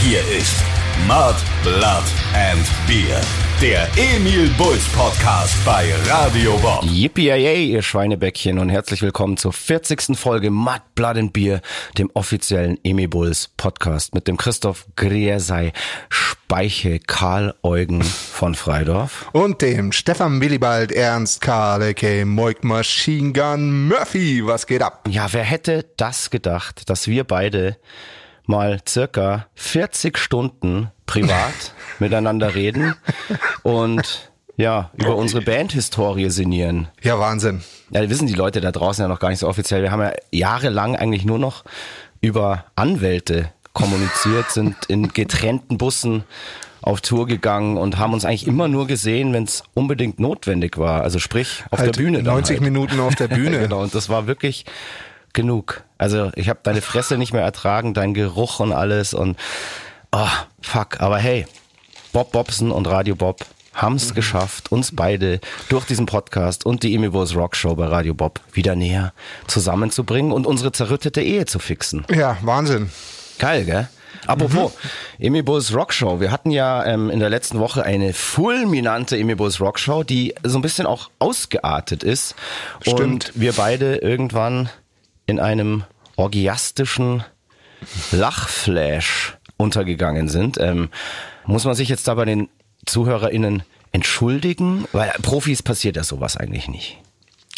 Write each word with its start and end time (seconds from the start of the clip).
Hier 0.00 0.20
ist 0.20 0.62
Mud, 1.08 1.34
Blood 1.64 2.04
and 2.32 2.64
Beer. 2.86 3.20
Der 3.60 3.88
Emil 3.96 4.48
Bulls 4.56 4.86
Podcast 4.90 5.56
bei 5.64 5.92
Radio 6.06 6.56
Bob. 6.58 6.84
Yippie 6.84 7.30
ihr 7.72 7.82
Schweinebäckchen 7.82 8.60
und 8.60 8.68
herzlich 8.68 9.02
willkommen 9.02 9.36
zur 9.36 9.52
40. 9.52 10.16
Folge 10.16 10.50
Mud, 10.50 10.80
Blood 10.94 11.16
and 11.16 11.32
Beer, 11.32 11.60
dem 11.98 12.10
offiziellen 12.14 12.78
Emil 12.84 13.08
Bulls 13.08 13.50
Podcast 13.56 14.14
mit 14.14 14.28
dem 14.28 14.36
Christoph 14.36 14.86
Griersei 14.94 15.72
Speiche 16.08 17.00
Karl 17.00 17.54
Eugen 17.64 18.02
von 18.02 18.54
Freidorf. 18.54 19.28
Und 19.32 19.62
dem 19.62 19.90
Stefan 19.90 20.40
Willibald 20.40 20.92
Ernst 20.92 21.40
Karl, 21.40 21.82
a.k. 21.82 22.24
Moik 22.24 22.62
Machine 22.62 23.32
Gun 23.32 23.88
Murphy. 23.88 24.46
Was 24.46 24.68
geht 24.68 24.80
ab? 24.80 25.08
Ja, 25.08 25.26
wer 25.32 25.42
hätte 25.42 25.86
das 25.96 26.30
gedacht, 26.30 26.88
dass 26.88 27.08
wir 27.08 27.24
beide 27.24 27.76
mal 28.48 28.80
circa 28.88 29.46
40 29.54 30.18
Stunden 30.18 30.90
privat 31.06 31.74
miteinander 32.00 32.54
reden 32.54 32.94
und 33.62 34.30
ja, 34.56 34.90
über 34.96 35.14
unsere 35.14 35.42
Bandhistorie 35.42 36.30
sinnieren. 36.30 36.88
Ja, 37.02 37.20
Wahnsinn. 37.20 37.62
Ja, 37.90 38.08
wissen 38.10 38.26
die 38.26 38.34
Leute 38.34 38.60
da 38.60 38.72
draußen 38.72 39.02
ja 39.02 39.08
noch 39.08 39.20
gar 39.20 39.28
nicht 39.30 39.38
so 39.38 39.46
offiziell. 39.48 39.82
Wir 39.82 39.92
haben 39.92 40.02
ja 40.02 40.12
jahrelang 40.32 40.96
eigentlich 40.96 41.24
nur 41.24 41.38
noch 41.38 41.64
über 42.20 42.64
Anwälte 42.74 43.52
kommuniziert, 43.72 44.50
sind 44.50 44.74
in 44.88 45.12
getrennten 45.12 45.78
Bussen 45.78 46.24
auf 46.82 47.00
Tour 47.00 47.26
gegangen 47.28 47.76
und 47.76 47.98
haben 47.98 48.12
uns 48.12 48.24
eigentlich 48.24 48.46
immer 48.48 48.66
nur 48.66 48.86
gesehen, 48.88 49.32
wenn 49.32 49.44
es 49.44 49.62
unbedingt 49.74 50.18
notwendig 50.18 50.78
war. 50.78 51.02
Also 51.02 51.20
sprich 51.20 51.62
auf 51.70 51.78
Halt 51.78 51.94
der 51.94 52.02
Bühne. 52.02 52.18
dann 52.24 52.34
90 52.34 52.56
halt. 52.56 52.62
Minuten 52.64 52.98
auf 52.98 53.14
der 53.14 53.28
Bühne. 53.28 53.60
genau, 53.60 53.82
und 53.82 53.94
das 53.94 54.08
war 54.08 54.26
wirklich 54.26 54.64
genug. 55.32 55.84
Also 55.98 56.30
ich 56.36 56.48
habe 56.48 56.60
deine 56.62 56.80
Fresse 56.80 57.18
nicht 57.18 57.32
mehr 57.32 57.42
ertragen, 57.42 57.92
dein 57.92 58.14
Geruch 58.14 58.60
und 58.60 58.72
alles 58.72 59.14
und 59.14 59.36
oh, 60.12 60.28
fuck. 60.62 61.00
Aber 61.00 61.18
hey, 61.18 61.46
Bob 62.12 62.32
Bobson 62.32 62.70
und 62.70 62.86
Radio 62.86 63.14
Bob 63.14 63.44
haben 63.74 63.96
es 63.96 64.14
geschafft, 64.14 64.72
uns 64.72 64.94
beide 64.94 65.40
durch 65.68 65.84
diesen 65.86 66.06
Podcast 66.06 66.66
und 66.66 66.82
die 66.82 66.94
Emi 66.94 67.10
Bulls 67.10 67.36
Rock 67.36 67.54
Show 67.54 67.76
bei 67.76 67.86
Radio 67.86 68.14
Bob 68.14 68.40
wieder 68.52 68.74
näher 68.74 69.12
zusammenzubringen 69.46 70.32
und 70.32 70.46
unsere 70.46 70.72
zerrüttete 70.72 71.20
Ehe 71.20 71.46
zu 71.46 71.58
fixen. 71.58 72.04
Ja, 72.10 72.38
Wahnsinn. 72.42 72.90
Geil, 73.38 73.64
gell? 73.64 73.88
Apropos, 74.26 74.72
Emi 75.18 75.42
Bulls 75.42 75.72
Rock 75.74 75.92
Show. 75.92 76.20
Wir 76.20 76.32
hatten 76.32 76.50
ja 76.50 76.84
ähm, 76.84 77.08
in 77.08 77.20
der 77.20 77.30
letzten 77.30 77.60
Woche 77.60 77.84
eine 77.84 78.12
fulminante 78.12 79.16
Emi 79.16 79.36
Bulls 79.36 79.60
Rock 79.60 79.78
Show, 79.78 80.02
die 80.02 80.34
so 80.42 80.58
ein 80.58 80.62
bisschen 80.62 80.86
auch 80.86 81.10
ausgeartet 81.18 82.02
ist. 82.02 82.34
Stimmt. 82.82 83.00
Und 83.00 83.32
wir 83.34 83.52
beide 83.52 83.96
irgendwann 83.96 84.68
in 85.26 85.38
einem 85.38 85.84
orgiastischen 86.18 87.24
Lachflash 88.10 89.38
untergegangen 89.56 90.28
sind. 90.28 90.58
Ähm, 90.58 90.90
muss 91.46 91.64
man 91.64 91.74
sich 91.74 91.88
jetzt 91.88 92.06
da 92.08 92.14
bei 92.14 92.24
den 92.24 92.48
ZuhörerInnen 92.86 93.62
entschuldigen? 93.92 94.86
Weil 94.92 95.12
Profis 95.22 95.62
passiert 95.62 95.96
ja 95.96 96.04
sowas 96.04 96.36
eigentlich 96.36 96.68
nicht. 96.68 96.98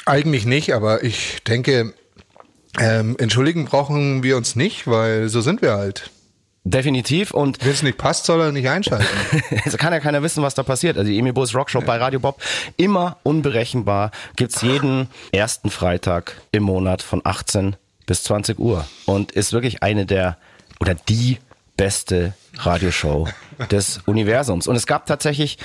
Eigentlich 0.06 0.46
nicht, 0.46 0.74
aber 0.74 1.02
ich 1.02 1.42
denke, 1.44 1.94
ähm, 2.78 3.16
entschuldigen 3.18 3.64
brauchen 3.64 4.22
wir 4.22 4.36
uns 4.36 4.56
nicht, 4.56 4.86
weil 4.86 5.28
so 5.28 5.40
sind 5.40 5.62
wir 5.62 5.72
halt. 5.72 6.10
Definitiv 6.62 7.30
und 7.30 7.64
Wenn 7.64 7.72
es 7.72 7.82
nicht 7.82 7.96
passt, 7.96 8.26
soll 8.26 8.40
er 8.40 8.52
nicht 8.52 8.68
einschalten. 8.68 9.06
Es 9.64 9.78
kann 9.78 9.94
ja 9.94 10.00
keiner 10.00 10.22
wissen, 10.22 10.42
was 10.42 10.54
da 10.54 10.62
passiert. 10.62 10.98
Also 10.98 11.10
die 11.10 11.18
Emi 11.18 11.32
Bulls 11.32 11.54
Rockshow 11.54 11.80
bei 11.80 11.96
Radio 11.96 12.20
Bob, 12.20 12.42
immer 12.76 13.16
unberechenbar, 13.22 14.10
gibt's 14.36 14.60
jeden 14.60 15.08
ersten 15.32 15.70
Freitag 15.70 16.40
im 16.52 16.64
Monat 16.64 17.02
von 17.02 17.22
18 17.24 17.76
bis 18.10 18.24
20 18.24 18.58
Uhr 18.58 18.84
und 19.06 19.30
ist 19.30 19.52
wirklich 19.52 19.84
eine 19.84 20.04
der 20.04 20.36
oder 20.80 20.94
die 20.94 21.38
beste 21.76 22.34
Radioshow 22.58 23.28
des 23.70 24.00
Universums. 24.04 24.66
Und 24.66 24.74
es 24.74 24.88
gab 24.88 25.06
tatsächlich 25.06 25.58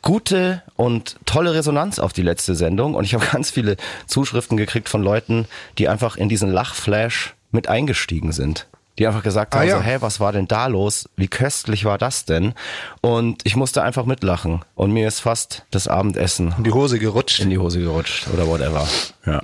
gute 0.00 0.62
und 0.76 1.16
tolle 1.26 1.52
Resonanz 1.52 1.98
auf 1.98 2.14
die 2.14 2.22
letzte 2.22 2.54
Sendung 2.54 2.94
und 2.94 3.04
ich 3.04 3.12
habe 3.12 3.26
ganz 3.32 3.50
viele 3.50 3.76
Zuschriften 4.06 4.56
gekriegt 4.56 4.88
von 4.88 5.02
Leuten, 5.02 5.46
die 5.76 5.88
einfach 5.88 6.16
in 6.16 6.30
diesen 6.30 6.50
Lachflash 6.50 7.34
mit 7.50 7.68
eingestiegen 7.68 8.32
sind. 8.32 8.66
Die 8.98 9.06
einfach 9.06 9.22
gesagt 9.22 9.54
Ah, 9.54 9.58
haben, 9.58 9.68
ja. 9.68 9.76
so, 9.76 9.82
hey, 9.82 10.00
was 10.00 10.20
war 10.20 10.32
denn 10.32 10.48
da 10.48 10.68
los? 10.68 11.08
Wie 11.16 11.28
köstlich 11.28 11.84
war 11.84 11.98
das 11.98 12.24
denn? 12.24 12.54
Und 13.02 13.42
ich 13.44 13.54
musste 13.56 13.82
einfach 13.82 14.06
mitlachen 14.06 14.62
und 14.74 14.90
mir 14.92 15.06
ist 15.06 15.20
fast 15.20 15.66
das 15.70 15.86
Abendessen 15.86 16.54
In 16.56 16.64
die 16.64 16.72
Hose 16.72 16.98
gerutscht. 16.98 17.40
in 17.40 17.50
die 17.50 17.58
Hose 17.58 17.78
gerutscht 17.80 18.26
oder 18.32 18.46
whatever. 18.48 18.88
Ja. 19.26 19.42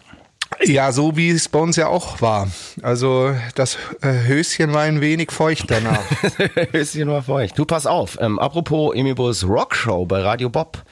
Ja, 0.65 0.92
so 0.92 1.16
wie 1.16 1.31
es 1.31 1.48
bei 1.48 1.59
uns 1.59 1.76
ja 1.76 1.88
auch 1.88 2.20
war. 2.20 2.48
Also 2.82 3.34
das 3.54 3.76
äh, 4.00 4.26
Höschen 4.26 4.72
war 4.72 4.82
ein 4.82 5.00
wenig 5.00 5.31
feucht 5.32 5.70
danach. 5.70 6.03
Höschen 6.72 7.09
war 7.09 7.22
feucht. 7.22 7.59
Du 7.59 7.65
pass 7.65 7.87
auf, 7.87 8.19
ähm, 8.20 8.38
apropos 8.38 8.94
Emibus 8.94 9.44
Rockshow 9.44 10.06
bei 10.06 10.20
Radio 10.22 10.48
Bob. 10.50 10.82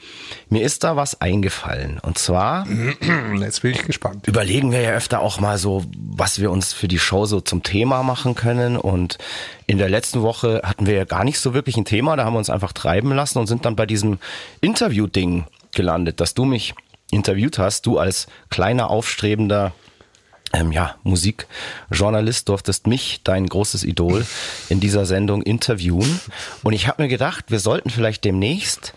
Mir 0.49 0.61
ist 0.63 0.83
da 0.83 0.95
was 0.95 1.21
eingefallen. 1.21 1.99
Und 1.99 2.17
zwar 2.17 2.67
Jetzt 3.39 3.61
bin 3.61 3.71
ich 3.71 3.83
gespannt. 3.83 4.27
überlegen 4.27 4.71
wir 4.71 4.81
ja 4.81 4.91
öfter 4.91 5.21
auch 5.21 5.39
mal 5.39 5.57
so, 5.57 5.83
was 5.97 6.39
wir 6.39 6.51
uns 6.51 6.73
für 6.73 6.87
die 6.87 6.99
Show 6.99 7.25
so 7.25 7.41
zum 7.41 7.63
Thema 7.63 8.03
machen 8.03 8.35
können. 8.35 8.77
Und 8.77 9.17
in 9.65 9.77
der 9.77 9.89
letzten 9.89 10.21
Woche 10.21 10.61
hatten 10.63 10.85
wir 10.85 10.93
ja 10.95 11.05
gar 11.05 11.23
nicht 11.23 11.39
so 11.39 11.53
wirklich 11.53 11.77
ein 11.77 11.85
Thema. 11.85 12.15
Da 12.15 12.25
haben 12.25 12.33
wir 12.33 12.39
uns 12.39 12.49
einfach 12.49 12.73
treiben 12.73 13.11
lassen 13.13 13.39
und 13.39 13.47
sind 13.47 13.65
dann 13.65 13.75
bei 13.75 13.85
diesem 13.85 14.19
Interview-Ding 14.61 15.45
gelandet, 15.73 16.19
dass 16.19 16.33
du 16.33 16.45
mich 16.45 16.75
interviewt 17.13 17.57
hast. 17.57 17.85
Du 17.85 17.97
als 17.97 18.27
kleiner, 18.49 18.89
aufstrebender 18.89 19.73
ähm, 20.53 20.71
ja, 20.71 20.95
Musikjournalist 21.03 22.47
durftest 22.47 22.87
mich, 22.87 23.21
dein 23.23 23.47
großes 23.47 23.83
Idol, 23.83 24.25
in 24.69 24.79
dieser 24.79 25.05
Sendung 25.05 25.41
interviewen. 25.41 26.19
Und 26.61 26.73
ich 26.73 26.87
habe 26.87 27.01
mir 27.01 27.09
gedacht, 27.09 27.45
wir 27.49 27.59
sollten 27.59 27.89
vielleicht 27.89 28.23
demnächst, 28.23 28.93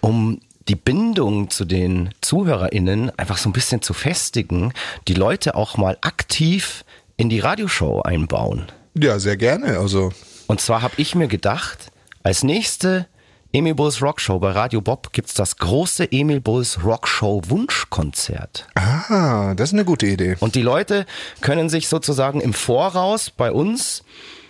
um 0.00 0.40
die 0.68 0.76
Bindung 0.76 1.50
zu 1.50 1.66
den 1.66 2.10
ZuhörerInnen 2.22 3.16
einfach 3.18 3.36
so 3.36 3.50
ein 3.50 3.52
bisschen 3.52 3.82
zu 3.82 3.92
festigen, 3.92 4.72
die 5.08 5.14
Leute 5.14 5.54
auch 5.56 5.76
mal 5.76 5.98
aktiv 6.00 6.84
in 7.18 7.28
die 7.28 7.40
Radioshow 7.40 8.00
einbauen. 8.00 8.66
Ja, 8.94 9.18
sehr 9.18 9.36
gerne. 9.36 9.78
Also 9.78 10.10
Und 10.46 10.60
zwar 10.62 10.80
habe 10.80 10.94
ich 10.96 11.14
mir 11.14 11.28
gedacht, 11.28 11.92
als 12.22 12.42
nächste 12.42 13.06
Emil 13.54 13.76
Bulls 13.76 14.02
Rockshow 14.02 14.40
bei 14.40 14.50
Radio 14.50 14.80
Bob 14.80 15.12
gibt's 15.12 15.32
das 15.32 15.58
große 15.58 16.10
Emil 16.10 16.40
Bulls 16.40 16.82
Rockshow 16.82 17.40
Wunschkonzert. 17.46 18.66
Ah, 18.74 19.54
das 19.54 19.68
ist 19.68 19.74
eine 19.74 19.84
gute 19.84 20.08
Idee. 20.08 20.34
Und 20.40 20.56
die 20.56 20.62
Leute 20.62 21.06
können 21.40 21.68
sich 21.68 21.86
sozusagen 21.86 22.40
im 22.40 22.52
Voraus 22.52 23.30
bei 23.30 23.52
uns 23.52 24.02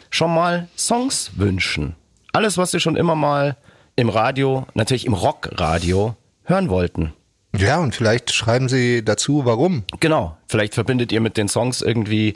schon 0.08 0.32
mal 0.32 0.68
Songs 0.78 1.32
wünschen. 1.36 1.96
Alles, 2.32 2.56
was 2.56 2.70
sie 2.70 2.80
schon 2.80 2.96
immer 2.96 3.14
mal 3.14 3.58
im 3.94 4.08
Radio, 4.08 4.66
natürlich 4.72 5.04
im 5.04 5.12
Rockradio, 5.12 6.16
hören 6.44 6.70
wollten. 6.70 7.12
Ja, 7.54 7.80
und 7.80 7.94
vielleicht 7.94 8.32
schreiben 8.32 8.70
Sie 8.70 9.04
dazu, 9.04 9.44
warum. 9.44 9.84
Genau. 10.00 10.38
Vielleicht 10.48 10.72
verbindet 10.72 11.12
ihr 11.12 11.20
mit 11.20 11.36
den 11.36 11.48
Songs 11.48 11.82
irgendwie 11.82 12.32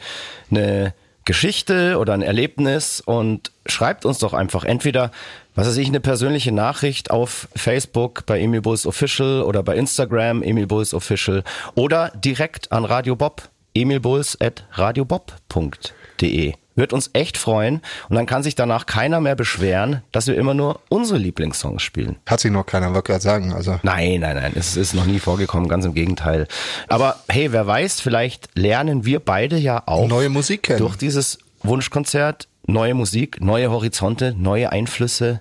eine 0.51 0.93
Geschichte 1.29 1.99
oder 1.99 2.15
ein 2.15 2.23
Erlebnis 2.23 3.03
und 3.03 3.53
schreibt 3.67 4.07
uns 4.07 4.19
doch 4.19 4.33
einfach 4.33 4.65
entweder, 4.65 5.11
was 5.59 5.67
weiß 5.67 5.79
ich, 5.79 5.89
eine 5.89 5.99
persönliche 5.99 6.53
Nachricht 6.53 7.11
auf 7.11 7.49
Facebook 7.57 8.25
bei 8.27 8.39
Emil 8.41 8.61
Bulls 8.61 8.87
Official 8.87 9.43
oder 9.43 9.65
bei 9.65 9.75
Instagram 9.75 10.41
Emil 10.41 10.69
Bulls 10.69 10.95
Official 10.95 11.43
oder 11.75 12.13
direkt 12.15 12.71
an 12.71 12.85
Radio 12.85 13.17
Bob, 13.17 13.49
emilbulls 13.75 14.41
at 14.41 14.65
radiobob.de. 14.71 16.55
Wird 16.77 16.93
uns 16.93 17.11
echt 17.13 17.37
freuen 17.39 17.81
und 18.09 18.15
dann 18.15 18.27
kann 18.27 18.45
sich 18.45 18.55
danach 18.55 18.87
keiner 18.87 19.21
mehr 19.21 19.35
beschweren, 19.35 20.03
dass 20.13 20.29
wir 20.29 20.37
immer 20.37 20.55
nur 20.55 20.79
unsere 20.91 21.19
Lieblingssongs 21.19 21.83
spielen. 21.83 22.19
Hat 22.27 22.39
sich 22.39 22.53
noch 22.53 22.65
keiner, 22.65 22.93
gerade 23.03 23.21
sagen. 23.21 23.53
Also 23.53 23.81
Nein, 23.83 24.21
nein, 24.21 24.37
nein, 24.37 24.53
es 24.55 24.77
ist 24.77 24.95
noch 24.95 25.07
nie 25.07 25.19
vorgekommen, 25.19 25.69
ganz 25.69 25.85
im 25.85 25.93
Gegenteil. 25.93 26.47
Aber 26.87 27.17
hey, 27.29 27.51
wer 27.51 27.67
weiß, 27.67 28.01
vielleicht 28.01 28.49
lernen 28.55 29.05
wir 29.05 29.19
beide 29.19 29.59
ja 29.59 29.83
auch 29.87 30.07
Neue 30.07 30.29
Musik 30.29 30.63
kennen. 30.63 30.79
durch 30.79 30.95
dieses 30.95 31.39
Wunschkonzert 31.65 32.47
neue 32.69 32.95
Musik, 32.95 33.41
neue 33.41 33.71
Horizonte, 33.71 34.35
neue 34.37 34.71
Einflüsse 34.71 35.41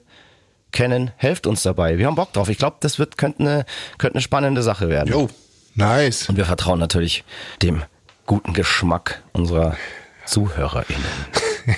kennen. 0.71 1.12
Helft 1.18 1.45
uns 1.45 1.62
dabei. 1.62 1.97
Wir 1.97 2.07
haben 2.07 2.15
Bock 2.15 2.33
drauf. 2.33 2.50
Ich 2.50 2.57
glaube, 2.57 2.77
das 2.79 2.97
wird 2.97 3.18
könnte 3.18 3.39
eine 3.41 3.65
könnte 3.97 4.15
eine 4.15 4.21
spannende 4.21 4.63
Sache 4.63 4.89
werden. 4.89 5.12
Jo, 5.12 5.29
nice. 5.75 6.29
Und 6.29 6.38
wir 6.38 6.45
vertrauen 6.45 6.79
natürlich 6.79 7.24
dem 7.62 7.83
guten 8.25 8.53
Geschmack 8.53 9.21
unserer 9.33 9.75
ZuhörerInnen. 10.25 11.06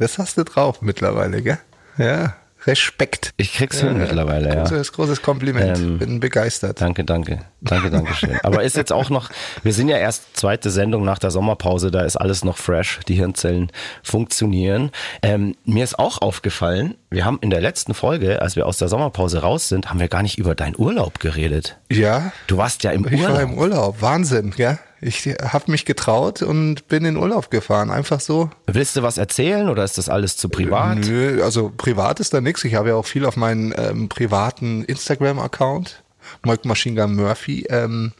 Das 0.00 0.18
hast 0.18 0.36
du 0.36 0.42
drauf 0.44 0.82
mittlerweile, 0.82 1.42
gell? 1.42 1.58
Ja, 1.96 2.34
Respekt. 2.66 3.32
Ich 3.36 3.52
krieg's 3.54 3.80
hin 3.80 3.98
mittlerweile, 3.98 4.48
ja. 4.48 4.62
Großes, 4.62 4.92
großes 4.92 5.22
Kompliment. 5.22 5.78
Ähm, 5.78 5.98
Bin 5.98 6.20
begeistert. 6.20 6.80
Danke, 6.80 7.04
danke. 7.04 7.40
Danke, 7.60 7.90
danke 7.90 8.14
schön. 8.14 8.36
Aber 8.42 8.62
ist 8.62 8.76
jetzt 8.76 8.92
auch 8.92 9.10
noch, 9.10 9.30
wir 9.62 9.72
sind 9.72 9.88
ja 9.88 9.96
erst 9.98 10.36
zweite 10.36 10.70
Sendung 10.70 11.04
nach 11.04 11.18
der 11.18 11.30
Sommerpause, 11.30 11.90
da 11.90 12.02
ist 12.02 12.16
alles 12.16 12.44
noch 12.44 12.58
fresh, 12.58 13.00
die 13.08 13.14
Hirnzellen 13.14 13.70
funktionieren. 14.02 14.90
Ähm, 15.22 15.56
mir 15.64 15.84
ist 15.84 15.98
auch 15.98 16.22
aufgefallen, 16.22 16.94
wir 17.10 17.24
haben 17.24 17.38
in 17.40 17.50
der 17.50 17.60
letzten 17.60 17.94
Folge, 17.94 18.40
als 18.42 18.56
wir 18.56 18.66
aus 18.66 18.78
der 18.78 18.88
Sommerpause 18.88 19.40
raus 19.40 19.68
sind, 19.68 19.90
haben 19.90 20.00
wir 20.00 20.08
gar 20.08 20.22
nicht 20.22 20.38
über 20.38 20.54
deinen 20.54 20.76
Urlaub 20.76 21.20
geredet. 21.20 21.76
Ja, 21.90 22.32
Du 22.46 22.56
warst 22.56 22.82
ja 22.84 22.90
im 22.92 23.06
ich 23.06 23.20
Urlaub. 23.20 23.36
war 23.36 23.42
im 23.42 23.54
Urlaub. 23.58 24.02
Wahnsinn, 24.02 24.50
gell? 24.56 24.78
Ich 25.00 25.26
habe 25.26 25.70
mich 25.70 25.84
getraut 25.84 26.42
und 26.42 26.88
bin 26.88 27.04
in 27.04 27.16
Urlaub 27.16 27.50
gefahren. 27.50 27.90
Einfach 27.90 28.20
so. 28.20 28.50
Willst 28.66 28.96
du 28.96 29.02
was 29.02 29.18
erzählen 29.18 29.68
oder 29.68 29.84
ist 29.84 29.98
das 29.98 30.08
alles 30.08 30.36
zu 30.36 30.48
privat? 30.48 30.98
Nö, 30.98 31.42
also 31.42 31.72
privat 31.76 32.20
ist 32.20 32.32
da 32.32 32.40
nichts. 32.40 32.64
Ich 32.64 32.74
habe 32.74 32.90
ja 32.90 32.94
auch 32.94 33.06
viel 33.06 33.26
auf 33.26 33.36
meinen 33.36 33.74
ähm, 33.76 34.08
privaten 34.08 34.84
Instagram-Account, 34.84 36.02
Mike 36.44 36.66
Machine 36.66 37.00
Gun 37.00 37.14
Murphy. 37.14 37.66
Ähm, 37.68 38.12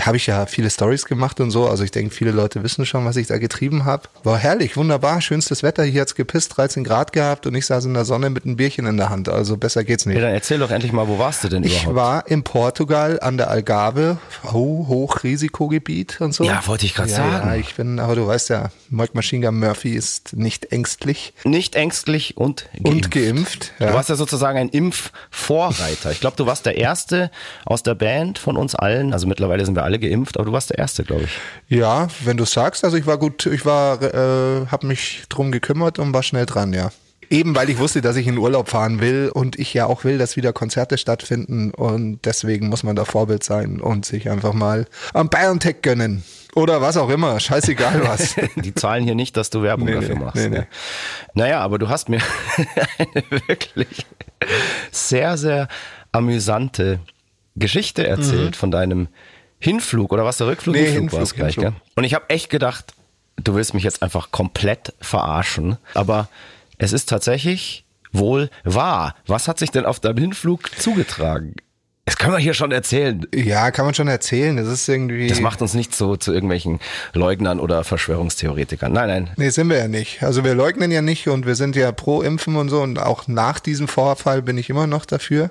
habe 0.00 0.16
ich 0.16 0.26
ja 0.26 0.46
viele 0.46 0.70
Stories 0.70 1.04
gemacht 1.06 1.40
und 1.40 1.50
so. 1.50 1.68
Also 1.68 1.84
ich 1.84 1.90
denke, 1.90 2.14
viele 2.14 2.30
Leute 2.30 2.62
wissen 2.62 2.86
schon, 2.86 3.04
was 3.04 3.16
ich 3.16 3.26
da 3.26 3.38
getrieben 3.38 3.84
habe. 3.84 4.04
War 4.24 4.38
herrlich, 4.38 4.76
wunderbar, 4.76 5.20
schönstes 5.20 5.62
Wetter. 5.62 5.82
Hier 5.84 6.00
hat's 6.02 6.14
gepisst, 6.14 6.56
13 6.56 6.84
Grad 6.84 7.12
gehabt 7.12 7.46
und 7.46 7.54
ich 7.54 7.66
saß 7.66 7.84
in 7.84 7.94
der 7.94 8.04
Sonne 8.04 8.30
mit 8.30 8.44
einem 8.44 8.56
Bierchen 8.56 8.86
in 8.86 8.96
der 8.96 9.10
Hand. 9.10 9.28
Also 9.28 9.56
besser 9.56 9.84
geht's 9.84 10.06
nicht. 10.06 10.16
Ja, 10.16 10.22
dann 10.22 10.32
erzähl 10.34 10.58
doch 10.58 10.70
endlich 10.70 10.92
mal, 10.92 11.08
wo 11.08 11.18
warst 11.18 11.44
du 11.44 11.48
denn 11.48 11.64
ich 11.64 11.82
überhaupt? 11.82 11.96
war 11.96 12.26
in 12.28 12.42
Portugal 12.42 13.18
an 13.20 13.36
der 13.36 13.50
Algarve, 13.50 14.18
ho 14.44 14.86
Hochrisikogebiet 14.88 16.20
und 16.20 16.34
so. 16.34 16.44
Ja, 16.44 16.62
wollte 16.66 16.86
ich 16.86 16.94
gerade 16.94 17.10
ja, 17.10 17.16
sagen. 17.16 17.48
Ja, 17.48 17.54
ich 17.56 17.74
bin, 17.74 17.98
aber 18.00 18.14
du 18.16 18.26
weißt 18.26 18.50
ja, 18.50 18.70
Mike 18.90 19.12
Machine 19.14 19.46
Gun 19.46 19.58
Murphy 19.58 19.94
ist 19.94 20.36
nicht 20.36 20.72
ängstlich 20.72 21.32
Nicht 21.44 21.74
ängstlich 21.74 22.36
und 22.36 22.66
geimpft. 22.72 22.86
und 22.88 23.10
geimpft. 23.10 23.72
Du 23.78 23.84
Ja. 23.84 23.94
warst 23.94 24.08
ja 24.08 24.16
sozusagen 24.16 24.58
ein 24.58 24.68
Impfvorreiter. 24.68 26.10
Ich 26.12 26.20
glaube, 26.20 26.36
du 26.36 26.46
warst 26.46 26.66
der 26.66 26.76
Erste 26.76 27.30
aus 27.64 27.82
der 27.82 27.94
Band 27.94 28.38
von 28.38 28.56
uns 28.56 28.74
allen. 28.74 29.12
Also 29.12 29.26
mittlerweile 29.26 29.64
sind 29.64 29.71
wir 29.76 29.84
alle 29.84 29.98
geimpft, 29.98 30.36
aber 30.36 30.46
du 30.46 30.52
warst 30.52 30.70
der 30.70 30.78
Erste, 30.78 31.04
glaube 31.04 31.24
ich. 31.24 31.30
ja, 31.68 32.08
wenn 32.24 32.36
du 32.36 32.44
sagst, 32.44 32.84
also 32.84 32.96
ich 32.96 33.06
war 33.06 33.18
gut, 33.18 33.46
ich 33.46 33.64
war, 33.64 34.02
äh, 34.02 34.66
habe 34.66 34.86
mich 34.86 35.22
drum 35.28 35.52
gekümmert 35.52 35.98
und 35.98 36.12
war 36.14 36.22
schnell 36.22 36.46
dran, 36.46 36.72
ja. 36.72 36.90
Eben 37.30 37.54
weil 37.54 37.70
ich 37.70 37.78
wusste, 37.78 38.02
dass 38.02 38.16
ich 38.16 38.26
in 38.26 38.36
Urlaub 38.36 38.68
fahren 38.68 39.00
will 39.00 39.30
und 39.32 39.58
ich 39.58 39.72
ja 39.72 39.86
auch 39.86 40.04
will, 40.04 40.18
dass 40.18 40.36
wieder 40.36 40.52
Konzerte 40.52 40.98
stattfinden 40.98 41.70
und 41.70 42.20
deswegen 42.26 42.68
muss 42.68 42.82
man 42.82 42.94
da 42.94 43.06
Vorbild 43.06 43.42
sein 43.42 43.80
und 43.80 44.04
sich 44.04 44.28
einfach 44.28 44.52
mal 44.52 44.86
am 45.14 45.30
BioNTech 45.30 45.76
gönnen. 45.80 46.24
Oder 46.54 46.82
was 46.82 46.98
auch 46.98 47.08
immer, 47.08 47.40
scheißegal 47.40 48.02
was. 48.06 48.34
Die 48.56 48.74
zahlen 48.74 49.04
hier 49.04 49.14
nicht, 49.14 49.38
dass 49.38 49.48
du 49.48 49.62
Werbung 49.62 49.86
Nee, 49.86 49.94
dafür 49.94 50.16
machst. 50.16 50.36
nee, 50.36 50.48
ne? 50.50 50.58
nee. 50.60 50.66
Naja, 51.32 51.60
aber 51.60 51.78
du 51.78 51.88
hast 51.88 52.10
mir 52.10 52.20
eine 52.98 53.22
wirklich 53.48 54.04
sehr, 54.90 55.38
sehr 55.38 55.68
amüsante 56.12 57.00
Geschichte 57.56 58.06
erzählt 58.06 58.56
von 58.56 58.70
deinem 58.70 59.08
Hinflug 59.62 60.12
oder 60.12 60.24
was 60.24 60.38
der 60.38 60.48
Rückflug? 60.48 60.74
Nee, 60.74 60.80
Hinflug 60.82 61.00
Hinflug, 61.00 61.20
war's 61.20 61.34
gleich, 61.34 61.54
Hinflug. 61.54 61.74
gell? 61.74 61.82
Und 61.94 62.04
ich 62.04 62.14
habe 62.14 62.28
echt 62.28 62.50
gedacht, 62.50 62.94
du 63.36 63.54
willst 63.54 63.74
mich 63.74 63.84
jetzt 63.84 64.02
einfach 64.02 64.32
komplett 64.32 64.92
verarschen, 65.00 65.78
aber 65.94 66.28
es 66.78 66.92
ist 66.92 67.08
tatsächlich 67.08 67.84
wohl 68.12 68.50
wahr. 68.64 69.14
Was 69.26 69.46
hat 69.48 69.58
sich 69.58 69.70
denn 69.70 69.86
auf 69.86 70.00
deinem 70.00 70.18
Hinflug 70.18 70.70
zugetragen? 70.78 71.54
Das 72.04 72.16
können 72.16 72.32
wir 72.32 72.40
hier 72.40 72.54
schon 72.54 72.72
erzählen. 72.72 73.24
Ja, 73.32 73.70
kann 73.70 73.84
man 73.84 73.94
schon 73.94 74.08
erzählen. 74.08 74.56
Das 74.56 74.66
ist 74.66 74.88
irgendwie. 74.88 75.28
Das 75.28 75.40
macht 75.40 75.62
uns 75.62 75.74
nicht 75.74 75.94
so 75.94 76.16
zu 76.16 76.32
irgendwelchen 76.32 76.80
Leugnern 77.12 77.60
oder 77.60 77.84
Verschwörungstheoretikern. 77.84 78.92
Nein, 78.92 79.08
nein. 79.08 79.30
Nee, 79.36 79.50
sind 79.50 79.70
wir 79.70 79.78
ja 79.78 79.86
nicht. 79.86 80.20
Also 80.24 80.42
wir 80.42 80.56
leugnen 80.56 80.90
ja 80.90 81.00
nicht 81.00 81.28
und 81.28 81.46
wir 81.46 81.54
sind 81.54 81.76
ja 81.76 81.92
pro 81.92 82.20
Impfen 82.22 82.56
und 82.56 82.70
so 82.70 82.82
und 82.82 82.98
auch 82.98 83.28
nach 83.28 83.60
diesem 83.60 83.86
Vorfall 83.86 84.42
bin 84.42 84.58
ich 84.58 84.68
immer 84.68 84.88
noch 84.88 85.04
dafür. 85.04 85.50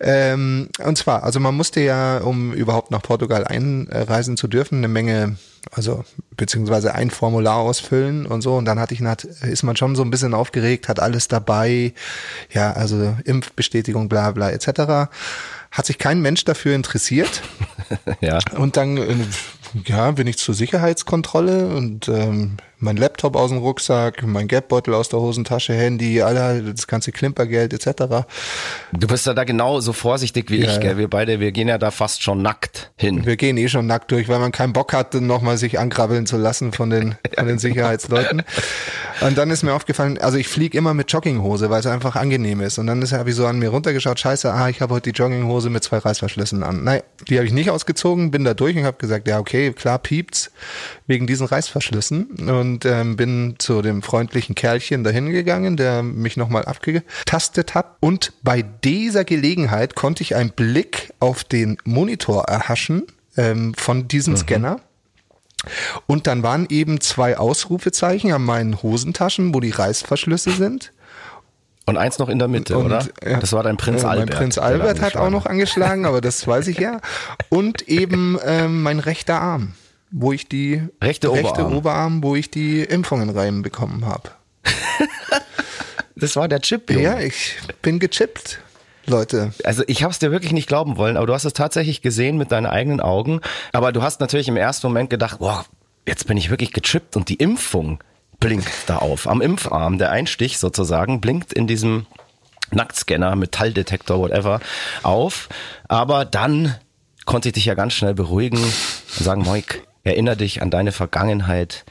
Ähm, 0.00 0.70
und 0.82 0.96
zwar, 0.96 1.22
also 1.22 1.38
man 1.38 1.54
musste 1.54 1.80
ja, 1.80 2.16
um 2.18 2.54
überhaupt 2.54 2.90
nach 2.90 3.02
Portugal 3.02 3.44
einreisen 3.46 4.38
zu 4.38 4.48
dürfen, 4.48 4.78
eine 4.78 4.88
Menge, 4.88 5.36
also 5.70 6.02
beziehungsweise 6.34 6.94
ein 6.94 7.10
Formular 7.10 7.56
ausfüllen 7.56 8.24
und 8.24 8.40
so 8.40 8.56
und 8.56 8.64
dann 8.64 8.80
hatte 8.80 8.94
ich, 8.94 9.02
ist 9.42 9.62
man 9.62 9.76
schon 9.76 9.96
so 9.96 10.02
ein 10.02 10.10
bisschen 10.10 10.32
aufgeregt, 10.32 10.88
hat 10.88 10.98
alles 11.00 11.28
dabei, 11.28 11.92
ja, 12.50 12.72
also 12.72 13.16
Impfbestätigung, 13.24 14.08
bla 14.08 14.30
bla 14.30 14.50
etc. 14.50 15.10
Hat 15.74 15.86
sich 15.86 15.98
kein 15.98 16.22
Mensch 16.22 16.44
dafür 16.44 16.74
interessiert. 16.74 17.42
Ja. 18.20 18.38
Und 18.56 18.76
dann 18.78 18.96
äh, 18.96 19.14
ja, 19.86 20.10
bin 20.12 20.26
ich 20.26 20.38
zur 20.38 20.54
Sicherheitskontrolle 20.54 21.66
und 21.66 22.08
ähm, 22.08 22.56
mein 22.78 22.96
Laptop 22.96 23.36
aus 23.36 23.50
dem 23.50 23.58
Rucksack, 23.58 24.22
mein 24.24 24.48
Geldbeutel 24.48 24.94
aus 24.94 25.08
der 25.08 25.20
Hosentasche, 25.20 25.74
Handy, 25.74 26.22
aller, 26.22 26.60
das 26.60 26.86
ganze 26.86 27.12
Klimpergeld 27.12 27.72
etc. 27.72 28.26
Du 28.92 29.06
bist 29.06 29.26
ja 29.26 29.34
da 29.34 29.44
genau 29.44 29.80
so 29.80 29.92
vorsichtig 29.92 30.50
wie 30.50 30.60
Ja, 30.60 30.72
ich, 30.72 30.80
gell? 30.80 30.96
Wir 30.96 31.08
beide, 31.08 31.40
wir 31.40 31.52
gehen 31.52 31.68
ja 31.68 31.78
da 31.78 31.90
fast 31.90 32.22
schon 32.22 32.42
nackt 32.42 32.92
hin. 32.96 33.26
Wir 33.26 33.36
gehen 33.36 33.56
eh 33.56 33.68
schon 33.68 33.86
nackt 33.86 34.10
durch, 34.12 34.28
weil 34.28 34.38
man 34.38 34.52
keinen 34.52 34.72
Bock 34.72 34.92
hat, 34.92 35.14
nochmal 35.14 35.58
sich 35.58 35.78
ankrabbeln 35.78 36.26
zu 36.26 36.36
lassen 36.36 36.72
von 36.72 36.90
den, 36.90 37.16
von 37.36 37.46
den 37.46 37.58
Sicherheitsleuten. 37.64 38.42
Und 39.20 39.38
dann 39.38 39.50
ist 39.50 39.62
mir 39.62 39.72
aufgefallen, 39.72 40.18
also 40.18 40.38
ich 40.38 40.48
fliege 40.48 40.76
immer 40.76 40.94
mit 40.94 41.12
Jogginghose, 41.12 41.70
weil 41.70 41.80
es 41.80 41.86
einfach 41.86 42.16
angenehm 42.16 42.60
ist. 42.60 42.78
Und 42.78 42.86
dann 42.86 43.02
habe 43.02 43.30
ich 43.30 43.36
so 43.36 43.46
an 43.46 43.58
mir 43.58 43.68
runtergeschaut, 43.68 44.18
scheiße, 44.18 44.52
ah, 44.52 44.68
ich 44.68 44.80
habe 44.80 44.94
heute 44.94 45.12
die 45.12 45.18
Jogginghose 45.18 45.70
mit 45.70 45.84
zwei 45.84 45.98
Reißverschlüssen 45.98 46.62
an. 46.62 46.84
Nein, 46.84 47.02
die 47.28 47.36
habe 47.36 47.46
ich 47.46 47.52
nicht 47.52 47.70
ausgezogen, 47.70 48.30
bin 48.30 48.44
da 48.44 48.54
durch 48.54 48.76
und 48.76 48.84
habe 48.84 48.96
gesagt, 48.98 49.28
ja 49.28 49.38
okay, 49.38 49.72
klar 49.72 49.98
piept's 49.98 50.50
wegen 51.06 51.26
diesen 51.26 51.46
Reißverschlüssen. 51.46 52.48
Und 52.48 52.84
ähm, 52.84 53.16
bin 53.16 53.54
zu 53.58 53.82
dem 53.82 54.02
freundlichen 54.02 54.54
Kerlchen 54.54 55.04
dahin 55.04 55.30
gegangen, 55.30 55.76
der 55.76 56.02
mich 56.02 56.36
nochmal 56.36 56.64
abgetastet 56.64 57.74
hat. 57.74 57.96
Und 58.00 58.32
bei 58.42 58.62
dieser 58.62 59.24
Gelegenheit 59.24 59.94
konnte 59.94 60.22
ich 60.22 60.34
einen 60.34 60.50
Blick 60.50 61.12
auf 61.20 61.44
den 61.44 61.78
Monitor 61.84 62.44
erhaschen 62.44 63.04
ähm, 63.36 63.74
von 63.74 64.08
diesem 64.08 64.36
Scanner. 64.36 64.80
Und 66.06 66.26
dann 66.26 66.42
waren 66.42 66.66
eben 66.68 67.00
zwei 67.00 67.38
Ausrufezeichen 67.38 68.32
an 68.32 68.42
meinen 68.44 68.82
Hosentaschen, 68.82 69.54
wo 69.54 69.60
die 69.60 69.70
Reißverschlüsse 69.70 70.50
sind. 70.52 70.92
Und 71.86 71.98
eins 71.98 72.18
noch 72.18 72.28
in 72.30 72.38
der 72.38 72.48
Mitte, 72.48 72.78
Und, 72.78 72.86
oder? 72.86 73.06
ja, 73.22 73.38
Das 73.40 73.52
war 73.52 73.62
dein 73.62 73.76
Prinz 73.76 74.02
äh, 74.02 74.06
Albert. 74.06 74.30
Mein 74.30 74.38
Prinz 74.38 74.58
Albert 74.58 75.00
hat 75.02 75.16
auch 75.16 75.30
noch 75.30 75.44
angeschlagen, 75.46 76.06
aber 76.06 76.20
das 76.20 76.46
weiß 76.46 76.68
ich 76.68 76.78
ja. 76.78 77.00
Und 77.50 77.82
eben 77.88 78.38
ähm, 78.44 78.82
mein 78.82 79.00
rechter 79.00 79.40
Arm, 79.40 79.74
wo 80.10 80.32
ich 80.32 80.48
die 80.48 80.82
Rechte 81.02 81.30
Oberarm. 81.30 81.74
Oberarm, 81.76 82.22
wo 82.22 82.36
ich 82.36 82.50
die 82.50 82.80
Impfungen 82.82 83.30
reinbekommen 83.30 84.06
habe. 84.06 84.30
Das 86.16 86.36
war 86.36 86.46
der 86.46 86.60
Chip, 86.60 86.90
Junge. 86.90 87.02
Ja, 87.02 87.18
ich 87.18 87.56
bin 87.82 87.98
gechippt, 87.98 88.60
Leute. 89.06 89.52
Also 89.64 89.82
ich 89.86 90.02
habe 90.02 90.12
es 90.12 90.18
dir 90.18 90.30
wirklich 90.30 90.52
nicht 90.52 90.68
glauben 90.68 90.96
wollen, 90.96 91.16
aber 91.16 91.26
du 91.26 91.34
hast 91.34 91.44
es 91.44 91.52
tatsächlich 91.52 92.02
gesehen 92.02 92.38
mit 92.38 92.52
deinen 92.52 92.66
eigenen 92.66 93.00
Augen. 93.00 93.40
Aber 93.72 93.92
du 93.92 94.02
hast 94.02 94.20
natürlich 94.20 94.48
im 94.48 94.56
ersten 94.56 94.86
Moment 94.86 95.10
gedacht, 95.10 95.38
boah, 95.38 95.64
jetzt 96.06 96.26
bin 96.26 96.36
ich 96.36 96.50
wirklich 96.50 96.72
gechippt 96.72 97.16
und 97.16 97.28
die 97.28 97.36
Impfung 97.36 98.02
blinkt 98.40 98.70
da 98.86 98.96
auf. 98.98 99.26
Am 99.28 99.40
Impfarm, 99.40 99.98
der 99.98 100.10
Einstich 100.10 100.58
sozusagen, 100.58 101.20
blinkt 101.20 101.52
in 101.52 101.66
diesem 101.66 102.06
Nacktscanner, 102.70 103.36
Metalldetektor, 103.36 104.18
whatever, 104.18 104.60
auf. 105.02 105.48
Aber 105.88 106.24
dann 106.24 106.74
konnte 107.24 107.48
ich 107.48 107.54
dich 107.54 107.64
ja 107.66 107.74
ganz 107.74 107.92
schnell 107.92 108.14
beruhigen 108.14 108.58
und 108.58 108.74
sagen, 109.24 109.42
Moik, 109.42 109.86
erinnere 110.02 110.36
dich 110.36 110.62
an 110.62 110.70
deine 110.70 110.92
Vergangenheit 110.92 111.84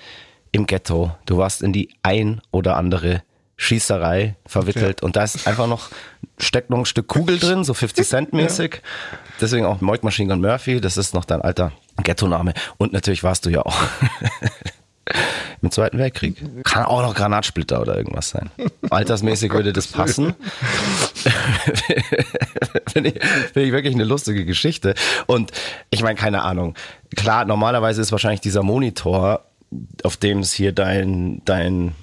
im 0.51 0.67
Ghetto. 0.67 1.11
Du 1.25 1.37
warst 1.37 1.63
in 1.63 1.73
die 1.73 1.89
ein 2.03 2.41
oder 2.51 2.77
andere 2.77 3.23
Schießerei 3.55 4.35
verwickelt 4.45 5.03
und 5.03 5.15
da 5.15 5.23
ist 5.23 5.47
einfach 5.47 5.67
noch, 5.67 5.89
steckt 6.37 6.69
noch 6.69 6.79
ein 6.79 6.85
Stück 6.85 7.07
Kugel 7.07 7.37
drin, 7.39 7.63
so 7.63 7.73
50 7.73 8.07
Cent 8.07 8.33
mäßig. 8.33 8.81
Deswegen 9.39 9.65
auch 9.65 9.79
Moik 9.81 10.03
Machine 10.03 10.29
Gun 10.29 10.41
Murphy, 10.41 10.81
das 10.81 10.97
ist 10.97 11.13
noch 11.13 11.25
dein 11.25 11.41
alter 11.41 11.71
Ghetto-Name. 12.03 12.53
Und 12.77 12.93
natürlich 12.93 13.23
warst 13.23 13.45
du 13.45 13.49
ja 13.49 13.61
auch 13.61 13.75
im 15.61 15.71
Zweiten 15.71 15.97
Weltkrieg. 15.97 16.41
Kann 16.63 16.85
auch 16.85 17.01
noch 17.01 17.13
Granatsplitter 17.13 17.81
oder 17.81 17.95
irgendwas 17.95 18.29
sein. 18.29 18.49
Altersmäßig 18.89 19.51
würde 19.51 19.71
das 19.71 19.87
passen. 19.87 20.35
Finde 22.91 23.09
ich, 23.09 23.23
finde 23.53 23.67
ich 23.67 23.71
wirklich 23.71 23.95
eine 23.95 24.03
lustige 24.03 24.45
Geschichte. 24.45 24.93
Und 25.25 25.51
ich 25.89 26.03
meine, 26.03 26.15
keine 26.15 26.43
Ahnung. 26.43 26.75
Klar, 27.15 27.45
normalerweise 27.45 28.01
ist 28.01 28.11
wahrscheinlich 28.11 28.41
dieser 28.41 28.61
Monitor, 28.61 29.45
auf 30.03 30.17
dem 30.17 30.39
es 30.39 30.53
hier 30.53 30.73
dein, 30.73 31.41
dein 31.45 31.95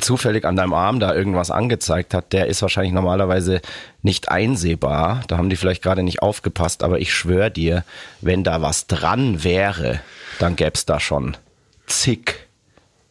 zufällig 0.00 0.44
an 0.44 0.56
deinem 0.56 0.72
Arm 0.72 1.00
da 1.00 1.14
irgendwas 1.14 1.50
angezeigt 1.50 2.14
hat, 2.14 2.32
der 2.32 2.46
ist 2.46 2.62
wahrscheinlich 2.62 2.92
normalerweise 2.92 3.60
nicht 4.02 4.28
einsehbar. 4.28 5.22
Da 5.28 5.38
haben 5.38 5.50
die 5.50 5.56
vielleicht 5.56 5.82
gerade 5.82 6.02
nicht 6.02 6.22
aufgepasst, 6.22 6.82
aber 6.82 7.00
ich 7.00 7.12
schwöre 7.12 7.50
dir, 7.50 7.84
wenn 8.20 8.44
da 8.44 8.62
was 8.62 8.86
dran 8.86 9.44
wäre, 9.44 10.00
dann 10.38 10.56
gäb's 10.56 10.86
da 10.86 11.00
schon 11.00 11.36
zig 11.86 12.34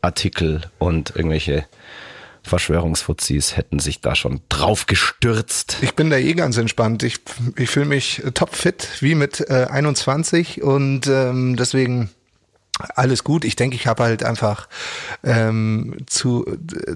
Artikel 0.01 0.61
und 0.79 1.15
irgendwelche 1.15 1.65
Verschwörungsfuzis 2.43 3.55
hätten 3.55 3.79
sich 3.79 4.01
da 4.01 4.15
schon 4.15 4.41
drauf 4.49 4.85
gestürzt. 4.85 5.77
Ich 5.81 5.95
bin 5.95 6.09
da 6.09 6.17
eh 6.17 6.33
ganz 6.33 6.57
entspannt. 6.57 7.01
Ich, 7.03 7.19
ich 7.55 7.69
fühle 7.69 7.85
mich 7.85 8.21
topfit, 8.33 8.89
wie 8.99 9.15
mit 9.15 9.39
äh, 9.49 9.67
21 9.69 10.61
und 10.61 11.07
ähm, 11.07 11.55
deswegen 11.55 12.09
alles 12.79 13.23
gut. 13.23 13.45
Ich 13.45 13.55
denke, 13.55 13.75
ich 13.75 13.87
habe 13.87 14.03
halt 14.03 14.23
einfach 14.23 14.67
ähm, 15.23 15.97
zu, 16.07 16.45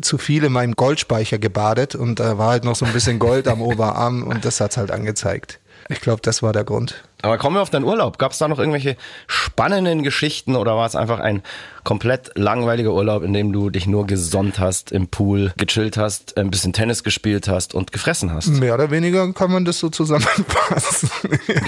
zu 0.02 0.18
viel 0.18 0.44
in 0.44 0.52
meinem 0.52 0.76
Goldspeicher 0.76 1.38
gebadet 1.38 1.96
und 1.96 2.20
da 2.20 2.38
war 2.38 2.50
halt 2.52 2.64
noch 2.64 2.76
so 2.76 2.86
ein 2.86 2.94
bisschen 2.94 3.20
Gold 3.20 3.48
am 3.48 3.62
Oberarm 3.68 4.24
und 4.24 4.44
das 4.46 4.60
hat's 4.60 4.78
halt 4.78 4.92
angezeigt. 4.92 5.60
Ich 5.90 6.02
glaube, 6.02 6.22
das 6.22 6.44
war 6.44 6.52
der 6.52 6.66
Grund. 6.66 7.02
Aber 7.22 7.38
kommen 7.38 7.56
wir 7.56 7.62
auf 7.62 7.70
deinen 7.70 7.86
Urlaub. 7.86 8.18
Gab 8.18 8.34
es 8.34 8.40
da 8.40 8.48
noch 8.50 8.60
irgendwelche 8.60 8.98
spannenden 9.28 10.04
Geschichten 10.04 10.58
oder 10.58 10.76
war 10.76 10.86
es 10.86 10.96
einfach 10.96 11.20
ein 11.20 11.44
komplett 11.86 12.32
langweiliger 12.36 12.94
Urlaub, 12.94 13.24
in 13.24 13.32
dem 13.32 13.54
du 13.54 13.70
dich 13.70 13.88
nur 13.88 14.06
gesonnt 14.06 14.60
hast, 14.60 14.92
im 14.92 15.08
Pool 15.08 15.54
gechillt 15.56 15.96
hast, 15.96 16.38
ein 16.38 16.52
bisschen 16.52 16.74
Tennis 16.74 17.04
gespielt 17.04 17.48
hast 17.48 17.74
und 17.74 17.94
gefressen 17.94 18.34
hast? 18.34 18.48
Mehr 18.48 18.74
oder 18.74 18.92
weniger 18.92 19.32
kann 19.32 19.52
man 19.52 19.64
das 19.64 19.80
so 19.80 19.90
zusammenfassen. 19.90 21.10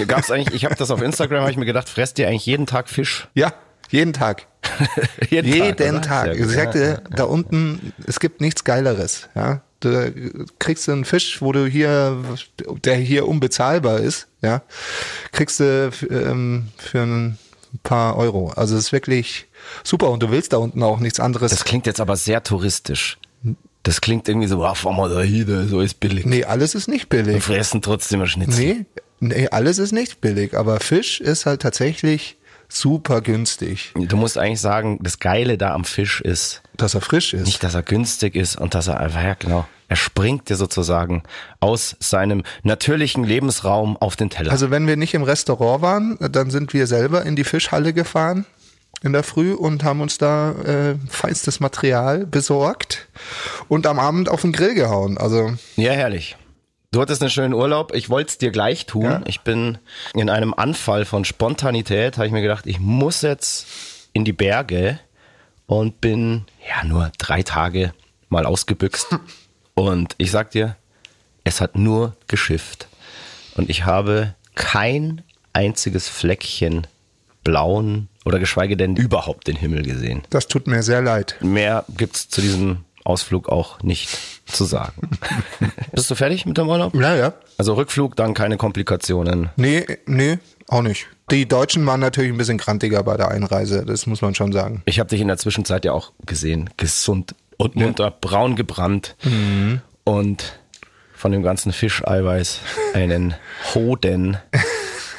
Gab 0.06 0.20
es 0.20 0.30
eigentlich, 0.30 0.54
ich 0.54 0.66
habe 0.66 0.74
das 0.74 0.90
auf 0.90 1.00
Instagram, 1.00 1.40
habe 1.40 1.50
ich 1.50 1.56
mir 1.56 1.64
gedacht, 1.64 1.88
fresst 1.88 2.18
ihr 2.18 2.28
eigentlich 2.28 2.46
jeden 2.46 2.66
Tag 2.66 2.90
Fisch? 2.90 3.28
ja, 3.34 3.52
Jeden 3.92 4.12
Tag. 4.12 4.46
Jeden, 5.30 5.52
Jeden 5.52 6.02
Tag. 6.02 6.26
Tag. 6.26 6.38
gut, 6.38 6.50
sagte, 6.50 6.78
ja, 6.78 6.90
ja. 6.90 7.00
da 7.16 7.24
unten, 7.24 7.92
es 8.06 8.20
gibt 8.20 8.40
nichts 8.40 8.64
Geileres. 8.64 9.28
Ja? 9.34 9.62
Du 9.80 10.12
kriegst 10.58 10.86
du 10.86 10.92
einen 10.92 11.04
Fisch, 11.04 11.40
wo 11.40 11.52
du 11.52 11.66
hier, 11.66 12.16
der 12.84 12.96
hier 12.96 13.26
unbezahlbar 13.26 14.00
ist, 14.00 14.28
ja, 14.42 14.62
kriegst 15.32 15.60
du 15.60 15.90
ähm, 16.10 16.68
für 16.76 17.02
ein 17.02 17.38
paar 17.82 18.16
Euro. 18.16 18.50
Also 18.50 18.76
es 18.76 18.86
ist 18.86 18.92
wirklich 18.92 19.46
super 19.82 20.10
und 20.10 20.22
du 20.22 20.30
willst 20.30 20.52
da 20.52 20.58
unten 20.58 20.82
auch 20.82 21.00
nichts 21.00 21.18
anderes. 21.18 21.50
Das 21.50 21.64
klingt 21.64 21.86
jetzt 21.86 22.00
aber 22.00 22.16
sehr 22.16 22.42
touristisch. 22.42 23.18
Das 23.82 24.02
klingt 24.02 24.28
irgendwie 24.28 24.48
so, 24.48 24.62
ah, 24.62 24.74
fahr 24.74 24.92
mal 24.92 25.08
da 25.08 25.22
hin, 25.22 25.66
so 25.68 25.80
ist 25.80 26.00
billig. 26.00 26.26
nee, 26.26 26.44
alles 26.44 26.74
ist 26.74 26.86
nicht 26.86 27.10
Wir 27.10 27.22
billig. 27.22 27.42
fressen 27.42 27.80
trotzdem 27.80 28.20
ein 28.20 28.26
Schnitzel. 28.26 28.60
Nee, 28.62 28.86
nee, 29.20 29.48
alles 29.48 29.78
ist 29.78 29.92
nicht 29.92 30.20
billig, 30.20 30.54
aber 30.54 30.80
Fisch 30.80 31.20
ist 31.20 31.46
halt 31.46 31.62
tatsächlich 31.62 32.36
super 32.70 33.20
günstig, 33.20 33.92
Du 33.94 34.16
musst 34.16 34.38
eigentlich 34.38 34.60
sagen, 34.60 34.98
das 35.02 35.18
Geile 35.18 35.58
da 35.58 35.74
am 35.74 35.84
Fisch 35.84 36.20
ist, 36.20 36.62
dass 36.76 36.94
er 36.94 37.00
frisch 37.00 37.34
ist. 37.34 37.46
nicht, 37.46 37.62
dass 37.62 37.74
er 37.74 37.82
günstig 37.82 38.34
ist 38.34 38.56
und 38.56 38.74
dass 38.74 38.86
er 38.88 39.00
einfach, 39.00 39.22
ja 39.22 39.34
genau, 39.34 39.66
er 39.88 39.96
springt 39.96 40.48
dir 40.48 40.56
sozusagen 40.56 41.24
aus 41.58 41.96
seinem 41.98 42.44
natürlichen 42.62 43.24
Lebensraum 43.24 43.96
auf 43.96 44.14
den 44.14 44.30
Teller. 44.30 44.52
Also 44.52 44.70
wenn 44.70 44.86
wir 44.86 44.96
nicht 44.96 45.14
im 45.14 45.24
Restaurant 45.24 45.82
waren, 45.82 46.16
dann 46.30 46.50
sind 46.50 46.72
wir 46.72 46.86
selber 46.86 47.24
in 47.26 47.34
die 47.34 47.44
Fischhalle 47.44 47.92
gefahren 47.92 48.46
in 49.02 49.12
der 49.12 49.22
Früh 49.22 49.52
und 49.52 49.82
haben 49.82 50.00
uns 50.00 50.18
da 50.18 50.52
äh, 50.52 50.94
feinstes 51.08 51.58
Material 51.58 52.26
besorgt 52.26 53.08
und 53.68 53.86
am 53.86 53.98
Abend 53.98 54.28
auf 54.28 54.42
den 54.42 54.52
Grill 54.52 54.74
gehauen. 54.74 55.18
Also 55.18 55.52
Ja, 55.76 55.92
herrlich. 55.92 56.36
Du 56.92 57.00
hattest 57.00 57.22
einen 57.22 57.30
schönen 57.30 57.54
Urlaub. 57.54 57.94
Ich 57.94 58.10
wollte 58.10 58.30
es 58.30 58.38
dir 58.38 58.50
gleich 58.50 58.84
tun. 58.84 59.04
Ja. 59.04 59.22
Ich 59.26 59.42
bin 59.42 59.78
in 60.12 60.28
einem 60.28 60.52
Anfall 60.52 61.04
von 61.04 61.24
Spontanität, 61.24 62.16
habe 62.16 62.26
ich 62.26 62.32
mir 62.32 62.42
gedacht, 62.42 62.66
ich 62.66 62.80
muss 62.80 63.22
jetzt 63.22 63.68
in 64.12 64.24
die 64.24 64.32
Berge 64.32 64.98
und 65.66 66.00
bin 66.00 66.46
ja 66.68 66.84
nur 66.84 67.12
drei 67.16 67.44
Tage 67.44 67.92
mal 68.28 68.44
ausgebüxt. 68.44 69.16
Und 69.74 70.14
ich 70.18 70.30
sag 70.30 70.50
dir, 70.50 70.76
es 71.44 71.60
hat 71.60 71.76
nur 71.76 72.16
geschifft. 72.26 72.88
Und 73.54 73.70
ich 73.70 73.84
habe 73.86 74.34
kein 74.56 75.22
einziges 75.52 76.08
Fleckchen 76.08 76.86
blauen 77.44 78.08
oder 78.24 78.38
geschweige 78.38 78.76
denn 78.76 78.96
überhaupt 78.96 79.46
den 79.46 79.56
Himmel 79.56 79.82
gesehen. 79.82 80.22
das 80.28 80.48
tut 80.48 80.66
mir 80.66 80.82
sehr 80.82 81.00
leid. 81.00 81.36
Mehr 81.40 81.84
gibt's 81.96 82.28
zu 82.28 82.42
diesem 82.42 82.84
Ausflug 83.04 83.48
auch 83.48 83.82
nicht 83.82 84.18
zu 84.46 84.64
sagen. 84.64 85.10
Bist 85.92 86.10
du 86.10 86.14
fertig 86.14 86.46
mit 86.46 86.58
dem 86.58 86.68
Urlaub? 86.68 86.94
Ja, 86.94 87.14
ja. 87.14 87.34
Also 87.58 87.74
Rückflug, 87.74 88.16
dann 88.16 88.34
keine 88.34 88.56
Komplikationen. 88.56 89.50
Nee, 89.56 89.86
nee, 90.06 90.38
auch 90.68 90.82
nicht. 90.82 91.06
Die 91.30 91.46
Deutschen 91.46 91.86
waren 91.86 92.00
natürlich 92.00 92.32
ein 92.32 92.38
bisschen 92.38 92.58
krantiger 92.58 93.02
bei 93.02 93.16
der 93.16 93.28
Einreise, 93.28 93.84
das 93.84 94.06
muss 94.06 94.20
man 94.20 94.34
schon 94.34 94.52
sagen. 94.52 94.82
Ich 94.84 94.98
habe 94.98 95.08
dich 95.08 95.20
in 95.20 95.28
der 95.28 95.38
Zwischenzeit 95.38 95.84
ja 95.84 95.92
auch 95.92 96.12
gesehen, 96.26 96.70
gesund 96.76 97.34
und 97.56 97.76
munter, 97.76 98.10
braun 98.10 98.56
gebrannt 98.56 99.16
und 100.04 100.60
von 101.14 101.32
dem 101.32 101.42
ganzen 101.42 101.72
Fischeiweiß 101.72 102.60
einen 102.94 103.34
Hoden 103.74 104.38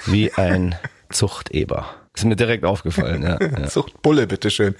wie 0.07 0.33
ein 0.33 0.75
Zuchteber. 1.09 1.85
Ist 2.15 2.25
mir 2.25 2.35
direkt 2.35 2.65
aufgefallen, 2.65 3.23
ja. 3.23 3.39
ja. 3.39 3.67
Zucht 3.67 4.01
Bulle, 4.01 4.27
bitteschön. 4.27 4.75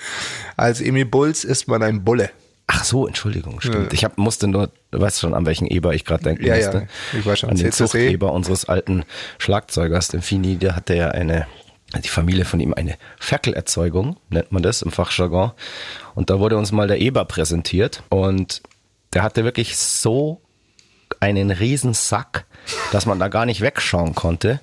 Als 0.58 0.81
Emil 0.81 1.05
Bulls 1.05 1.43
ist 1.43 1.67
man 1.67 1.81
ein 1.84 2.03
Bulle. 2.03 2.31
Ach 2.74 2.84
so, 2.86 3.06
Entschuldigung, 3.06 3.60
stimmt. 3.60 3.92
Ich 3.92 4.04
hab, 4.06 4.18
musste 4.18 4.48
nur, 4.48 4.72
du 4.92 5.00
weißt 5.01 5.20
schon, 5.20 5.34
an 5.34 5.46
welchen 5.46 5.68
Eber 5.68 5.94
ich 5.94 6.06
gerade 6.06 6.24
denken 6.24 6.46
Ja, 6.46 6.56
ja, 6.56 6.66
musste. 6.72 6.88
ich 7.20 7.25
weiß 7.25 7.40
schon, 7.40 7.50
An 7.50 7.58
den. 7.58 7.72
Zuchteber 7.72 8.32
unseres 8.32 8.66
alten 8.66 9.04
Schlagzeugers, 9.40 10.08
dem 10.08 10.22
Fini, 10.22 10.56
der 10.56 10.75
hatte 10.75 10.96
ja 10.96 11.10
eine, 11.10 11.48
die 12.01 12.08
Familie 12.08 12.46
von 12.46 12.62
ihm 12.62 12.74
eine 12.74 12.96
Ferkelerzeugung, 13.20 14.16
nennt 14.30 14.51
man 14.54 14.63
das 14.63 14.82
im 14.82 14.92
Fachjargon. 14.92 15.51
Und 16.16 16.30
da 16.30 16.40
wurde 16.40 16.58
uns 16.58 16.72
mal 16.72 16.88
der 16.88 17.01
Eber 17.01 17.25
präsentiert 17.25 18.04
und 18.10 18.62
der 19.13 19.24
hatte 19.24 19.44
wirklich 19.44 19.75
so 19.78 20.40
einen 21.20 21.51
riesen 21.51 21.94
Sack, 21.94 22.46
dass 22.94 23.06
man 23.06 23.20
da 23.20 23.28
gar 23.28 23.46
nicht 23.46 23.60
wegschauen 23.60 24.16
konnte. 24.16 24.62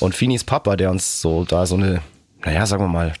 Und 0.00 0.16
Finis 0.16 0.42
Papa, 0.42 0.74
der 0.74 0.90
uns 0.90 1.20
so 1.20 1.44
da 1.44 1.66
so 1.66 1.76
eine, 1.76 2.00
naja, 2.44 2.66
sagen 2.66 2.82
wir 2.82 2.88
mal, 2.88 3.12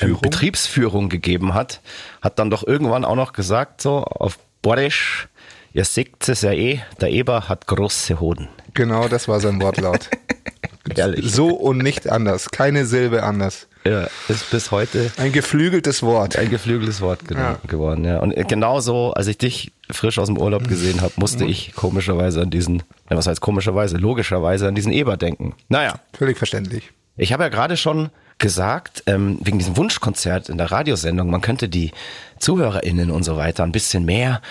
ähm, 0.00 0.08
Führung? 0.08 0.20
Betriebsführung 0.22 1.08
gegeben 1.08 1.54
hat, 1.54 1.80
hat 2.22 2.38
dann 2.38 2.50
doch 2.50 2.66
irgendwann 2.66 3.04
auch 3.04 3.16
noch 3.16 3.32
gesagt, 3.32 3.80
so 3.82 4.02
auf 4.04 4.38
Borisch, 4.62 5.28
ihr 5.72 5.84
seht 5.84 6.28
es 6.28 6.42
ja 6.42 6.52
eh, 6.52 6.80
der 7.00 7.10
Eber 7.10 7.48
hat 7.48 7.66
große 7.66 8.18
Hoden. 8.20 8.48
Genau, 8.74 9.08
das 9.08 9.28
war 9.28 9.40
sein 9.40 9.60
Wortlaut. 9.62 10.08
Ehrlich. 10.96 11.32
so 11.32 11.48
und 11.48 11.78
nicht 11.78 12.08
anders. 12.08 12.50
Keine 12.50 12.86
Silbe 12.86 13.22
anders. 13.24 13.66
Ja, 13.84 14.08
ist 14.28 14.50
bis 14.50 14.70
heute 14.70 15.12
Ein 15.16 15.32
geflügeltes 15.32 16.02
Wort. 16.02 16.36
ein 16.36 16.48
geflügeltes 16.50 17.00
Wort 17.00 17.26
ge 17.26 17.36
Ja. 17.36 17.58
geworden. 17.66 18.04
Ja. 18.04 18.18
Und 18.20 18.34
genauso, 18.48 19.12
als 19.12 19.26
ich 19.28 19.38
dich 19.38 19.72
frisch 19.90 20.18
aus 20.18 20.26
dem 20.26 20.38
Urlaub 20.38 20.66
gesehen 20.68 21.00
habe, 21.00 21.12
musste 21.16 21.44
ich 21.44 21.72
komischerweise 21.74 22.42
an 22.42 22.50
diesen, 22.50 22.82
was 23.08 23.26
heißt 23.26 23.40
komischerweise, 23.40 23.96
logischerweise 23.96 24.66
an 24.68 24.74
diesen 24.74 24.92
Eber 24.92 25.16
denken. 25.16 25.54
Naja, 25.68 26.00
Völlig 26.16 26.38
verständlich. 26.38 26.90
Ich 27.16 27.32
habe 27.32 27.44
ja 27.44 27.48
gerade 27.48 27.76
schon 27.76 28.10
gesagt, 28.38 29.02
ähm, 29.06 29.38
wegen 29.42 29.58
diesem 29.58 29.76
Wunschkonzert 29.76 30.48
in 30.48 30.58
der 30.58 30.70
Radiosendung, 30.70 31.30
man 31.30 31.40
könnte 31.40 31.68
die 31.68 31.92
ZuhörerInnen 32.38 33.10
und 33.10 33.22
so 33.22 33.36
weiter 33.36 33.64
ein 33.64 33.72
bisschen 33.72 34.04
mehr 34.04 34.42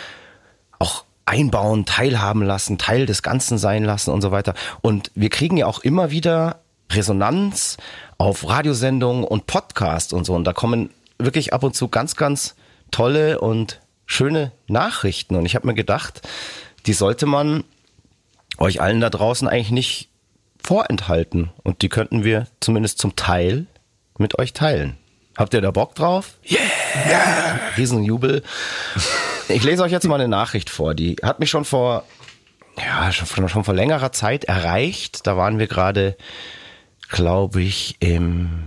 auch 0.80 1.06
einbauen, 1.26 1.86
teilhaben 1.86 2.44
lassen, 2.44 2.78
Teil 2.78 3.06
des 3.06 3.24
Ganzen 3.24 3.58
sein 3.58 3.84
lassen 3.84 4.12
und 4.12 4.22
so 4.22 4.32
weiter. 4.32 4.54
Und 4.82 5.12
wir 5.16 5.30
kriegen 5.30 5.58
ja 5.58 5.66
auch 5.66 5.80
immer 5.80 6.12
wieder 6.12 6.60
Resonanz 6.92 7.78
auf 8.18 8.48
Radiosendungen 8.48 9.24
und 9.24 9.48
Podcasts 9.48 10.14
und 10.14 10.26
so. 10.26 10.34
Und 10.34 10.46
da 10.46 10.54
kommen 10.54 10.90
wirklich 11.18 11.54
ab 11.54 11.64
und 11.64 11.76
zu 11.76 11.88
ganz, 11.88 12.16
ganz 12.16 12.56
tolle 12.92 13.40
und 13.40 13.82
schöne 14.06 14.52
Nachrichten. 14.68 15.36
Und 15.36 15.46
ich 15.46 15.56
habe 15.56 15.68
mir 15.68 15.74
gedacht, 15.74 16.22
die 16.86 16.94
sollte 16.94 17.26
man 17.26 17.64
euch 18.58 18.82
allen 18.82 19.02
da 19.02 19.10
draußen 19.10 19.48
eigentlich 19.48 19.72
nicht 19.72 20.10
vorenthalten. 20.64 21.52
Und 21.64 21.82
die 21.82 21.90
könnten 21.90 22.24
wir 22.24 22.48
zumindest 22.60 23.00
zum 23.00 23.16
Teil 23.16 23.66
mit 24.18 24.40
euch 24.40 24.54
teilen. 24.54 24.98
Habt 25.38 25.54
ihr 25.54 25.62
da 25.62 25.72
Bock 25.72 25.96
drauf? 25.96 26.38
Yeah! 26.50 27.60
Riesenjubel. 27.78 28.44
Ich 29.50 29.64
lese 29.64 29.84
euch 29.84 29.92
jetzt 29.92 30.08
mal 30.08 30.16
eine 30.16 30.30
Nachricht 30.30 30.70
vor. 30.70 30.94
Die 30.94 31.18
hat 31.22 31.40
mich 31.40 31.50
schon 31.50 31.66
vor, 31.66 32.06
ja, 32.78 33.12
schon, 33.12 33.50
schon 33.50 33.64
vor 33.64 33.74
längerer 33.74 34.12
Zeit 34.12 34.46
erreicht. 34.46 35.28
Da 35.28 35.36
waren 35.36 35.60
wir 35.60 35.68
gerade, 35.68 36.16
glaube 37.10 37.62
ich, 37.62 37.98
im, 38.00 38.64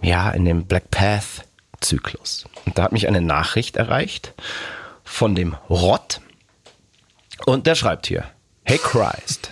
ja, 0.00 0.30
in 0.30 0.44
dem 0.44 0.66
Black 0.66 0.90
Path 0.90 1.44
Zyklus. 1.80 2.46
Und 2.64 2.78
da 2.78 2.84
hat 2.84 2.92
mich 2.92 3.08
eine 3.08 3.20
Nachricht 3.20 3.76
erreicht 3.76 4.32
von 5.02 5.34
dem 5.34 5.54
Rott. 5.68 6.20
Und 7.46 7.66
der 7.66 7.74
schreibt 7.74 8.06
hier, 8.06 8.24
Hey 8.64 8.78
Christ. 8.78 9.50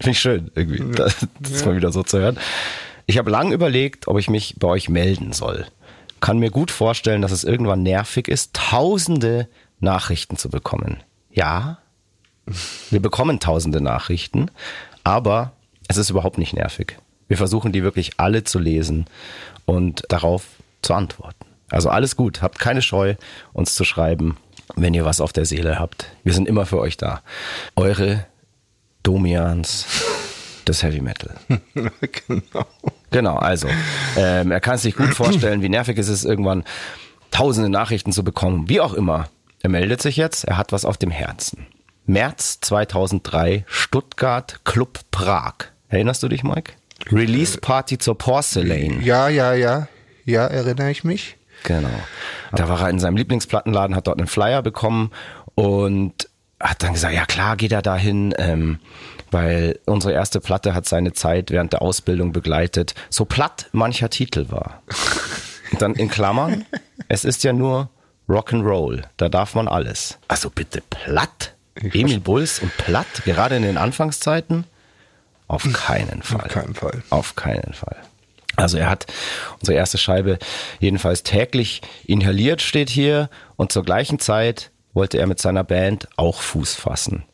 Finde 0.00 0.10
ich 0.10 0.20
schön, 0.20 0.50
irgendwie, 0.54 0.96
das, 0.96 1.16
das 1.38 1.64
mal 1.64 1.76
wieder 1.76 1.92
so 1.92 2.02
zu 2.02 2.18
hören. 2.18 2.38
Ich 3.06 3.18
habe 3.18 3.30
lang 3.30 3.52
überlegt, 3.52 4.08
ob 4.08 4.18
ich 4.18 4.30
mich 4.30 4.56
bei 4.58 4.68
euch 4.68 4.88
melden 4.88 5.32
soll. 5.32 5.66
Kann 6.20 6.38
mir 6.38 6.50
gut 6.50 6.70
vorstellen, 6.70 7.22
dass 7.22 7.32
es 7.32 7.44
irgendwann 7.44 7.82
nervig 7.82 8.28
ist, 8.28 8.54
tausende 8.54 9.48
Nachrichten 9.80 10.36
zu 10.36 10.48
bekommen. 10.48 11.02
Ja, 11.30 11.78
wir 12.90 13.00
bekommen 13.00 13.40
tausende 13.40 13.80
Nachrichten, 13.80 14.50
aber 15.02 15.52
es 15.88 15.96
ist 15.96 16.10
überhaupt 16.10 16.38
nicht 16.38 16.54
nervig. 16.54 16.96
Wir 17.28 17.36
versuchen 17.36 17.72
die 17.72 17.82
wirklich 17.82 18.12
alle 18.18 18.44
zu 18.44 18.58
lesen 18.58 19.06
und 19.66 20.04
darauf 20.08 20.46
zu 20.82 20.94
antworten. 20.94 21.46
Also 21.70 21.88
alles 21.88 22.16
gut, 22.16 22.42
habt 22.42 22.58
keine 22.58 22.82
Scheu, 22.82 23.16
uns 23.52 23.74
zu 23.74 23.84
schreiben, 23.84 24.36
wenn 24.76 24.94
ihr 24.94 25.04
was 25.04 25.20
auf 25.20 25.32
der 25.32 25.44
Seele 25.44 25.78
habt. 25.78 26.06
Wir 26.22 26.32
sind 26.32 26.48
immer 26.48 26.66
für 26.66 26.78
euch 26.78 26.96
da. 26.96 27.22
Eure 27.76 28.26
Domians 29.02 29.86
des 30.68 30.82
Heavy 30.82 31.00
Metal. 31.00 31.34
genau. 32.28 32.66
Genau, 33.10 33.36
also 33.36 33.68
ähm, 34.16 34.50
er 34.50 34.60
kann 34.60 34.78
sich 34.78 34.96
gut 34.96 35.08
vorstellen, 35.14 35.62
wie 35.62 35.68
nervig 35.68 35.98
es 35.98 36.08
ist, 36.08 36.24
irgendwann 36.24 36.64
tausende 37.30 37.68
Nachrichten 37.68 38.12
zu 38.12 38.24
bekommen. 38.24 38.68
Wie 38.68 38.80
auch 38.80 38.94
immer, 38.94 39.28
er 39.62 39.70
meldet 39.70 40.02
sich 40.02 40.16
jetzt, 40.16 40.44
er 40.44 40.56
hat 40.56 40.72
was 40.72 40.84
auf 40.84 40.96
dem 40.96 41.10
Herzen. 41.10 41.66
März 42.06 42.60
2003, 42.60 43.64
Stuttgart, 43.66 44.60
Club 44.64 45.00
Prag. 45.10 45.54
Erinnerst 45.88 46.22
du 46.22 46.28
dich, 46.28 46.44
Mike? 46.44 46.72
Release 47.10 47.58
Party 47.58 47.98
zur 47.98 48.18
Porcelain. 48.18 49.02
Ja, 49.02 49.28
ja, 49.28 49.54
ja. 49.54 49.88
Ja, 50.24 50.46
erinnere 50.46 50.90
ich 50.90 51.04
mich. 51.04 51.36
Genau. 51.64 51.88
Da 52.52 52.68
war 52.68 52.80
er 52.82 52.90
in 52.90 52.98
seinem 52.98 53.16
Lieblingsplattenladen, 53.16 53.96
hat 53.96 54.06
dort 54.06 54.18
einen 54.18 54.26
Flyer 54.26 54.62
bekommen 54.62 55.10
und 55.54 56.28
hat 56.60 56.82
dann 56.82 56.92
gesagt, 56.94 57.14
ja 57.14 57.26
klar, 57.26 57.56
geht 57.56 57.72
er 57.72 57.82
dahin, 57.82 58.34
ähm, 58.38 58.78
weil 59.34 59.80
unsere 59.84 60.14
erste 60.14 60.40
Platte 60.40 60.74
hat 60.74 60.86
seine 60.86 61.12
Zeit 61.12 61.50
während 61.50 61.72
der 61.72 61.82
Ausbildung 61.82 62.32
begleitet. 62.32 62.94
So 63.10 63.24
platt 63.24 63.68
mancher 63.72 64.08
Titel 64.08 64.46
war. 64.48 64.80
Und 65.72 65.82
dann 65.82 65.94
in 65.96 66.08
Klammern, 66.08 66.64
es 67.08 67.24
ist 67.24 67.42
ja 67.42 67.52
nur 67.52 67.90
Rock'n'Roll, 68.28 69.02
da 69.16 69.28
darf 69.28 69.56
man 69.56 69.66
alles. 69.66 70.18
Also 70.28 70.50
bitte 70.50 70.82
platt? 70.88 71.54
Emil 71.74 72.20
Bulls 72.20 72.60
und 72.60 72.74
platt, 72.76 73.24
gerade 73.24 73.56
in 73.56 73.64
den 73.64 73.76
Anfangszeiten? 73.76 74.64
Auf 75.48 75.68
keinen 75.72 76.22
Fall. 76.22 76.44
Auf 76.44 76.48
keinen 76.48 76.74
Fall. 76.74 77.02
Auf 77.10 77.34
keinen 77.34 77.74
Fall. 77.74 77.96
Also 78.54 78.78
er 78.78 78.88
hat 78.88 79.06
unsere 79.58 79.76
erste 79.76 79.98
Scheibe 79.98 80.38
jedenfalls 80.78 81.24
täglich 81.24 81.82
inhaliert, 82.04 82.62
steht 82.62 82.88
hier. 82.88 83.28
Und 83.56 83.72
zur 83.72 83.82
gleichen 83.82 84.20
Zeit 84.20 84.70
wollte 84.92 85.18
er 85.18 85.26
mit 85.26 85.40
seiner 85.40 85.64
Band 85.64 86.06
auch 86.14 86.40
Fuß 86.40 86.76
fassen. 86.76 87.24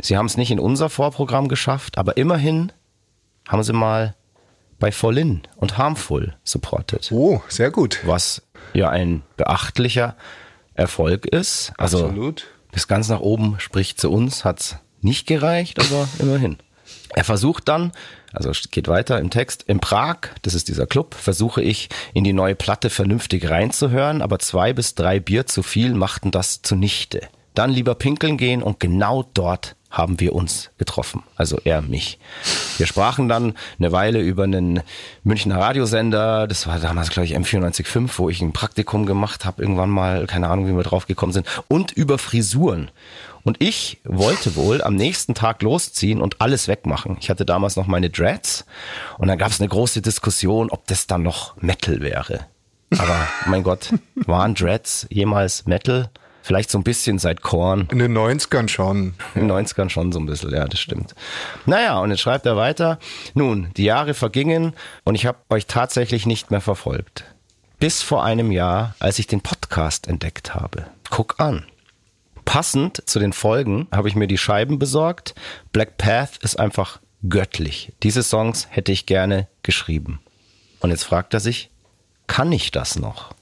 Sie 0.00 0.16
haben 0.16 0.26
es 0.26 0.36
nicht 0.36 0.50
in 0.50 0.60
unser 0.60 0.90
Vorprogramm 0.90 1.48
geschafft, 1.48 1.98
aber 1.98 2.16
immerhin 2.16 2.72
haben 3.48 3.62
sie 3.62 3.72
mal 3.72 4.14
bei 4.78 4.92
Follin 4.92 5.42
und 5.56 5.78
Harmful 5.78 6.34
supportet. 6.44 7.10
Oh, 7.12 7.40
sehr 7.48 7.70
gut. 7.70 8.00
Was 8.04 8.42
ja 8.72 8.90
ein 8.90 9.22
beachtlicher 9.36 10.16
Erfolg 10.74 11.26
ist. 11.26 11.72
Also 11.78 12.06
Absolut. 12.06 12.46
bis 12.72 12.88
ganz 12.88 13.08
nach 13.08 13.20
oben 13.20 13.56
spricht 13.58 14.00
zu 14.00 14.10
uns, 14.10 14.44
hat's 14.44 14.76
nicht 15.00 15.26
gereicht, 15.26 15.78
aber 15.78 16.08
immerhin. 16.18 16.58
Er 17.10 17.24
versucht 17.24 17.68
dann, 17.68 17.92
also 18.32 18.50
es 18.50 18.70
geht 18.70 18.88
weiter 18.88 19.20
im 19.20 19.30
Text, 19.30 19.62
in 19.62 19.78
Prag, 19.78 20.16
das 20.42 20.54
ist 20.54 20.68
dieser 20.68 20.86
Club, 20.86 21.14
versuche 21.14 21.62
ich 21.62 21.88
in 22.12 22.24
die 22.24 22.32
neue 22.32 22.56
Platte 22.56 22.90
vernünftig 22.90 23.48
reinzuhören, 23.48 24.20
aber 24.20 24.40
zwei 24.40 24.72
bis 24.72 24.94
drei 24.94 25.20
Bier 25.20 25.46
zu 25.46 25.62
viel 25.62 25.94
machten 25.94 26.30
das 26.32 26.62
zunichte. 26.62 27.28
Dann 27.54 27.70
lieber 27.70 27.94
pinkeln 27.94 28.36
gehen 28.36 28.62
und 28.62 28.80
genau 28.80 29.22
dort 29.34 29.76
haben 29.94 30.20
wir 30.20 30.34
uns 30.34 30.70
getroffen, 30.76 31.22
also 31.36 31.58
er 31.64 31.80
mich. 31.80 32.18
Wir 32.78 32.86
sprachen 32.86 33.28
dann 33.28 33.54
eine 33.78 33.92
Weile 33.92 34.20
über 34.20 34.42
einen 34.42 34.82
Münchner 35.22 35.58
Radiosender, 35.58 36.46
das 36.46 36.66
war 36.66 36.78
damals 36.78 37.10
glaube 37.10 37.26
ich 37.26 37.36
M945, 37.36 38.10
wo 38.18 38.28
ich 38.28 38.42
ein 38.42 38.52
Praktikum 38.52 39.06
gemacht 39.06 39.44
habe, 39.44 39.62
irgendwann 39.62 39.90
mal, 39.90 40.26
keine 40.26 40.48
Ahnung, 40.48 40.66
wie 40.66 40.76
wir 40.76 40.82
drauf 40.82 41.06
gekommen 41.06 41.32
sind, 41.32 41.46
und 41.68 41.92
über 41.92 42.18
Frisuren. 42.18 42.90
Und 43.44 43.62
ich 43.62 44.00
wollte 44.04 44.56
wohl 44.56 44.82
am 44.82 44.96
nächsten 44.96 45.34
Tag 45.34 45.62
losziehen 45.62 46.20
und 46.20 46.40
alles 46.40 46.66
wegmachen. 46.66 47.18
Ich 47.20 47.30
hatte 47.30 47.44
damals 47.44 47.76
noch 47.76 47.86
meine 47.86 48.10
Dreads 48.10 48.64
und 49.18 49.28
dann 49.28 49.38
gab 49.38 49.50
es 49.50 49.60
eine 49.60 49.68
große 49.68 50.02
Diskussion, 50.02 50.70
ob 50.70 50.86
das 50.86 51.06
dann 51.06 51.22
noch 51.22 51.54
Metal 51.60 52.00
wäre. 52.00 52.46
Aber 52.98 53.28
mein 53.46 53.62
Gott, 53.62 53.92
waren 54.26 54.54
Dreads 54.54 55.06
jemals 55.10 55.66
Metal? 55.66 56.10
Vielleicht 56.44 56.70
so 56.70 56.76
ein 56.76 56.84
bisschen 56.84 57.18
seit 57.18 57.40
Korn. 57.40 57.88
In 57.90 58.00
den 58.00 58.14
90ern 58.14 58.68
schon. 58.68 59.14
In 59.34 59.48
den 59.48 59.50
90ern 59.50 59.88
schon 59.88 60.12
so 60.12 60.20
ein 60.20 60.26
bisschen, 60.26 60.50
ja, 60.50 60.66
das 60.66 60.78
stimmt. 60.78 61.14
Naja, 61.64 61.98
und 62.00 62.10
jetzt 62.10 62.20
schreibt 62.20 62.44
er 62.44 62.54
weiter. 62.54 62.98
Nun, 63.32 63.70
die 63.78 63.84
Jahre 63.84 64.12
vergingen 64.12 64.74
und 65.04 65.14
ich 65.14 65.24
habe 65.24 65.38
euch 65.48 65.64
tatsächlich 65.64 66.26
nicht 66.26 66.50
mehr 66.50 66.60
verfolgt. 66.60 67.24
Bis 67.78 68.02
vor 68.02 68.24
einem 68.24 68.52
Jahr, 68.52 68.94
als 68.98 69.18
ich 69.18 69.26
den 69.26 69.40
Podcast 69.40 70.06
entdeckt 70.06 70.54
habe. 70.54 70.84
Guck 71.08 71.40
an. 71.40 71.64
Passend 72.44 73.02
zu 73.08 73.18
den 73.18 73.32
Folgen 73.32 73.88
habe 73.90 74.08
ich 74.08 74.14
mir 74.14 74.26
die 74.26 74.36
Scheiben 74.36 74.78
besorgt. 74.78 75.34
Black 75.72 75.96
Path 75.96 76.36
ist 76.42 76.60
einfach 76.60 77.00
göttlich. 77.26 77.94
Diese 78.02 78.22
Songs 78.22 78.66
hätte 78.68 78.92
ich 78.92 79.06
gerne 79.06 79.48
geschrieben. 79.62 80.20
Und 80.80 80.90
jetzt 80.90 81.04
fragt 81.04 81.32
er 81.32 81.40
sich, 81.40 81.70
kann 82.26 82.52
ich 82.52 82.70
das 82.70 82.98
noch? 82.98 83.32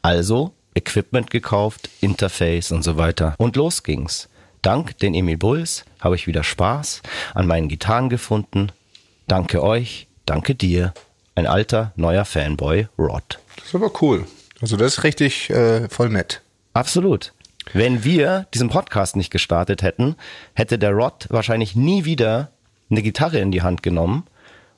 Also 0.00 0.54
Equipment 0.74 1.30
gekauft, 1.30 1.90
Interface 2.00 2.72
und 2.72 2.82
so 2.82 2.96
weiter. 2.96 3.34
Und 3.38 3.56
los 3.56 3.82
ging's. 3.82 4.28
Dank 4.62 4.96
den 4.98 5.14
Emil 5.14 5.38
Bulls 5.38 5.84
habe 6.00 6.14
ich 6.14 6.26
wieder 6.26 6.44
Spaß 6.44 7.02
an 7.34 7.46
meinen 7.46 7.68
Gitarren 7.68 8.08
gefunden. 8.08 8.70
Danke 9.26 9.62
euch, 9.62 10.06
danke 10.24 10.54
dir, 10.54 10.94
ein 11.34 11.46
alter, 11.46 11.92
neuer 11.96 12.24
Fanboy, 12.24 12.86
Rod. 12.98 13.38
Das 13.56 13.66
ist 13.66 13.74
aber 13.74 13.90
cool. 14.02 14.26
Also 14.60 14.76
das 14.76 14.98
ist 14.98 15.04
richtig 15.04 15.50
äh, 15.50 15.88
voll 15.88 16.10
nett. 16.10 16.42
Absolut. 16.74 17.32
Wenn 17.72 18.04
wir 18.04 18.46
diesen 18.54 18.68
Podcast 18.68 19.16
nicht 19.16 19.30
gestartet 19.30 19.82
hätten, 19.82 20.16
hätte 20.54 20.78
der 20.78 20.92
Rod 20.92 21.26
wahrscheinlich 21.30 21.74
nie 21.74 22.04
wieder 22.04 22.50
eine 22.90 23.02
Gitarre 23.02 23.38
in 23.38 23.50
die 23.50 23.62
Hand 23.62 23.82
genommen. 23.82 24.24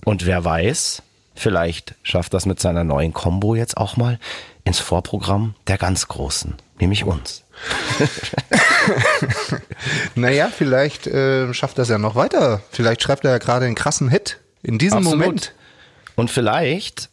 Und 0.04 0.26
wer 0.26 0.44
weiß, 0.44 1.02
vielleicht 1.34 1.94
schafft 2.02 2.34
das 2.34 2.46
mit 2.46 2.60
seiner 2.60 2.84
neuen 2.84 3.12
Combo 3.12 3.54
jetzt 3.54 3.76
auch 3.76 3.96
mal 3.96 4.18
ins 4.64 4.78
Vorprogramm 4.80 5.54
der 5.66 5.78
ganz 5.78 6.09
Großen, 6.09 6.54
nämlich 6.80 7.04
uns. 7.04 7.44
Naja, 10.14 10.48
vielleicht 10.48 11.07
äh, 11.07 11.53
schafft 11.55 11.79
er 11.79 11.83
es 11.83 11.88
ja 11.88 11.98
noch 11.98 12.14
weiter. 12.14 12.62
Vielleicht 12.70 13.03
schreibt 13.03 13.24
er 13.24 13.33
ja 13.33 13.38
gerade 13.38 13.66
einen 13.66 13.74
krassen 13.74 14.09
Hit 14.09 14.38
in 14.62 14.79
diesem 14.79 14.98
Absolut. 14.98 15.18
Moment. 15.20 15.55
Und 16.16 16.31
vielleicht 16.31 17.11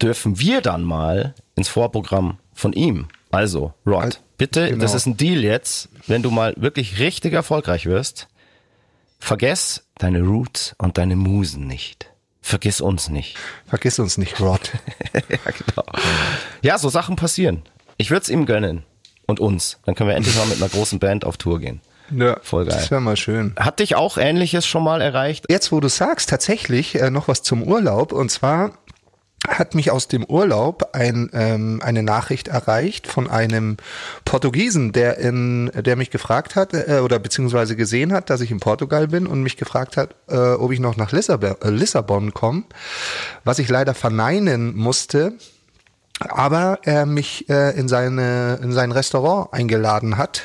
dürfen 0.00 0.38
wir 0.38 0.60
dann 0.60 0.82
mal 0.84 1.34
ins 1.56 1.68
Vorprogramm 1.68 2.38
von 2.54 2.72
ihm. 2.72 3.08
Also, 3.30 3.74
Rod, 3.86 4.02
Al- 4.02 4.12
bitte, 4.36 4.68
genau. 4.68 4.80
das 4.82 4.94
ist 4.94 5.06
ein 5.06 5.16
Deal 5.16 5.42
jetzt, 5.44 5.88
wenn 6.06 6.22
du 6.22 6.30
mal 6.30 6.54
wirklich 6.56 6.98
richtig 6.98 7.32
erfolgreich 7.34 7.86
wirst, 7.86 8.28
vergess 9.18 9.84
deine 9.98 10.22
Roots 10.22 10.74
und 10.78 10.98
deine 10.98 11.16
Musen 11.16 11.66
nicht. 11.66 12.10
Vergiss 12.48 12.80
uns 12.80 13.10
nicht. 13.10 13.36
Vergiss 13.66 13.98
uns 13.98 14.16
nicht, 14.16 14.40
Rod. 14.40 14.72
ja, 15.12 15.20
genau. 15.20 15.84
Ja, 16.62 16.78
so 16.78 16.88
Sachen 16.88 17.14
passieren. 17.14 17.62
Ich 17.98 18.10
würde 18.10 18.22
es 18.22 18.30
ihm 18.30 18.46
gönnen. 18.46 18.84
Und 19.26 19.38
uns. 19.38 19.78
Dann 19.84 19.94
können 19.94 20.08
wir 20.08 20.16
endlich 20.16 20.34
mal 20.34 20.46
mit 20.46 20.56
einer 20.56 20.70
großen 20.70 20.98
Band 20.98 21.26
auf 21.26 21.36
Tour 21.36 21.60
gehen. 21.60 21.82
Ja, 22.10 22.38
Voll 22.40 22.64
geil. 22.64 22.74
Das 22.74 22.90
wäre 22.90 23.02
mal 23.02 23.18
schön. 23.18 23.52
Hat 23.58 23.80
dich 23.80 23.96
auch 23.96 24.16
Ähnliches 24.16 24.66
schon 24.66 24.82
mal 24.82 25.02
erreicht? 25.02 25.44
Jetzt, 25.50 25.72
wo 25.72 25.80
du 25.80 25.88
sagst, 25.88 26.30
tatsächlich 26.30 26.94
äh, 26.94 27.10
noch 27.10 27.28
was 27.28 27.42
zum 27.42 27.62
Urlaub. 27.62 28.12
Und 28.12 28.30
zwar 28.30 28.72
hat 29.46 29.74
mich 29.74 29.90
aus 29.90 30.08
dem 30.08 30.24
Urlaub 30.24 30.90
ein, 30.94 31.30
ähm, 31.32 31.80
eine 31.82 32.02
Nachricht 32.02 32.48
erreicht 32.48 33.06
von 33.06 33.30
einem 33.30 33.76
Portugiesen, 34.24 34.92
der 34.92 35.18
in, 35.18 35.70
der 35.74 35.96
mich 35.96 36.10
gefragt 36.10 36.56
hat 36.56 36.74
äh, 36.74 37.00
oder 37.04 37.18
beziehungsweise 37.18 37.76
gesehen 37.76 38.12
hat, 38.12 38.30
dass 38.30 38.40
ich 38.40 38.50
in 38.50 38.58
Portugal 38.58 39.08
bin 39.08 39.26
und 39.26 39.42
mich 39.42 39.56
gefragt 39.56 39.96
hat, 39.96 40.16
äh, 40.28 40.36
ob 40.36 40.72
ich 40.72 40.80
noch 40.80 40.96
nach 40.96 41.12
Lissabon, 41.12 41.56
äh, 41.62 41.70
Lissabon 41.70 42.34
komme, 42.34 42.64
was 43.44 43.60
ich 43.60 43.68
leider 43.68 43.94
verneinen 43.94 44.76
musste, 44.76 45.34
aber 46.18 46.80
er 46.82 47.06
mich 47.06 47.48
äh, 47.48 47.78
in 47.78 47.86
seine 47.86 48.58
in 48.60 48.72
sein 48.72 48.90
Restaurant 48.90 49.52
eingeladen 49.52 50.18
hat 50.18 50.42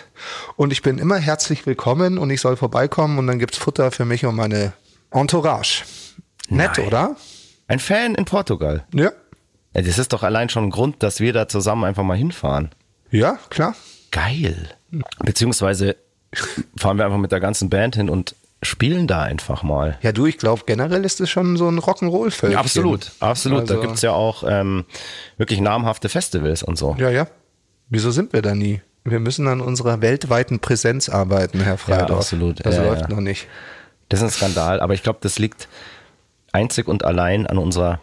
und 0.56 0.72
ich 0.72 0.84
bin 0.84 1.00
immer 1.00 1.18
herzlich 1.18 1.66
willkommen 1.66 2.20
und 2.20 2.30
ich 2.30 2.42
soll 2.42 2.58
vorbeikommen 2.58 3.18
und 3.18 3.26
dann 3.26 3.40
gibt's 3.40 3.58
Futter 3.58 3.90
für 3.90 4.06
mich 4.06 4.24
und 4.26 4.36
meine 4.36 4.74
Entourage. 5.10 5.84
Nett, 6.50 6.78
Nein. 6.78 6.88
oder? 6.88 7.16
Ein 7.68 7.80
Fan 7.80 8.16
in 8.16 8.26
Portugal. 8.26 8.84
Ja. 8.94 9.12
Ja, 9.76 9.82
das 9.82 9.98
ist 9.98 10.14
doch 10.14 10.24
allein 10.24 10.50
schon 10.50 10.66
ein 10.66 10.70
Grund, 10.70 11.02
dass 11.02 11.20
wir 11.20 11.34
da 11.34 11.48
zusammen 11.48 11.84
einfach 11.86 12.04
mal 12.04 12.18
hinfahren. 12.18 12.70
Ja, 13.10 13.40
klar. 13.50 13.76
Geil. 14.12 14.70
Beziehungsweise 15.24 15.96
fahren 16.78 16.98
wir 16.98 17.06
einfach 17.06 17.18
mit 17.18 17.32
der 17.32 17.40
ganzen 17.40 17.70
Band 17.70 17.96
hin 17.96 18.10
und 18.10 18.36
spielen 18.62 19.08
da 19.08 19.22
einfach 19.24 19.64
mal. 19.64 19.98
Ja, 20.02 20.12
du, 20.12 20.26
ich 20.26 20.38
glaube, 20.38 20.64
generell 20.66 21.04
ist 21.06 21.20
es 21.22 21.30
schon 21.30 21.58
so 21.58 21.68
ein 21.68 21.80
Rock'n'Roll-Völkchen. 21.80 22.52
Ja, 22.52 22.60
absolut, 22.60 23.12
absolut. 23.20 23.70
da 23.70 23.76
Also- 23.76 23.88
gibt's 23.88 24.02
ja 24.04 24.12
auch 24.12 24.44
ähm, 24.48 24.86
wirklich 25.38 25.60
namhafte 25.60 26.08
Festivals 26.10 26.64
und 26.64 26.78
so. 26.78 26.96
Ja, 27.00 27.10
ja. 27.10 27.28
Wieso 27.90 28.12
sind 28.12 28.34
wir 28.34 28.42
da 28.42 28.56
nie? 28.56 28.82
Wir 29.04 29.20
müssen 29.20 29.48
an 29.50 29.60
unserer 29.60 30.02
weltweiten 30.02 30.60
Präsenz 30.60 31.10
arbeiten, 31.10 31.60
Herr 31.60 31.78
Freidorf. 31.78 32.20
absolut. 32.20 32.66
Das 32.66 32.76
Ja, 32.76 32.84
läuft 32.84 33.02
ja. 33.02 33.08
noch 33.10 33.20
nicht. 33.20 33.48
Das 34.10 34.22
ist 34.22 34.26
ein 34.26 34.32
Skandal, 34.32 34.80
aber 34.80 34.94
ich 34.94 35.04
glaube, 35.04 35.20
das 35.22 35.40
liegt 35.40 35.68
einzig 36.54 36.88
und 36.88 37.04
allein 37.04 37.46
an 37.46 37.58
unserer 37.58 38.00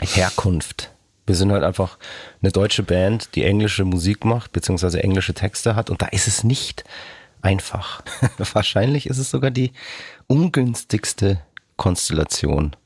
Herkunft. 0.00 0.92
Wir 1.26 1.34
sind 1.34 1.52
halt 1.52 1.64
einfach 1.64 1.98
eine 2.42 2.52
deutsche 2.52 2.82
Band, 2.82 3.34
die 3.34 3.44
englische 3.44 3.84
Musik 3.84 4.24
macht, 4.24 4.52
beziehungsweise 4.52 5.02
englische 5.02 5.34
Texte 5.34 5.74
hat 5.74 5.90
und 5.90 6.02
da 6.02 6.06
ist 6.06 6.28
es 6.28 6.44
nicht 6.44 6.84
einfach. 7.40 8.02
Wahrscheinlich 8.52 9.06
ist 9.06 9.18
es 9.18 9.30
sogar 9.30 9.50
die 9.50 9.72
ungünstigste 10.26 11.40
Konstellation, 11.76 12.76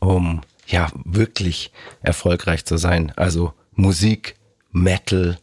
um 0.00 0.42
ja 0.66 0.90
wirklich 1.04 1.72
erfolgreich 2.02 2.64
zu 2.64 2.76
sein. 2.76 3.12
Also 3.16 3.52
Musik, 3.72 4.36
Metal, 4.70 5.38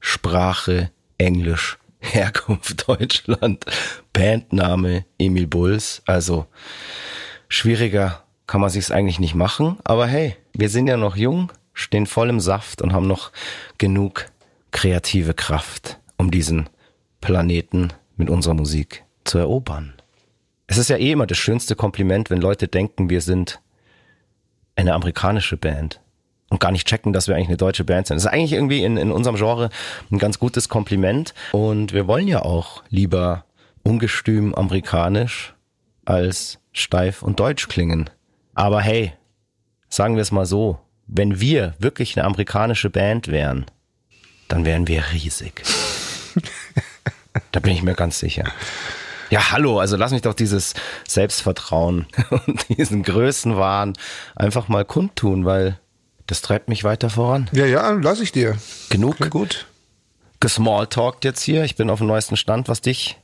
Sprache, 0.00 0.90
Englisch, 1.18 1.78
Herkunft 2.00 2.88
Deutschland, 2.88 3.64
Bandname 4.12 5.04
Emil 5.18 5.46
Bulls. 5.46 6.02
Also 6.06 6.46
schwieriger 7.52 8.22
kann 8.46 8.60
man 8.60 8.70
sich's 8.70 8.90
eigentlich 8.90 9.20
nicht 9.20 9.34
machen. 9.34 9.76
Aber 9.84 10.06
hey, 10.06 10.36
wir 10.54 10.68
sind 10.68 10.86
ja 10.86 10.96
noch 10.96 11.16
jung, 11.16 11.52
stehen 11.74 12.06
voll 12.06 12.30
im 12.30 12.40
Saft 12.40 12.82
und 12.82 12.92
haben 12.92 13.06
noch 13.06 13.30
genug 13.78 14.26
kreative 14.70 15.34
Kraft, 15.34 15.98
um 16.16 16.30
diesen 16.30 16.68
Planeten 17.20 17.92
mit 18.16 18.30
unserer 18.30 18.54
Musik 18.54 19.04
zu 19.24 19.38
erobern. 19.38 19.92
Es 20.66 20.78
ist 20.78 20.88
ja 20.88 20.96
eh 20.96 21.12
immer 21.12 21.26
das 21.26 21.38
schönste 21.38 21.76
Kompliment, 21.76 22.30
wenn 22.30 22.40
Leute 22.40 22.68
denken, 22.68 23.10
wir 23.10 23.20
sind 23.20 23.60
eine 24.74 24.94
amerikanische 24.94 25.58
Band 25.58 26.00
und 26.48 26.58
gar 26.58 26.72
nicht 26.72 26.88
checken, 26.88 27.12
dass 27.12 27.28
wir 27.28 27.36
eigentlich 27.36 27.48
eine 27.48 27.58
deutsche 27.58 27.84
Band 27.84 28.06
sind. 28.06 28.16
Das 28.16 28.24
ist 28.24 28.30
eigentlich 28.30 28.54
irgendwie 28.54 28.82
in, 28.82 28.96
in 28.96 29.12
unserem 29.12 29.36
Genre 29.36 29.68
ein 30.10 30.18
ganz 30.18 30.38
gutes 30.38 30.70
Kompliment. 30.70 31.34
Und 31.52 31.92
wir 31.92 32.06
wollen 32.06 32.28
ja 32.28 32.42
auch 32.42 32.82
lieber 32.88 33.44
ungestüm 33.82 34.54
amerikanisch 34.54 35.54
als 36.04 36.58
steif 36.72 37.22
und 37.22 37.40
deutsch 37.40 37.68
klingen. 37.68 38.10
Aber 38.54 38.80
hey, 38.80 39.12
sagen 39.88 40.16
wir 40.16 40.22
es 40.22 40.32
mal 40.32 40.46
so, 40.46 40.78
wenn 41.06 41.40
wir 41.40 41.74
wirklich 41.78 42.16
eine 42.16 42.26
amerikanische 42.26 42.90
Band 42.90 43.28
wären, 43.28 43.66
dann 44.48 44.64
wären 44.64 44.88
wir 44.88 45.04
riesig. 45.12 45.62
da 47.52 47.60
bin 47.60 47.72
ich 47.72 47.82
mir 47.82 47.94
ganz 47.94 48.18
sicher. 48.18 48.44
Ja, 49.30 49.50
hallo, 49.50 49.78
also 49.78 49.96
lass 49.96 50.12
mich 50.12 50.22
doch 50.22 50.34
dieses 50.34 50.74
Selbstvertrauen 51.08 52.06
und 52.30 52.68
diesen 52.68 53.02
Größenwahn 53.02 53.94
einfach 54.36 54.68
mal 54.68 54.84
kundtun, 54.84 55.46
weil 55.46 55.78
das 56.26 56.42
treibt 56.42 56.68
mich 56.68 56.84
weiter 56.84 57.10
voran. 57.10 57.48
Ja, 57.52 57.66
ja, 57.66 57.90
lass 57.90 58.20
ich 58.20 58.32
dir. 58.32 58.58
Genug 58.90 59.16
Klingt 59.16 59.30
gut. 59.30 59.66
gesmalltalkt 60.40 61.24
jetzt 61.24 61.42
hier. 61.42 61.64
Ich 61.64 61.76
bin 61.76 61.90
auf 61.90 61.98
dem 61.98 62.08
neuesten 62.08 62.36
Stand, 62.36 62.68
was 62.68 62.80
dich 62.80 63.18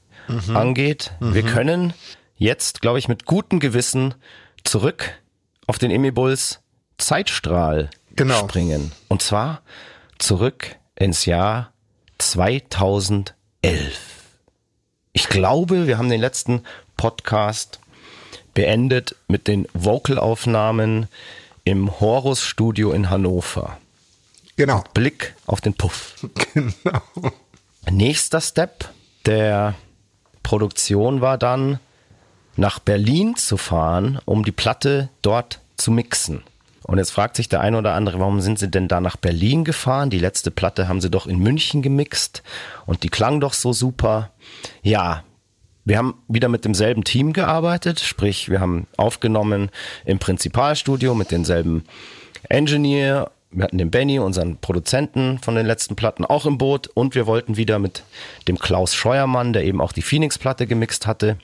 angeht. 0.52 1.12
Wir 1.20 1.42
können 1.42 1.94
jetzt, 2.38 2.80
glaube 2.80 2.98
ich, 2.98 3.08
mit 3.08 3.24
gutem 3.26 3.60
Gewissen 3.60 4.14
zurück 4.64 5.10
auf 5.66 5.78
den 5.78 5.90
Emmy 5.90 6.10
Bulls 6.10 6.60
Zeitstrahl 6.96 7.90
Genau. 8.16 8.38
springen. 8.40 8.92
Und 9.08 9.22
zwar 9.22 9.62
zurück 10.18 10.76
ins 10.96 11.24
Jahr 11.26 11.72
2011. 12.18 13.34
Ich 15.12 15.28
glaube, 15.28 15.86
wir 15.86 15.98
haben 15.98 16.08
den 16.10 16.20
letzten 16.20 16.62
Podcast 16.96 17.78
beendet 18.54 19.14
mit 19.28 19.46
den 19.46 19.66
Vocalaufnahmen 19.74 21.06
im 21.64 22.00
Horus 22.00 22.42
Studio 22.42 22.92
in 22.92 23.10
Hannover. 23.10 23.78
Genau. 24.56 24.82
Blick 24.94 25.34
auf 25.46 25.60
den 25.60 25.74
Puff. 25.74 26.16
Genau. 26.54 27.02
Nächster 27.90 28.40
Step 28.40 28.88
der 29.24 29.74
Produktion 30.42 31.20
war 31.20 31.38
dann, 31.38 31.78
nach 32.58 32.80
Berlin 32.80 33.36
zu 33.36 33.56
fahren, 33.56 34.18
um 34.24 34.44
die 34.44 34.52
Platte 34.52 35.08
dort 35.22 35.60
zu 35.76 35.92
mixen. 35.92 36.42
Und 36.82 36.98
jetzt 36.98 37.10
fragt 37.10 37.36
sich 37.36 37.48
der 37.48 37.60
eine 37.60 37.78
oder 37.78 37.94
andere, 37.94 38.18
warum 38.18 38.40
sind 38.40 38.58
sie 38.58 38.68
denn 38.68 38.88
da 38.88 39.00
nach 39.00 39.16
Berlin 39.16 39.64
gefahren? 39.64 40.10
Die 40.10 40.18
letzte 40.18 40.50
Platte 40.50 40.88
haben 40.88 41.00
sie 41.00 41.10
doch 41.10 41.26
in 41.26 41.38
München 41.38 41.82
gemixt 41.82 42.42
und 42.86 43.02
die 43.02 43.10
klang 43.10 43.40
doch 43.40 43.52
so 43.52 43.72
super. 43.72 44.30
Ja, 44.82 45.22
wir 45.84 45.98
haben 45.98 46.14
wieder 46.26 46.48
mit 46.48 46.64
demselben 46.64 47.04
Team 47.04 47.32
gearbeitet, 47.32 48.00
sprich, 48.00 48.48
wir 48.48 48.60
haben 48.60 48.86
aufgenommen 48.96 49.70
im 50.04 50.18
Prinzipalstudio 50.18 51.14
mit 51.14 51.30
denselben 51.30 51.84
Engineer. 52.48 53.30
Wir 53.50 53.64
hatten 53.64 53.78
den 53.78 53.90
Benny, 53.90 54.18
unseren 54.18 54.58
Produzenten 54.58 55.38
von 55.38 55.54
den 55.54 55.64
letzten 55.64 55.94
Platten, 55.94 56.24
auch 56.24 56.44
im 56.44 56.58
Boot 56.58 56.88
und 56.88 57.14
wir 57.14 57.26
wollten 57.26 57.56
wieder 57.56 57.78
mit 57.78 58.02
dem 58.48 58.58
Klaus 58.58 58.94
Scheuermann, 58.94 59.52
der 59.52 59.64
eben 59.64 59.80
auch 59.80 59.92
die 59.92 60.02
Phoenix-Platte 60.02 60.66
gemixt 60.66 61.06
hatte, 61.06 61.38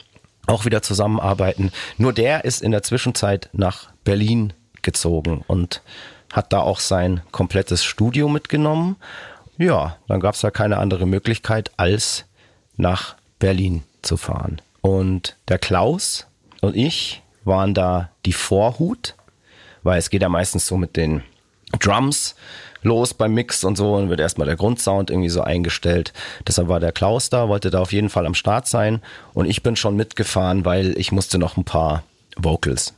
auch 0.46 0.64
wieder 0.64 0.82
zusammenarbeiten. 0.82 1.72
Nur 1.96 2.12
der 2.12 2.44
ist 2.44 2.62
in 2.62 2.70
der 2.70 2.82
Zwischenzeit 2.82 3.48
nach 3.52 3.88
Berlin 4.04 4.52
gezogen 4.82 5.44
und 5.46 5.82
hat 6.32 6.52
da 6.52 6.60
auch 6.60 6.80
sein 6.80 7.22
komplettes 7.30 7.84
Studio 7.84 8.28
mitgenommen. 8.28 8.96
Ja, 9.56 9.96
dann 10.08 10.20
gab 10.20 10.34
es 10.34 10.42
ja 10.42 10.50
keine 10.50 10.78
andere 10.78 11.06
Möglichkeit, 11.06 11.70
als 11.76 12.24
nach 12.76 13.14
Berlin 13.38 13.82
zu 14.02 14.16
fahren. 14.16 14.60
Und 14.80 15.36
der 15.48 15.58
Klaus 15.58 16.26
und 16.60 16.76
ich 16.76 17.22
waren 17.44 17.74
da 17.74 18.10
die 18.26 18.32
Vorhut, 18.32 19.14
weil 19.82 19.98
es 19.98 20.10
geht 20.10 20.22
ja 20.22 20.28
meistens 20.28 20.66
so 20.66 20.76
mit 20.76 20.96
den 20.96 21.22
Drums 21.78 22.34
los 22.84 23.14
beim 23.14 23.34
Mix 23.34 23.64
und 23.64 23.76
so 23.76 23.94
und 23.94 24.10
wird 24.10 24.20
erstmal 24.20 24.46
der 24.46 24.56
Grundsound 24.56 25.10
irgendwie 25.10 25.30
so 25.30 25.40
eingestellt. 25.40 26.12
Deshalb 26.46 26.68
war 26.68 26.78
der 26.78 26.92
Klaus 26.92 27.30
da, 27.30 27.48
wollte 27.48 27.70
da 27.70 27.80
auf 27.80 27.92
jeden 27.92 28.10
Fall 28.10 28.26
am 28.26 28.34
Start 28.34 28.68
sein 28.68 29.02
und 29.32 29.46
ich 29.46 29.62
bin 29.62 29.74
schon 29.74 29.96
mitgefahren, 29.96 30.64
weil 30.64 30.96
ich 30.98 31.10
musste 31.10 31.38
noch 31.38 31.56
ein 31.56 31.64
paar 31.64 32.04
Vocals 32.36 32.94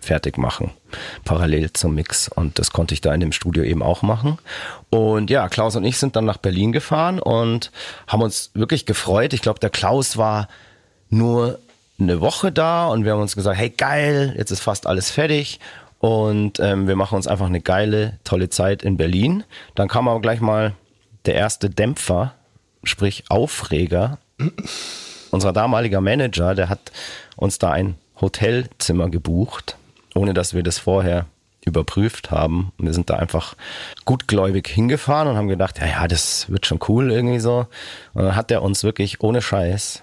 fertig 0.00 0.38
machen, 0.38 0.70
parallel 1.24 1.72
zum 1.72 1.94
Mix. 1.94 2.28
Und 2.28 2.58
das 2.58 2.70
konnte 2.70 2.94
ich 2.94 3.00
da 3.00 3.12
in 3.14 3.20
dem 3.20 3.32
Studio 3.32 3.62
eben 3.64 3.82
auch 3.82 4.02
machen. 4.02 4.38
Und 4.90 5.30
ja, 5.30 5.48
Klaus 5.48 5.76
und 5.76 5.84
ich 5.84 5.98
sind 5.98 6.16
dann 6.16 6.24
nach 6.24 6.36
Berlin 6.36 6.72
gefahren 6.72 7.18
und 7.18 7.70
haben 8.06 8.22
uns 8.22 8.50
wirklich 8.54 8.86
gefreut. 8.86 9.32
Ich 9.32 9.42
glaube, 9.42 9.60
der 9.60 9.70
Klaus 9.70 10.16
war 10.16 10.48
nur 11.10 11.58
eine 11.98 12.20
Woche 12.20 12.52
da 12.52 12.88
und 12.88 13.04
wir 13.04 13.12
haben 13.12 13.22
uns 13.22 13.36
gesagt, 13.36 13.56
hey 13.56 13.70
geil, 13.70 14.34
jetzt 14.36 14.50
ist 14.50 14.60
fast 14.60 14.86
alles 14.86 15.10
fertig 15.10 15.60
und 16.04 16.60
ähm, 16.60 16.86
wir 16.86 16.96
machen 16.96 17.14
uns 17.16 17.26
einfach 17.26 17.46
eine 17.46 17.62
geile, 17.62 18.18
tolle 18.24 18.50
Zeit 18.50 18.82
in 18.82 18.98
Berlin. 18.98 19.42
Dann 19.74 19.88
kam 19.88 20.06
aber 20.06 20.20
gleich 20.20 20.42
mal 20.42 20.74
der 21.24 21.34
erste 21.34 21.70
Dämpfer, 21.70 22.34
sprich 22.82 23.24
Aufreger. 23.30 24.18
Unser 25.30 25.54
damaliger 25.54 26.02
Manager, 26.02 26.54
der 26.54 26.68
hat 26.68 26.92
uns 27.36 27.58
da 27.58 27.70
ein 27.70 27.94
Hotelzimmer 28.20 29.08
gebucht, 29.08 29.78
ohne 30.14 30.34
dass 30.34 30.52
wir 30.52 30.62
das 30.62 30.76
vorher 30.76 31.24
überprüft 31.64 32.30
haben. 32.30 32.72
Und 32.76 32.84
wir 32.84 32.92
sind 32.92 33.08
da 33.08 33.14
einfach 33.16 33.56
gutgläubig 34.04 34.68
hingefahren 34.68 35.28
und 35.28 35.38
haben 35.38 35.48
gedacht, 35.48 35.78
ja, 35.78 35.86
ja, 35.86 36.06
das 36.06 36.50
wird 36.50 36.66
schon 36.66 36.80
cool 36.86 37.12
irgendwie 37.12 37.40
so. 37.40 37.66
Und 38.12 38.24
dann 38.24 38.36
hat 38.36 38.50
er 38.50 38.60
uns 38.60 38.84
wirklich 38.84 39.22
ohne 39.22 39.40
Scheiß 39.40 40.02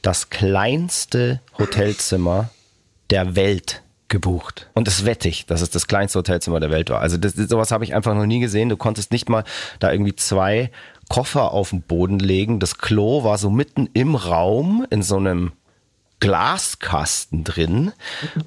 das 0.00 0.30
kleinste 0.30 1.42
Hotelzimmer 1.58 2.48
der 3.10 3.36
Welt 3.36 3.82
gebucht. 4.08 4.68
Und 4.74 4.88
das 4.88 5.04
wette 5.04 5.28
ich, 5.28 5.46
dass 5.46 5.60
es 5.60 5.70
das 5.70 5.86
kleinste 5.86 6.18
Hotelzimmer 6.18 6.60
der 6.60 6.70
Welt 6.70 6.90
war. 6.90 7.00
Also 7.00 7.16
das, 7.16 7.34
sowas 7.34 7.70
habe 7.70 7.84
ich 7.84 7.94
einfach 7.94 8.14
noch 8.14 8.26
nie 8.26 8.40
gesehen. 8.40 8.68
Du 8.68 8.76
konntest 8.76 9.12
nicht 9.12 9.28
mal 9.28 9.44
da 9.78 9.92
irgendwie 9.92 10.16
zwei 10.16 10.70
Koffer 11.08 11.52
auf 11.52 11.70
den 11.70 11.82
Boden 11.82 12.18
legen. 12.18 12.60
Das 12.60 12.78
Klo 12.78 13.24
war 13.24 13.38
so 13.38 13.50
mitten 13.50 13.88
im 13.92 14.14
Raum 14.14 14.86
in 14.90 15.02
so 15.02 15.16
einem 15.16 15.52
Glaskasten 16.20 17.44
drin. 17.44 17.92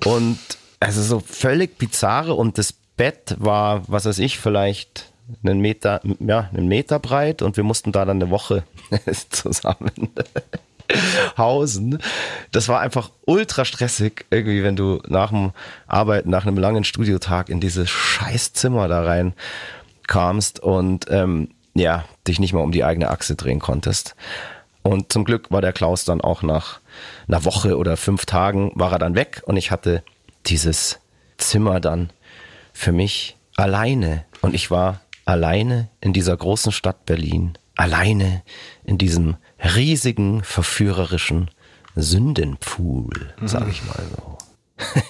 Und 0.05 0.39
also 0.79 1.01
so 1.01 1.19
völlig 1.19 1.77
bizarre. 1.77 2.33
Und 2.33 2.57
das 2.57 2.73
Bett 2.73 3.35
war, 3.37 3.83
was 3.87 4.05
weiß 4.05 4.19
ich, 4.19 4.39
vielleicht 4.39 5.11
einen 5.43 5.59
Meter, 5.59 6.01
ja, 6.19 6.49
einen 6.53 6.67
Meter 6.67 6.99
breit. 6.99 7.41
Und 7.41 7.57
wir 7.57 7.63
mussten 7.63 7.91
da 7.91 8.05
dann 8.05 8.21
eine 8.21 8.31
Woche 8.31 8.63
zusammen 9.29 10.11
hausen. 11.37 11.99
Das 12.51 12.67
war 12.67 12.79
einfach 12.79 13.11
ultra 13.25 13.65
stressig, 13.65 14.25
irgendwie, 14.29 14.63
wenn 14.63 14.75
du 14.75 15.01
nach 15.07 15.29
dem 15.29 15.51
Arbeiten, 15.87 16.29
nach 16.29 16.45
einem 16.45 16.57
langen 16.57 16.83
Studiotag 16.83 17.49
in 17.49 17.59
dieses 17.59 17.89
scheiß 17.89 18.53
Zimmer 18.53 18.87
da 18.87 19.03
rein 19.03 19.33
kamst 20.07 20.59
und 20.59 21.05
ähm, 21.09 21.49
ja, 21.73 22.05
dich 22.27 22.39
nicht 22.39 22.53
mal 22.53 22.61
um 22.61 22.71
die 22.71 22.83
eigene 22.83 23.09
Achse 23.09 23.35
drehen 23.35 23.59
konntest. 23.59 24.15
Und 24.83 25.13
zum 25.13 25.25
Glück 25.25 25.51
war 25.51 25.61
der 25.61 25.73
Klaus 25.73 26.05
dann 26.05 26.21
auch 26.21 26.41
nach 26.41 26.79
einer 27.27 27.45
Woche 27.45 27.77
oder 27.77 27.97
fünf 27.97 28.25
Tagen 28.25 28.71
war 28.75 28.91
er 28.91 28.99
dann 28.99 29.15
weg 29.15 29.43
und 29.45 29.57
ich 29.57 29.71
hatte 29.71 30.03
dieses 30.47 30.99
Zimmer 31.37 31.79
dann 31.79 32.09
für 32.73 32.91
mich 32.91 33.37
alleine. 33.55 34.25
Und 34.41 34.55
ich 34.55 34.71
war 34.71 35.01
alleine 35.25 35.89
in 36.01 36.13
dieser 36.13 36.35
großen 36.35 36.71
Stadt 36.71 37.05
Berlin, 37.05 37.57
alleine 37.81 38.43
in 38.83 38.97
diesem 38.97 39.37
riesigen, 39.75 40.43
verführerischen 40.43 41.49
Sündenpool, 41.95 43.33
sag 43.43 43.67
ich 43.67 43.83
mal 43.85 44.03
so. 44.15 44.37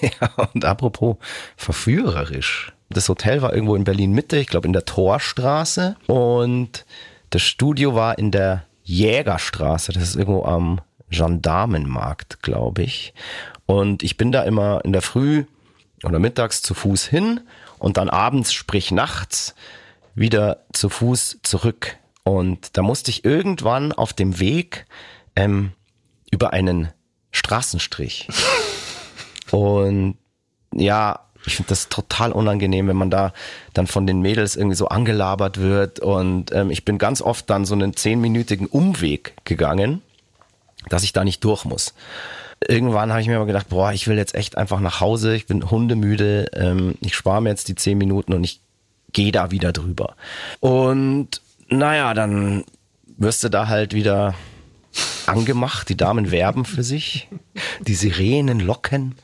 ja, 0.00 0.30
und 0.52 0.64
apropos 0.64 1.16
verführerisch. 1.56 2.72
Das 2.88 3.08
Hotel 3.08 3.42
war 3.42 3.52
irgendwo 3.52 3.76
in 3.76 3.84
Berlin 3.84 4.12
Mitte, 4.12 4.38
ich 4.38 4.48
glaube 4.48 4.66
in 4.66 4.72
der 4.72 4.84
Torstraße. 4.84 5.96
Und 6.06 6.84
das 7.30 7.42
Studio 7.42 7.94
war 7.94 8.18
in 8.18 8.30
der 8.30 8.64
Jägerstraße. 8.84 9.92
Das 9.92 10.02
ist 10.02 10.16
irgendwo 10.16 10.44
am 10.44 10.80
Gendarmenmarkt, 11.10 12.42
glaube 12.42 12.82
ich. 12.82 13.12
Und 13.66 14.02
ich 14.02 14.16
bin 14.16 14.32
da 14.32 14.42
immer 14.42 14.80
in 14.84 14.92
der 14.92 15.02
Früh 15.02 15.44
oder 16.04 16.18
mittags 16.18 16.62
zu 16.62 16.74
Fuß 16.74 17.06
hin 17.06 17.40
und 17.78 17.96
dann 17.98 18.08
abends, 18.10 18.52
sprich 18.52 18.90
nachts, 18.90 19.54
wieder 20.14 20.64
zu 20.72 20.88
Fuß 20.88 21.40
zurück. 21.42 21.96
Und 22.24 22.76
da 22.76 22.82
musste 22.82 23.10
ich 23.10 23.24
irgendwann 23.24 23.92
auf 23.92 24.12
dem 24.12 24.38
Weg 24.38 24.86
ähm, 25.36 25.72
über 26.30 26.52
einen 26.52 26.88
Straßenstrich. 27.30 28.28
Und 29.50 30.16
ja, 30.72 31.20
ich 31.46 31.56
finde 31.56 31.70
das 31.70 31.88
total 31.88 32.32
unangenehm, 32.32 32.88
wenn 32.88 32.96
man 32.96 33.10
da 33.10 33.32
dann 33.74 33.86
von 33.86 34.06
den 34.06 34.20
Mädels 34.20 34.56
irgendwie 34.56 34.76
so 34.76 34.88
angelabert 34.88 35.58
wird. 35.58 36.00
Und 36.00 36.52
ähm, 36.52 36.70
ich 36.70 36.84
bin 36.84 36.98
ganz 36.98 37.20
oft 37.20 37.50
dann 37.50 37.64
so 37.64 37.74
einen 37.74 37.94
zehnminütigen 37.94 38.66
Umweg 38.66 39.34
gegangen, 39.44 40.02
dass 40.88 41.02
ich 41.02 41.12
da 41.12 41.24
nicht 41.24 41.42
durch 41.44 41.64
muss. 41.64 41.94
Irgendwann 42.66 43.10
habe 43.10 43.20
ich 43.20 43.26
mir 43.26 43.36
aber 43.36 43.46
gedacht, 43.46 43.70
boah, 43.70 43.92
ich 43.92 44.06
will 44.06 44.16
jetzt 44.16 44.36
echt 44.36 44.56
einfach 44.56 44.78
nach 44.78 45.00
Hause, 45.00 45.34
ich 45.34 45.46
bin 45.46 45.68
hundemüde, 45.68 46.46
ähm, 46.54 46.94
ich 47.00 47.16
spare 47.16 47.42
mir 47.42 47.50
jetzt 47.50 47.66
die 47.66 47.74
zehn 47.74 47.98
Minuten 47.98 48.32
und 48.32 48.44
ich 48.44 48.60
gehe 49.12 49.32
da 49.32 49.50
wieder 49.50 49.72
drüber. 49.72 50.14
Und 50.60 51.41
naja, 51.72 52.14
dann 52.14 52.64
wirst 53.16 53.44
du 53.44 53.48
da 53.48 53.68
halt 53.68 53.94
wieder 53.94 54.34
angemacht, 55.26 55.88
die 55.88 55.96
Damen 55.96 56.30
werben 56.30 56.64
für 56.64 56.82
sich, 56.82 57.28
die 57.80 57.94
Sirenen 57.94 58.60
locken 58.60 59.14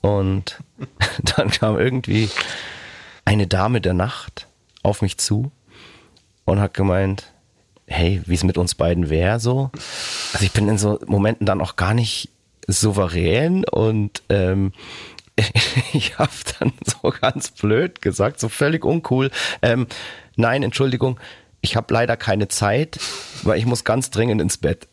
und 0.00 0.58
dann 1.36 1.50
kam 1.50 1.78
irgendwie 1.78 2.30
eine 3.24 3.46
Dame 3.46 3.80
der 3.80 3.94
Nacht 3.94 4.46
auf 4.82 5.02
mich 5.02 5.18
zu 5.18 5.50
und 6.44 6.60
hat 6.60 6.74
gemeint, 6.74 7.32
hey, 7.86 8.22
wie 8.24 8.34
es 8.34 8.44
mit 8.44 8.56
uns 8.56 8.74
beiden 8.74 9.10
wäre 9.10 9.40
so. 9.40 9.70
Also 10.32 10.44
ich 10.44 10.52
bin 10.52 10.68
in 10.68 10.78
so 10.78 10.98
Momenten 11.06 11.46
dann 11.46 11.60
auch 11.60 11.76
gar 11.76 11.92
nicht 11.92 12.30
souverän 12.66 13.64
und 13.64 14.22
ähm, 14.28 14.72
ich 15.92 16.18
habe 16.18 16.32
dann 16.58 16.72
so 16.84 17.10
ganz 17.10 17.50
blöd 17.50 18.00
gesagt, 18.00 18.40
so 18.40 18.48
völlig 18.48 18.84
uncool. 18.84 19.30
Ähm, 19.62 19.86
nein, 20.36 20.62
Entschuldigung, 20.62 21.18
ich 21.60 21.76
habe 21.76 21.92
leider 21.92 22.16
keine 22.16 22.48
Zeit, 22.48 22.98
weil 23.42 23.58
ich 23.58 23.66
muss 23.66 23.84
ganz 23.84 24.10
dringend 24.10 24.40
ins 24.40 24.56
Bett. 24.58 24.88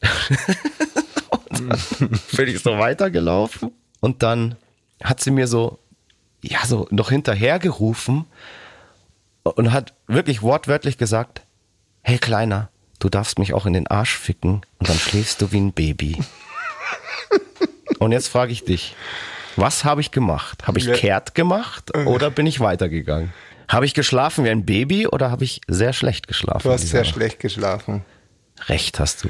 dann 1.49 1.69
bin 2.35 2.47
ich 2.47 2.59
so 2.61 2.77
weitergelaufen 2.77 3.71
und 3.99 4.23
dann 4.23 4.55
hat 5.03 5.21
sie 5.21 5.31
mir 5.31 5.47
so, 5.47 5.79
ja, 6.41 6.59
so 6.65 6.87
noch 6.91 7.09
hinterhergerufen 7.09 8.25
und 9.43 9.71
hat 9.71 9.93
wirklich 10.07 10.41
wortwörtlich 10.41 10.97
gesagt, 10.97 11.41
hey 12.01 12.17
Kleiner, 12.17 12.69
du 12.99 13.09
darfst 13.09 13.39
mich 13.39 13.53
auch 13.53 13.65
in 13.65 13.73
den 13.73 13.87
Arsch 13.87 14.17
ficken 14.17 14.61
und 14.79 14.89
dann 14.89 14.97
schläfst 14.97 15.41
du 15.41 15.51
wie 15.51 15.59
ein 15.59 15.71
Baby. 15.73 16.21
und 17.99 18.11
jetzt 18.11 18.27
frage 18.27 18.51
ich 18.51 18.65
dich, 18.65 18.95
was 19.55 19.83
habe 19.85 20.01
ich 20.01 20.11
gemacht? 20.11 20.67
Habe 20.67 20.79
ich 20.79 20.85
Ja. 20.85 20.93
kehrt 20.93 21.33
gemacht 21.33 21.95
oder 22.05 22.29
bin 22.29 22.45
ich 22.45 22.59
weitergegangen? 22.59 23.33
Habe 23.69 23.85
ich 23.85 23.93
geschlafen 23.93 24.45
wie 24.45 24.49
ein 24.49 24.65
Baby 24.65 25.07
oder 25.07 25.29
habe 25.29 25.43
ich 25.43 25.61
sehr 25.67 25.93
schlecht 25.93 26.27
geschlafen? 26.27 26.63
Du 26.63 26.71
hast 26.71 26.87
sehr 26.87 27.01
dieser 27.01 27.13
schlecht 27.13 27.39
geschlafen. 27.39 27.95
Nacht? 28.57 28.69
Recht 28.69 28.99
hast 28.99 29.23
du. 29.23 29.29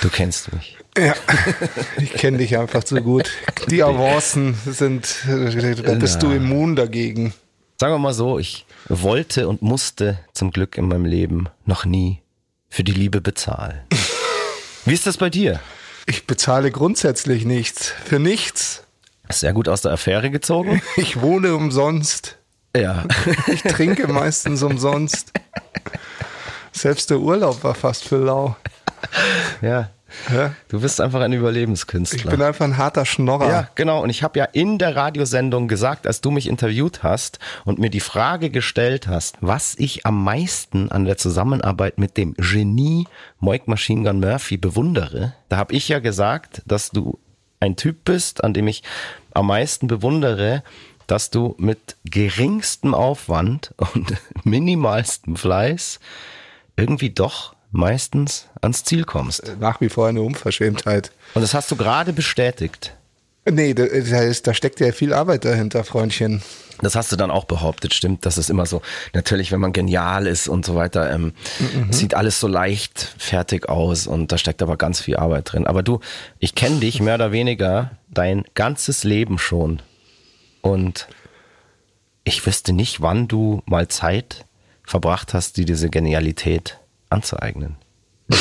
Du 0.00 0.08
kennst 0.08 0.52
mich. 0.52 0.76
Ja, 0.96 1.14
ich 1.98 2.12
kenne 2.14 2.38
dich 2.38 2.56
einfach 2.56 2.84
zu 2.84 3.00
gut. 3.02 3.30
Die 3.68 3.82
Avancen 3.82 4.54
sind, 4.64 5.24
da 5.26 5.94
bist 5.94 6.22
du 6.22 6.30
immun 6.30 6.74
dagegen. 6.74 7.34
Sagen 7.78 7.92
wir 7.92 7.98
mal 7.98 8.14
so, 8.14 8.38
ich 8.38 8.64
wollte 8.88 9.48
und 9.48 9.60
musste 9.60 10.18
zum 10.32 10.50
Glück 10.50 10.78
in 10.78 10.88
meinem 10.88 11.04
Leben 11.04 11.48
noch 11.66 11.84
nie 11.84 12.22
für 12.70 12.82
die 12.82 12.92
Liebe 12.92 13.20
bezahlen. 13.20 13.82
Wie 14.86 14.94
ist 14.94 15.06
das 15.06 15.18
bei 15.18 15.28
dir? 15.28 15.60
Ich 16.06 16.26
bezahle 16.26 16.70
grundsätzlich 16.70 17.44
nichts. 17.44 17.92
Für 18.04 18.18
nichts. 18.18 18.84
Sehr 19.28 19.52
gut 19.52 19.68
aus 19.68 19.82
der 19.82 19.92
Affäre 19.92 20.30
gezogen. 20.30 20.80
Ich 20.96 21.20
wohne 21.20 21.54
umsonst. 21.54 22.35
Ja. 22.80 23.04
Ich 23.46 23.62
trinke 23.62 24.08
meistens 24.08 24.62
umsonst. 24.62 25.32
Selbst 26.72 27.10
der 27.10 27.20
Urlaub 27.20 27.62
war 27.64 27.74
fast 27.74 28.04
für 28.04 28.18
lau. 28.18 28.56
ja. 29.62 29.90
Ja? 30.32 30.54
Du 30.68 30.80
bist 30.80 31.00
einfach 31.00 31.20
ein 31.20 31.32
Überlebenskünstler. 31.32 32.18
Ich 32.18 32.26
bin 32.26 32.42
einfach 32.42 32.64
ein 32.64 32.76
harter 32.76 33.04
Schnorrer. 33.04 33.48
Ja, 33.48 33.68
genau. 33.74 34.02
Und 34.02 34.10
ich 34.10 34.22
habe 34.22 34.38
ja 34.38 34.44
in 34.46 34.78
der 34.78 34.96
Radiosendung 34.96 35.68
gesagt, 35.68 36.06
als 36.06 36.20
du 36.20 36.30
mich 36.30 36.48
interviewt 36.48 37.02
hast 37.02 37.38
und 37.64 37.78
mir 37.78 37.90
die 37.90 38.00
Frage 38.00 38.50
gestellt 38.50 39.08
hast, 39.08 39.36
was 39.40 39.74
ich 39.78 40.06
am 40.06 40.22
meisten 40.22 40.90
an 40.90 41.04
der 41.04 41.18
Zusammenarbeit 41.18 41.98
mit 41.98 42.16
dem 42.16 42.34
Genie 42.34 43.06
Moik 43.40 43.68
Machine 43.68 44.04
Gun 44.04 44.20
Murphy 44.20 44.56
bewundere, 44.56 45.34
da 45.48 45.56
habe 45.56 45.74
ich 45.74 45.88
ja 45.88 45.98
gesagt, 45.98 46.62
dass 46.66 46.90
du 46.90 47.18
ein 47.60 47.76
Typ 47.76 48.04
bist, 48.04 48.44
an 48.44 48.54
dem 48.54 48.68
ich 48.68 48.82
am 49.32 49.46
meisten 49.46 49.86
bewundere, 49.86 50.62
dass 51.06 51.30
du 51.30 51.54
mit 51.58 51.96
geringstem 52.04 52.94
Aufwand 52.94 53.74
und 53.76 54.14
minimalstem 54.44 55.36
Fleiß 55.36 56.00
irgendwie 56.76 57.10
doch 57.10 57.54
meistens 57.70 58.48
ans 58.60 58.84
Ziel 58.84 59.04
kommst. 59.04 59.56
Nach 59.60 59.80
wie 59.80 59.88
vor 59.88 60.08
eine 60.08 60.22
Unverschämtheit. 60.22 61.10
Und 61.34 61.42
das 61.42 61.54
hast 61.54 61.70
du 61.70 61.76
gerade 61.76 62.12
bestätigt. 62.12 62.94
Nee, 63.48 63.74
da, 63.74 63.84
da, 63.84 64.54
steckt 64.54 64.80
ja 64.80 64.90
viel 64.90 65.12
Arbeit 65.12 65.44
dahinter, 65.44 65.84
Freundchen. 65.84 66.42
Das 66.82 66.96
hast 66.96 67.12
du 67.12 67.16
dann 67.16 67.30
auch 67.30 67.44
behauptet, 67.44 67.94
stimmt. 67.94 68.26
Das 68.26 68.38
ist 68.38 68.50
immer 68.50 68.66
so. 68.66 68.82
Natürlich, 69.14 69.52
wenn 69.52 69.60
man 69.60 69.72
genial 69.72 70.26
ist 70.26 70.48
und 70.48 70.66
so 70.66 70.74
weiter, 70.74 71.12
ähm, 71.12 71.32
sieht 71.90 72.14
alles 72.14 72.40
so 72.40 72.48
leicht 72.48 73.14
fertig 73.18 73.68
aus 73.68 74.08
und 74.08 74.32
da 74.32 74.38
steckt 74.38 74.62
aber 74.62 74.76
ganz 74.76 75.00
viel 75.00 75.16
Arbeit 75.16 75.52
drin. 75.52 75.66
Aber 75.66 75.84
du, 75.84 76.00
ich 76.40 76.56
kenne 76.56 76.80
dich 76.80 77.00
mehr 77.00 77.14
oder 77.14 77.30
weniger 77.30 77.92
dein 78.08 78.44
ganzes 78.54 79.04
Leben 79.04 79.38
schon. 79.38 79.80
Und 80.66 81.06
ich 82.24 82.44
wüsste 82.44 82.72
nicht, 82.72 83.00
wann 83.00 83.28
du 83.28 83.62
mal 83.66 83.86
Zeit 83.86 84.46
verbracht 84.82 85.32
hast, 85.32 85.56
dir 85.56 85.64
diese 85.64 85.90
Genialität 85.90 86.80
anzueignen. 87.08 87.76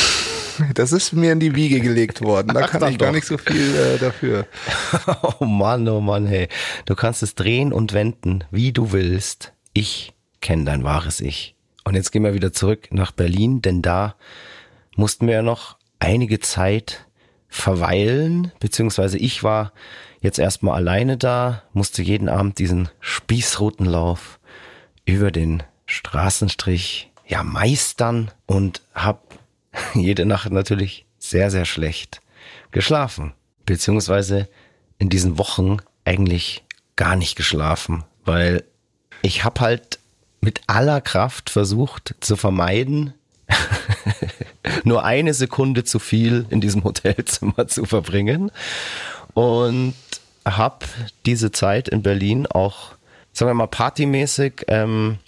Das 0.73 0.93
ist 0.93 1.11
mir 1.11 1.33
in 1.33 1.41
die 1.41 1.53
Wiege 1.53 1.81
gelegt 1.81 2.21
worden. 2.21 2.53
Da 2.53 2.61
Ach, 2.61 2.71
kann 2.71 2.89
ich 2.89 2.97
gar 2.97 3.09
doch. 3.09 3.15
nicht 3.15 3.27
so 3.27 3.37
viel 3.37 3.75
äh, 3.75 3.97
dafür. 3.97 4.47
Oh 5.37 5.43
Mann, 5.43 5.85
oh 5.89 5.99
Mann, 5.99 6.25
hey. 6.25 6.47
Du 6.85 6.95
kannst 6.95 7.21
es 7.23 7.35
drehen 7.35 7.73
und 7.73 7.91
wenden, 7.91 8.45
wie 8.51 8.71
du 8.71 8.93
willst. 8.93 9.51
Ich 9.73 10.13
kenne 10.39 10.63
dein 10.63 10.85
wahres 10.85 11.19
Ich. 11.19 11.55
Und 11.83 11.95
jetzt 11.95 12.13
gehen 12.13 12.23
wir 12.23 12.33
wieder 12.33 12.53
zurück 12.53 12.87
nach 12.91 13.11
Berlin, 13.11 13.61
denn 13.61 13.81
da 13.81 14.15
mussten 14.95 15.27
wir 15.27 15.33
ja 15.33 15.41
noch 15.41 15.75
einige 15.99 16.39
Zeit 16.39 17.05
verweilen, 17.49 18.53
beziehungsweise 18.61 19.17
ich 19.17 19.43
war 19.43 19.73
jetzt 20.25 20.39
erstmal 20.39 20.75
alleine 20.75 21.17
da, 21.17 21.61
musste 21.71 22.01
jeden 22.01 22.29
Abend 22.29 22.57
diesen 22.57 22.89
Spießrutenlauf 22.99 24.39
über 25.05 25.31
den 25.31 25.63
Straßenstrich 25.85 27.11
ja 27.27 27.43
meistern 27.43 28.31
und 28.47 28.81
hab 28.93 29.37
jede 29.93 30.25
Nacht 30.25 30.51
natürlich 30.51 31.05
sehr, 31.19 31.51
sehr 31.51 31.65
schlecht 31.65 32.21
geschlafen. 32.71 33.33
Beziehungsweise 33.65 34.49
in 34.97 35.09
diesen 35.09 35.37
Wochen 35.37 35.77
eigentlich 36.05 36.63
gar 36.95 37.15
nicht 37.15 37.35
geschlafen, 37.35 38.03
weil 38.25 38.63
ich 39.21 39.43
habe 39.43 39.61
halt 39.61 39.99
mit 40.41 40.61
aller 40.67 41.01
Kraft 41.01 41.49
versucht 41.51 42.15
zu 42.19 42.35
vermeiden, 42.35 43.13
nur 44.83 45.03
eine 45.03 45.35
Sekunde 45.35 45.83
zu 45.83 45.99
viel 45.99 46.47
in 46.49 46.61
diesem 46.61 46.83
Hotelzimmer 46.83 47.67
zu 47.67 47.85
verbringen 47.85 48.51
und 49.35 49.93
habe 50.47 50.85
diese 51.25 51.51
Zeit 51.51 51.87
in 51.87 52.01
Berlin 52.01 52.47
auch, 52.47 52.95
sagen 53.33 53.49
wir 53.49 53.53
mal, 53.53 53.67
partymäßig 53.67 54.65
ähm, 54.67 55.19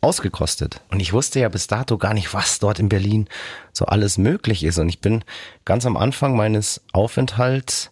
ausgekostet. 0.00 0.80
Und 0.90 1.00
ich 1.00 1.12
wusste 1.12 1.40
ja 1.40 1.48
bis 1.48 1.66
dato 1.66 1.98
gar 1.98 2.14
nicht, 2.14 2.32
was 2.32 2.58
dort 2.58 2.78
in 2.78 2.88
Berlin 2.88 3.28
so 3.72 3.86
alles 3.86 4.18
möglich 4.18 4.62
ist. 4.62 4.78
Und 4.78 4.88
ich 4.88 5.00
bin 5.00 5.24
ganz 5.64 5.86
am 5.86 5.96
Anfang 5.96 6.36
meines 6.36 6.82
Aufenthalts 6.92 7.90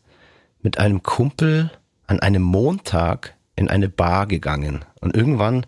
mit 0.63 0.79
einem 0.79 1.03
Kumpel 1.03 1.71
an 2.07 2.21
einem 2.21 2.43
Montag 2.43 3.35
in 3.57 3.69
eine 3.69 3.89
Bar 3.89 4.27
gegangen. 4.27 4.85
Und 5.01 5.17
irgendwann 5.17 5.67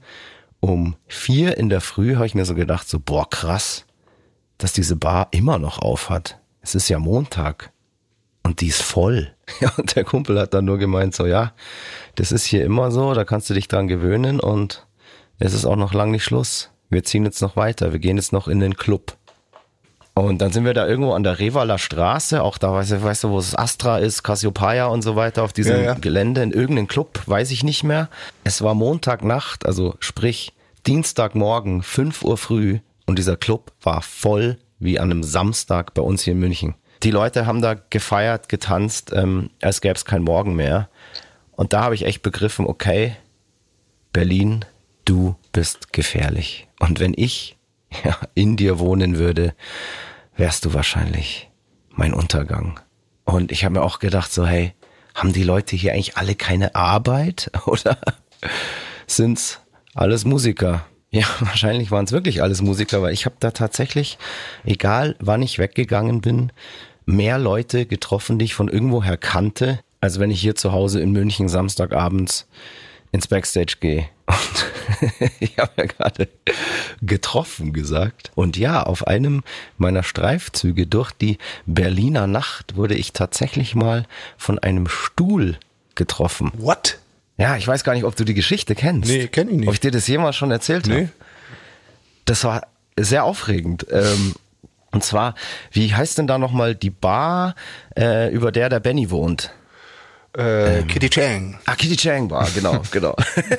um 0.60 0.96
vier 1.06 1.56
in 1.56 1.70
der 1.70 1.80
Früh 1.80 2.16
habe 2.16 2.26
ich 2.26 2.34
mir 2.34 2.44
so 2.44 2.54
gedacht, 2.54 2.88
so, 2.88 3.00
boah, 3.00 3.28
krass, 3.28 3.86
dass 4.58 4.72
diese 4.72 4.96
Bar 4.96 5.28
immer 5.30 5.58
noch 5.58 5.78
auf 5.78 6.10
hat. 6.10 6.38
Es 6.60 6.74
ist 6.74 6.88
ja 6.90 6.98
Montag. 6.98 7.72
Und 8.50 8.60
die 8.60 8.66
ist 8.66 8.82
voll. 8.82 9.30
Ja, 9.60 9.72
und 9.76 9.94
der 9.96 10.04
Kumpel 10.04 10.38
hat 10.40 10.54
dann 10.54 10.64
nur 10.64 10.78
gemeint, 10.78 11.14
so, 11.14 11.26
ja, 11.26 11.52
das 12.14 12.30
ist 12.30 12.44
hier 12.44 12.64
immer 12.64 12.92
so, 12.92 13.14
da 13.14 13.24
kannst 13.24 13.50
du 13.50 13.54
dich 13.54 13.66
dran 13.66 13.88
gewöhnen 13.88 14.38
und 14.38 14.86
es 15.38 15.54
ist 15.54 15.66
auch 15.66 15.76
noch 15.76 15.92
lang 15.92 16.12
nicht 16.12 16.22
Schluss. 16.22 16.70
Wir 16.88 17.02
ziehen 17.02 17.24
jetzt 17.24 17.42
noch 17.42 17.56
weiter, 17.56 17.92
wir 17.92 17.98
gehen 17.98 18.16
jetzt 18.16 18.32
noch 18.32 18.46
in 18.46 18.60
den 18.60 18.76
Club. 18.76 19.16
Und 20.14 20.40
dann 20.40 20.52
sind 20.52 20.64
wir 20.64 20.72
da 20.72 20.86
irgendwo 20.86 21.12
an 21.12 21.24
der 21.24 21.40
Revaler 21.40 21.78
Straße, 21.78 22.42
auch 22.42 22.58
da 22.58 22.72
weißt 22.72 22.92
du, 22.92 23.02
weißt 23.02 23.24
du, 23.24 23.30
wo 23.30 23.38
es 23.38 23.56
Astra 23.58 23.98
ist, 23.98 24.22
Cassiopeia 24.22 24.86
und 24.86 25.02
so 25.02 25.16
weiter, 25.16 25.42
auf 25.42 25.52
diesem 25.52 25.76
Ja, 25.76 25.82
ja. 25.82 25.94
Gelände 25.94 26.42
in 26.42 26.52
irgendeinem 26.52 26.88
Club, 26.88 27.20
weiß 27.26 27.50
ich 27.50 27.64
nicht 27.64 27.82
mehr. 27.82 28.08
Es 28.44 28.62
war 28.62 28.74
Montagnacht, 28.74 29.66
also 29.66 29.94
sprich 29.98 30.52
Dienstagmorgen, 30.86 31.82
5 31.82 32.22
Uhr 32.22 32.36
früh 32.36 32.78
und 33.06 33.18
dieser 33.18 33.36
Club 33.36 33.72
war 33.82 34.00
voll 34.00 34.58
wie 34.78 34.98
an 34.98 35.10
einem 35.10 35.22
Samstag 35.24 35.92
bei 35.94 36.02
uns 36.02 36.22
hier 36.22 36.32
in 36.32 36.40
München. 36.40 36.74
Die 37.02 37.10
Leute 37.10 37.46
haben 37.46 37.62
da 37.62 37.74
gefeiert, 37.74 38.48
getanzt, 38.48 39.12
ähm, 39.14 39.50
als 39.62 39.80
gäbe 39.80 39.94
es 39.94 40.04
kein 40.04 40.22
Morgen 40.22 40.54
mehr. 40.54 40.88
Und 41.52 41.72
da 41.72 41.82
habe 41.82 41.94
ich 41.94 42.04
echt 42.04 42.22
begriffen, 42.22 42.66
okay, 42.66 43.16
Berlin, 44.12 44.64
du 45.04 45.36
bist 45.52 45.92
gefährlich. 45.92 46.68
Und 46.78 47.00
wenn 47.00 47.14
ich 47.16 47.56
ja, 48.04 48.16
in 48.34 48.56
dir 48.56 48.78
wohnen 48.78 49.18
würde, 49.18 49.54
wärst 50.36 50.64
du 50.64 50.74
wahrscheinlich 50.74 51.50
mein 51.90 52.14
Untergang. 52.14 52.80
Und 53.24 53.52
ich 53.52 53.64
habe 53.64 53.74
mir 53.74 53.82
auch 53.82 53.98
gedacht, 53.98 54.32
so, 54.32 54.46
hey, 54.46 54.74
haben 55.14 55.32
die 55.32 55.42
Leute 55.42 55.76
hier 55.76 55.92
eigentlich 55.92 56.16
alle 56.16 56.34
keine 56.34 56.74
Arbeit? 56.74 57.50
Oder 57.66 57.98
sind's 59.06 59.60
alles 59.94 60.24
Musiker? 60.24 60.86
Ja, 61.10 61.26
wahrscheinlich 61.40 61.90
waren 61.90 62.04
es 62.04 62.12
wirklich 62.12 62.42
alles 62.42 62.62
Musiker, 62.62 63.02
weil 63.02 63.12
ich 63.12 63.26
habe 63.26 63.36
da 63.40 63.50
tatsächlich, 63.50 64.18
egal 64.64 65.16
wann 65.18 65.42
ich 65.42 65.58
weggegangen 65.58 66.20
bin, 66.20 66.52
mehr 67.06 67.38
Leute 67.38 67.86
getroffen, 67.86 68.38
die 68.38 68.44
ich 68.46 68.54
von 68.54 68.68
irgendwoher 68.68 69.16
kannte, 69.16 69.80
als 70.00 70.18
wenn 70.18 70.30
ich 70.30 70.40
hier 70.40 70.54
zu 70.54 70.72
Hause 70.72 71.00
in 71.00 71.12
München 71.12 71.48
Samstagabends 71.48 72.46
ins 73.12 73.26
Backstage 73.26 73.76
gehe. 73.80 74.06
Und 74.26 75.30
ich 75.40 75.58
habe 75.58 75.72
ja 75.76 75.84
gerade 75.86 76.28
getroffen 77.02 77.72
gesagt. 77.72 78.30
Und 78.34 78.56
ja, 78.56 78.82
auf 78.82 79.06
einem 79.06 79.42
meiner 79.78 80.02
Streifzüge 80.02 80.86
durch 80.86 81.10
die 81.12 81.38
Berliner 81.66 82.26
Nacht 82.26 82.76
wurde 82.76 82.94
ich 82.94 83.12
tatsächlich 83.12 83.74
mal 83.74 84.06
von 84.36 84.58
einem 84.58 84.86
Stuhl 84.88 85.58
getroffen. 85.96 86.52
What? 86.56 86.98
Ja, 87.36 87.56
ich 87.56 87.66
weiß 87.66 87.84
gar 87.84 87.94
nicht, 87.94 88.04
ob 88.04 88.14
du 88.16 88.24
die 88.24 88.34
Geschichte 88.34 88.74
kennst. 88.74 89.10
Nee, 89.10 89.26
kenn 89.26 89.48
ich 89.48 89.56
nicht. 89.56 89.68
Ob 89.68 89.74
ich 89.74 89.80
dir 89.80 89.90
das 89.90 90.06
jemals 90.06 90.36
schon 90.36 90.50
erzählt 90.50 90.86
Nee. 90.86 90.94
habe. 90.94 91.08
Das 92.26 92.44
war 92.44 92.66
sehr 92.98 93.24
aufregend. 93.24 93.86
Ähm, 93.90 94.34
und 94.92 95.04
zwar, 95.04 95.34
wie 95.70 95.94
heißt 95.94 96.18
denn 96.18 96.26
da 96.26 96.38
nochmal 96.38 96.74
die 96.74 96.90
Bar, 96.90 97.54
äh, 97.96 98.32
über 98.32 98.52
der 98.52 98.68
der 98.68 98.80
Benny 98.80 99.10
wohnt? 99.10 99.52
Äh, 100.32 100.82
Kitty 100.82 101.10
Chang. 101.10 101.58
Ah, 101.66 101.74
Kitty 101.74 101.96
Chang 101.96 102.28
Bar, 102.28 102.48
genau, 102.54 102.80
genau. 102.92 103.16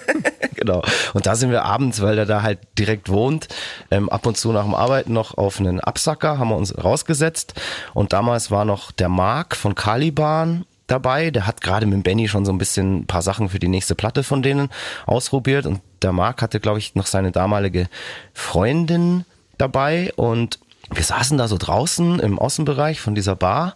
genau. 0.55 0.81
Und 1.13 1.25
da 1.25 1.35
sind 1.35 1.51
wir 1.51 1.63
abends, 1.65 2.01
weil 2.01 2.17
er 2.17 2.25
da 2.25 2.43
halt 2.43 2.59
direkt 2.77 3.09
wohnt, 3.09 3.49
ähm, 3.91 4.09
ab 4.09 4.25
und 4.25 4.37
zu 4.37 4.51
nach 4.53 4.63
dem 4.63 4.73
Arbeiten 4.73 5.11
noch 5.11 5.37
auf 5.37 5.59
einen 5.59 5.81
Absacker, 5.81 6.37
haben 6.37 6.49
wir 6.49 6.55
uns 6.55 6.77
rausgesetzt. 6.81 7.53
Und 7.93 8.13
damals 8.13 8.51
war 8.51 8.63
noch 8.63 8.91
der 8.91 9.09
Marc 9.09 9.55
von 9.55 9.75
Caliban 9.75 10.65
dabei. 10.87 11.29
Der 11.31 11.45
hat 11.45 11.59
gerade 11.59 11.85
mit 11.85 12.03
Benny 12.03 12.29
schon 12.29 12.45
so 12.45 12.53
ein 12.53 12.57
bisschen 12.57 12.99
ein 12.99 13.05
paar 13.05 13.21
Sachen 13.21 13.49
für 13.49 13.59
die 13.59 13.67
nächste 13.67 13.95
Platte 13.95 14.23
von 14.23 14.41
denen 14.41 14.69
ausprobiert. 15.05 15.65
Und 15.65 15.81
der 16.01 16.13
Marc 16.13 16.41
hatte, 16.41 16.61
glaube 16.61 16.79
ich, 16.79 16.95
noch 16.95 17.05
seine 17.05 17.31
damalige 17.31 17.87
Freundin 18.33 19.25
dabei. 19.57 20.13
Und 20.15 20.59
wir 20.91 21.03
saßen 21.03 21.37
da 21.37 21.47
so 21.47 21.57
draußen 21.57 22.19
im 22.19 22.37
Außenbereich 22.37 22.99
von 22.99 23.15
dieser 23.15 23.35
Bar 23.35 23.75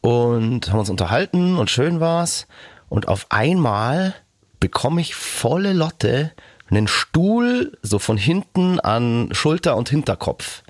und 0.00 0.70
haben 0.70 0.78
uns 0.78 0.90
unterhalten 0.90 1.56
und 1.56 1.70
schön 1.70 2.00
war's. 2.00 2.46
Und 2.88 3.08
auf 3.08 3.26
einmal 3.28 4.14
bekomme 4.58 5.00
ich 5.00 5.14
volle 5.14 5.72
Lotte 5.72 6.32
einen 6.70 6.88
Stuhl 6.88 7.76
so 7.82 7.98
von 7.98 8.16
hinten 8.16 8.80
an 8.80 9.28
Schulter 9.32 9.76
und 9.76 9.88
Hinterkopf. 9.88 10.62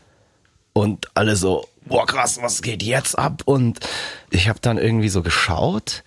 Und 0.72 1.09
alle 1.14 1.37
so, 1.37 1.66
boah 1.87 2.06
krass, 2.06 2.38
was 2.42 2.62
geht 2.62 2.83
jetzt 2.83 3.18
ab? 3.18 3.42
Und 3.44 3.80
ich 4.30 4.48
habe 4.48 4.61
dann 4.61 4.78
irgendwie 4.78 5.09
so 5.09 5.22
geschaut 5.22 6.04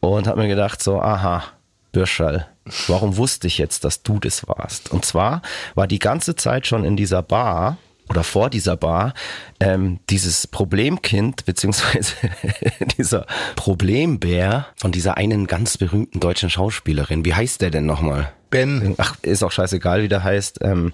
und 0.00 0.26
habe 0.26 0.40
mir 0.40 0.48
gedacht 0.48 0.82
so, 0.82 1.00
aha, 1.00 1.44
Bürschall, 1.92 2.48
warum 2.88 3.16
wusste 3.16 3.46
ich 3.46 3.58
jetzt, 3.58 3.84
dass 3.84 4.02
du 4.02 4.18
das 4.18 4.48
warst? 4.48 4.90
Und 4.90 5.04
zwar 5.04 5.42
war 5.74 5.86
die 5.86 5.98
ganze 5.98 6.36
Zeit 6.36 6.66
schon 6.66 6.84
in 6.84 6.96
dieser 6.96 7.22
Bar 7.22 7.78
oder 8.08 8.24
vor 8.24 8.50
dieser 8.50 8.76
Bar 8.76 9.14
ähm, 9.60 9.98
dieses 10.10 10.46
Problemkind 10.46 11.44
beziehungsweise 11.44 12.14
dieser 12.98 13.26
Problembär 13.56 14.66
von 14.76 14.92
dieser 14.92 15.16
einen 15.16 15.46
ganz 15.46 15.78
berühmten 15.78 16.20
deutschen 16.20 16.50
Schauspielerin. 16.50 17.24
Wie 17.24 17.34
heißt 17.34 17.60
der 17.60 17.70
denn 17.70 17.86
nochmal? 17.86 18.32
Ben. 18.50 18.94
Ach, 18.98 19.16
ist 19.22 19.42
auch 19.42 19.52
scheißegal, 19.52 20.02
wie 20.02 20.08
der 20.08 20.22
heißt. 20.22 20.60
Ähm, 20.62 20.92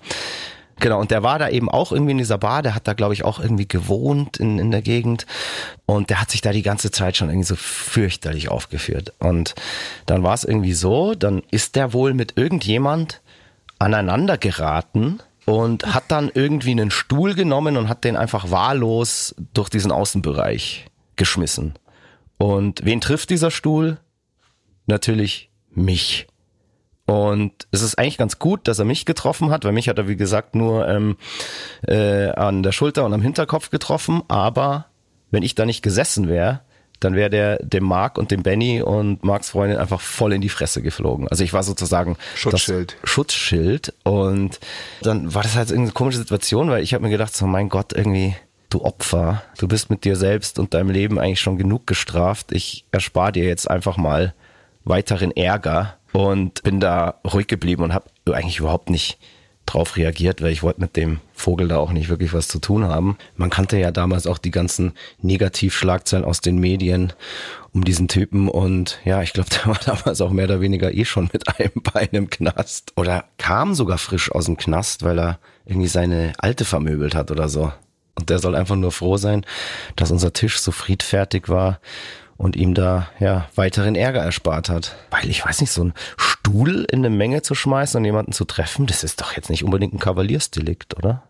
Genau, 0.83 0.99
und 0.99 1.13
der 1.13 1.23
war 1.23 1.39
da 1.39 1.49
eben 1.49 1.71
auch 1.71 1.93
irgendwie 1.93 2.11
in 2.11 2.19
dieser 2.19 2.39
Bar, 2.39 2.63
der 2.63 2.75
hat 2.75 2.89
da, 2.89 2.95
glaube 2.95 3.15
ich, 3.15 3.25
auch 3.25 3.39
irgendwie 3.39 3.69
gewohnt 3.69 4.39
in, 4.39 4.59
in 4.59 4.73
der 4.73 4.83
Gegend. 4.83 5.27
Und 5.87 6.11
der 6.11 6.21
hat 6.21 6.33
sich 6.33 6.41
da 6.41 6.51
die 6.51 6.63
ganze 6.63 6.91
Zeit 6.91 7.17
schon 7.17 7.29
irgendwie 7.29 7.47
so 7.47 7.55
fürchterlich 7.55 8.49
aufgeführt. 8.49 9.13
Und 9.21 9.55
dann 10.07 10.25
war 10.25 10.35
es 10.35 10.43
irgendwie 10.43 10.73
so, 10.73 11.15
dann 11.15 11.43
ist 11.53 11.77
der 11.77 11.93
wohl 11.93 12.15
mit 12.15 12.37
irgendjemand 12.37 13.21
aneinander 13.79 14.39
geraten 14.39 15.21
und 15.45 15.95
hat 15.95 16.05
dann 16.09 16.31
irgendwie 16.33 16.71
einen 16.71 16.91
Stuhl 16.91 17.35
genommen 17.35 17.77
und 17.77 17.89
hat 17.89 18.05
den 18.05 18.17
einfach 18.17 18.51
wahllos 18.51 19.35
durch 19.55 19.69
diesen 19.69 19.93
Außenbereich 19.93 20.87
geschmissen. 21.17 21.75
Und 22.39 22.85
wen 22.85 23.01
trifft 23.01 23.31
dieser 23.31 23.51
Stuhl? 23.51 23.99
Natürlich 24.87 25.51
mich. 25.71 26.27
Und 27.07 27.67
es 27.73 27.83
ist 27.83 27.99
eigentlich 27.99 28.19
ganz 28.19 28.39
gut, 28.39 28.69
dass 28.69 28.79
er 28.79 28.85
mich 28.85 29.05
getroffen 29.05 29.51
hat, 29.51 29.65
weil 29.65 29.73
mich 29.73 29.89
hat 29.89 29.99
er, 29.99 30.09
wie 30.09 30.17
gesagt, 30.17 30.55
nur 30.55 30.89
ähm, 30.89 31.17
äh, 31.87 32.29
an 32.31 32.63
der 32.63 32.73
Schulter 32.73 33.05
und 33.05 33.13
am 33.13 33.23
Hinterkopf 33.23 33.71
getroffen. 33.71 34.23
Aber 34.29 34.87
wenn 35.31 35.43
ich 35.43 35.55
da 35.55 35.67
nicht 35.67 35.83
gesessen 35.83 36.29
wäre, 36.29 36.61
dann 37.05 37.15
wäre 37.15 37.31
der 37.31 37.59
dem 37.63 37.85
Mark 37.85 38.19
und 38.19 38.31
dem 38.31 38.43
Benny 38.43 38.83
und 38.83 39.25
Marks 39.25 39.51
Freundin 39.51 39.79
einfach 39.79 40.01
voll 40.01 40.33
in 40.33 40.41
die 40.41 40.49
Fresse 40.49 40.83
geflogen. 40.83 41.29
Also 41.29 41.45
ich 41.45 41.53
war 41.53 41.63
sozusagen 41.63 42.17
Schutzschild. 42.35 42.97
Schutzschild. 43.05 43.95
Und 44.05 44.61
dann 45.03 45.35
war 45.35 45.43
das 45.43 45.57
halt 45.57 45.73
eine 45.73 45.91
komische 45.91 46.19
Situation, 46.19 46.71
weil 46.71 46.83
ich 46.83 46.95
habe 46.95 47.05
mir 47.05 47.11
gedacht, 47.11 47.35
so 47.35 47.47
mein 47.47 47.69
Gott, 47.69 47.93
irgendwie, 47.93 48.37
du 48.71 48.85
Opfer, 48.85 49.43
du 49.59 49.69
bist 49.69 49.91
mit 49.91 50.05
dir 50.05 50.17
selbst 50.17 50.59
und 50.59 50.75
deinem 50.75 50.91
Leben 50.91 51.19
eigentlich 51.19 51.41
schon 51.41 51.59
genug 51.59 51.87
gestraft. 51.87 52.53
Ich 52.53 52.85
erspare 52.93 53.33
dir 53.33 53.45
jetzt 53.45 53.71
einfach 53.71 53.97
mal 53.97 54.35
weiteren 54.85 55.31
Ärger 55.31 55.97
und 56.13 56.63
bin 56.63 56.81
da 56.81 57.15
ruhig 57.25 57.47
geblieben 57.47 57.83
und 57.83 57.95
habe 57.95 58.11
eigentlich 58.27 58.59
überhaupt 58.59 58.91
nicht 58.91 59.19
drauf 59.67 59.97
reagiert, 59.97 60.43
weil 60.43 60.53
ich 60.53 60.63
wollte 60.63 60.81
mit 60.81 60.97
dem 60.97 61.21
Vogel 61.33 61.69
da 61.69 61.79
auch 61.79 61.93
nicht 61.93 62.09
wirklich 62.09 62.33
was 62.33 62.49
zu 62.49 62.59
tun 62.59 62.85
haben. 62.85 63.17
Man 63.37 63.51
kannte 63.51 63.79
ja 63.79 63.91
damals 63.91 64.27
auch 64.27 64.39
die 64.39 64.51
ganzen 64.51 64.93
Negativschlagzeilen 65.21 66.25
aus 66.25 66.41
den 66.41 66.59
Medien 66.59 67.13
um 67.73 67.85
diesen 67.85 68.09
Typen 68.09 68.49
und 68.49 68.99
ja, 69.05 69.23
ich 69.23 69.33
glaube, 69.33 69.49
der 69.57 69.67
war 69.67 69.81
damals 69.85 70.21
auch 70.21 70.31
mehr 70.31 70.45
oder 70.45 70.61
weniger 70.61 70.93
eh 70.93 71.05
schon 71.05 71.31
mit 71.33 71.59
einem 71.59 71.83
Bein 71.83 72.09
im 72.13 72.31
Knast 72.31 72.93
oder 72.97 73.25
kam 73.39 73.75
sogar 73.75 73.99
frisch 73.99 74.31
aus 74.31 74.47
dem 74.47 74.57
Knast, 74.57 75.05
weil 75.05 75.19
er 75.19 75.39
irgendwie 75.65 75.89
seine 75.89 76.33
Alte 76.39 76.65
vermöbelt 76.65 77.15
hat 77.15 77.31
oder 77.31 77.49
so. 77.49 77.73
Und 78.15 78.29
der 78.29 78.39
soll 78.39 78.55
einfach 78.55 78.77
nur 78.77 78.93
froh 78.93 79.17
sein, 79.17 79.47
dass 79.97 80.11
unser 80.11 80.35
Tisch 80.35 80.59
so 80.59 80.71
friedfertig 80.71 81.49
war 81.49 81.81
und 82.43 82.57
ihm 82.57 82.75
da 82.75 83.09
ja 83.21 83.49
weiteren 83.55 83.95
Ärger 83.95 84.21
erspart 84.21 84.69
hat. 84.69 84.97
Weil 85.11 85.31
ich 85.31 85.45
weiß 85.47 85.61
nicht, 85.61 85.71
so 85.71 85.85
ein 85.85 85.95
Stuhl 86.17 86.85
in 86.91 86.99
eine 86.99 87.11
Menge 87.11 87.43
zu 87.43 87.55
schmeißen 87.55 87.97
und 87.99 88.05
jemanden 88.05 88.33
zu 88.33 88.45
treffen, 88.45 88.87
das 88.87 89.05
ist 89.05 89.21
doch 89.21 89.37
jetzt 89.37 89.49
nicht 89.49 89.63
unbedingt 89.63 89.95
ein 89.95 90.01
Kavaliersdelikt, 90.01 90.97
oder? 90.97 91.23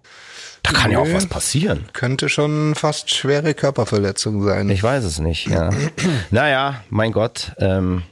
Da 0.62 0.72
kann 0.72 0.90
Nö, 0.90 0.96
ja 0.96 1.02
auch 1.02 1.12
was 1.12 1.26
passieren. 1.26 1.84
Könnte 1.92 2.30
schon 2.30 2.74
fast 2.74 3.14
schwere 3.14 3.52
Körperverletzung 3.52 4.42
sein. 4.42 4.70
Ich 4.70 4.82
weiß 4.82 5.04
es 5.04 5.18
nicht, 5.18 5.48
ja. 5.48 5.70
naja, 6.30 6.82
mein 6.88 7.12
Gott, 7.12 7.52
ähm, 7.58 8.04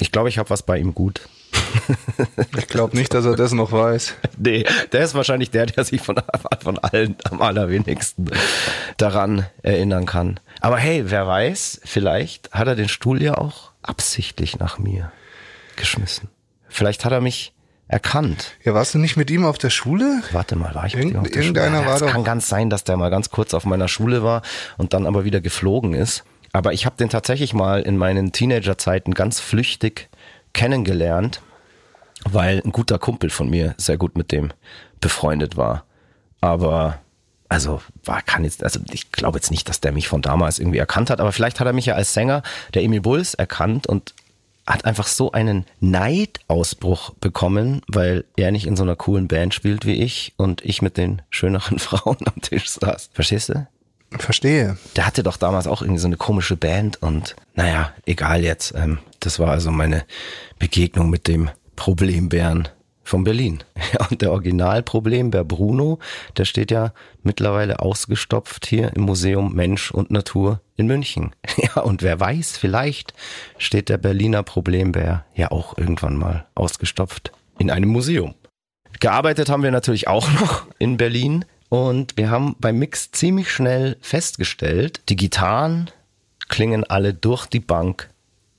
ich 0.00 0.12
glaube, 0.12 0.28
ich 0.28 0.38
habe 0.38 0.50
was 0.50 0.62
bei 0.62 0.78
ihm 0.78 0.94
gut. 0.94 1.28
Ich 2.56 2.68
glaube 2.68 2.96
nicht, 2.96 3.12
dass 3.14 3.24
er 3.24 3.36
das 3.36 3.52
noch 3.52 3.72
weiß. 3.72 4.14
Nee, 4.38 4.64
der 4.92 5.02
ist 5.02 5.14
wahrscheinlich 5.14 5.50
der, 5.50 5.66
der 5.66 5.84
sich 5.84 6.00
von, 6.00 6.16
von 6.62 6.78
allen 6.78 7.16
am 7.30 7.40
allerwenigsten 7.42 8.30
daran 8.96 9.46
erinnern 9.62 10.06
kann. 10.06 10.40
Aber 10.60 10.76
hey, 10.78 11.04
wer 11.06 11.26
weiß, 11.26 11.80
vielleicht 11.84 12.52
hat 12.52 12.68
er 12.68 12.76
den 12.76 12.88
Stuhl 12.88 13.22
ja 13.22 13.38
auch 13.38 13.70
absichtlich 13.82 14.58
nach 14.58 14.78
mir 14.78 15.10
geschmissen. 15.76 16.28
Vielleicht 16.68 17.04
hat 17.04 17.12
er 17.12 17.20
mich 17.20 17.52
erkannt. 17.88 18.52
Ja, 18.64 18.74
warst 18.74 18.94
du 18.94 18.98
nicht 18.98 19.16
mit 19.16 19.30
ihm 19.30 19.44
auf 19.44 19.58
der 19.58 19.70
Schule? 19.70 20.22
Warte 20.32 20.56
mal, 20.56 20.74
war 20.74 20.86
ich 20.86 20.94
Irgend, 20.94 21.12
mit 21.12 21.14
ihm 21.14 21.20
auf 21.22 21.28
der 21.30 21.42
irgendeiner 21.42 21.76
Schule? 21.78 21.86
war 21.88 21.94
Es 21.94 22.00
doch. 22.00 22.10
kann 22.10 22.24
ganz 22.24 22.48
sein, 22.48 22.68
dass 22.68 22.84
der 22.84 22.96
mal 22.96 23.10
ganz 23.10 23.30
kurz 23.30 23.54
auf 23.54 23.64
meiner 23.64 23.88
Schule 23.88 24.22
war 24.22 24.42
und 24.76 24.92
dann 24.92 25.06
aber 25.06 25.24
wieder 25.24 25.40
geflogen 25.40 25.94
ist. 25.94 26.24
Aber 26.52 26.72
ich 26.72 26.84
habe 26.86 26.96
den 26.96 27.10
tatsächlich 27.10 27.54
mal 27.54 27.82
in 27.82 27.96
meinen 27.96 28.32
Teenagerzeiten 28.32 29.14
ganz 29.14 29.40
flüchtig 29.40 30.08
kennengelernt, 30.52 31.42
weil 32.24 32.62
ein 32.64 32.72
guter 32.72 32.98
Kumpel 32.98 33.30
von 33.30 33.48
mir 33.48 33.74
sehr 33.76 33.96
gut 33.96 34.16
mit 34.16 34.32
dem 34.32 34.52
befreundet 35.00 35.56
war. 35.56 35.84
Aber 36.40 36.98
also 37.48 37.80
war 38.04 38.22
kann 38.22 38.44
jetzt 38.44 38.64
also 38.64 38.80
ich 38.92 39.12
glaube 39.12 39.38
jetzt 39.38 39.50
nicht, 39.50 39.68
dass 39.68 39.80
der 39.80 39.92
mich 39.92 40.08
von 40.08 40.22
damals 40.22 40.58
irgendwie 40.58 40.78
erkannt 40.78 41.10
hat, 41.10 41.20
aber 41.20 41.32
vielleicht 41.32 41.60
hat 41.60 41.66
er 41.66 41.72
mich 41.72 41.86
ja 41.86 41.94
als 41.94 42.12
Sänger 42.12 42.42
der 42.74 42.82
Emil 42.82 43.00
Bulls 43.00 43.34
erkannt 43.34 43.86
und 43.86 44.14
hat 44.66 44.84
einfach 44.84 45.06
so 45.06 45.30
einen 45.30 45.64
Neidausbruch 45.80 47.10
bekommen, 47.20 47.82
weil 47.86 48.24
er 48.36 48.50
nicht 48.50 48.66
in 48.66 48.76
so 48.76 48.82
einer 48.82 48.96
coolen 48.96 49.28
Band 49.28 49.54
spielt 49.54 49.86
wie 49.86 50.02
ich 50.02 50.34
und 50.36 50.64
ich 50.64 50.82
mit 50.82 50.96
den 50.96 51.22
schöneren 51.30 51.78
Frauen 51.78 52.16
am 52.24 52.40
Tisch 52.40 52.68
saß. 52.70 53.10
Verstehst 53.12 53.50
du? 53.50 53.66
Verstehe. 54.10 54.76
Der 54.96 55.06
hatte 55.06 55.22
doch 55.22 55.36
damals 55.36 55.66
auch 55.66 55.82
irgendwie 55.82 56.00
so 56.00 56.06
eine 56.06 56.16
komische 56.16 56.56
Band 56.56 57.02
und 57.02 57.36
naja, 57.54 57.92
egal 58.06 58.42
jetzt. 58.42 58.74
Ähm, 58.74 58.98
das 59.20 59.38
war 59.38 59.50
also 59.50 59.70
meine 59.70 60.04
Begegnung 60.58 61.10
mit 61.10 61.28
dem 61.28 61.50
Problembären 61.76 62.68
von 63.06 63.24
Berlin. 63.24 63.62
Ja, 63.92 64.08
und 64.08 64.20
der 64.20 64.32
Originalproblembär 64.32 65.44
Bruno, 65.44 66.00
der 66.36 66.44
steht 66.44 66.72
ja 66.72 66.92
mittlerweile 67.22 67.78
ausgestopft 67.78 68.66
hier 68.66 68.92
im 68.96 69.02
Museum 69.02 69.54
Mensch 69.54 69.92
und 69.92 70.10
Natur 70.10 70.60
in 70.76 70.86
München. 70.86 71.30
Ja, 71.56 71.82
und 71.82 72.02
wer 72.02 72.18
weiß, 72.18 72.58
vielleicht 72.58 73.14
steht 73.58 73.88
der 73.88 73.98
Berliner 73.98 74.42
Problembär 74.42 75.24
ja 75.34 75.52
auch 75.52 75.78
irgendwann 75.78 76.16
mal 76.16 76.46
ausgestopft 76.56 77.30
in 77.58 77.70
einem 77.70 77.90
Museum. 77.90 78.34
Gearbeitet 78.98 79.48
haben 79.48 79.62
wir 79.62 79.70
natürlich 79.70 80.08
auch 80.08 80.28
noch 80.40 80.66
in 80.78 80.96
Berlin 80.96 81.44
und 81.68 82.16
wir 82.16 82.30
haben 82.30 82.56
beim 82.58 82.78
Mix 82.78 83.12
ziemlich 83.12 83.50
schnell 83.50 83.96
festgestellt, 84.00 85.00
die 85.08 85.16
Gitarren 85.16 85.90
klingen 86.48 86.84
alle 86.84 87.14
durch 87.14 87.46
die 87.46 87.60
Bank 87.60 88.10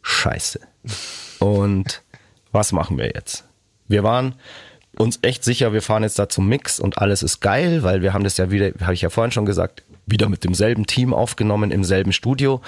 scheiße. 0.02 0.60
Und 1.40 2.02
was 2.58 2.72
machen 2.72 2.98
wir 2.98 3.12
jetzt? 3.14 3.46
Wir 3.88 4.04
waren 4.04 4.34
uns 4.98 5.20
echt 5.22 5.44
sicher, 5.44 5.74
wir 5.74 5.84
fahren 5.84 6.02
jetzt 6.04 6.18
da 6.18 6.28
zum 6.28 6.50
Mix 6.50 6.80
und 6.80 6.98
alles 6.98 7.22
ist 7.22 7.40
geil, 7.40 7.84
weil 7.84 8.02
wir 8.02 8.14
haben 8.14 8.24
das 8.24 8.38
ja 8.38 8.50
wieder, 8.50 8.72
habe 8.82 8.96
ich 8.96 9.02
ja 9.02 9.12
vorhin 9.12 9.32
schon 9.32 9.46
gesagt, 9.46 9.84
wieder 10.08 10.28
mit 10.28 10.44
demselben 10.44 10.88
Team 10.88 11.14
aufgenommen, 11.14 11.70
im 11.70 11.84
selben 11.84 12.14
Studio. 12.14 12.62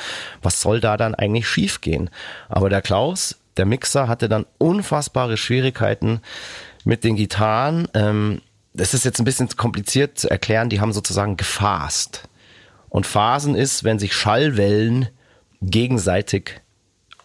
Was 0.44 0.62
soll 0.62 0.80
da 0.80 0.96
dann 0.96 1.16
eigentlich 1.16 1.48
schiefgehen? 1.48 2.12
Aber 2.50 2.70
der 2.70 2.82
Klaus, 2.82 3.40
der 3.58 3.66
Mixer, 3.66 4.08
hatte 4.08 4.30
dann 4.30 4.46
unfassbare 4.60 5.38
Schwierigkeiten 5.38 6.22
mit 6.86 7.04
den 7.04 7.16
Gitarren. 7.16 7.88
Ähm, 7.96 8.42
das 8.74 8.94
ist 8.94 9.06
jetzt 9.06 9.20
ein 9.20 9.26
bisschen 9.26 9.50
kompliziert 9.58 10.20
zu 10.20 10.30
erklären, 10.30 10.70
die 10.70 10.82
haben 10.82 10.94
sozusagen 10.94 11.36
gefasst. 11.36 12.30
Und 12.90 13.08
Phasen 13.08 13.56
ist, 13.56 13.84
wenn 13.84 13.98
sich 13.98 14.14
Schallwellen 14.14 15.10
gegenseitig 15.62 16.62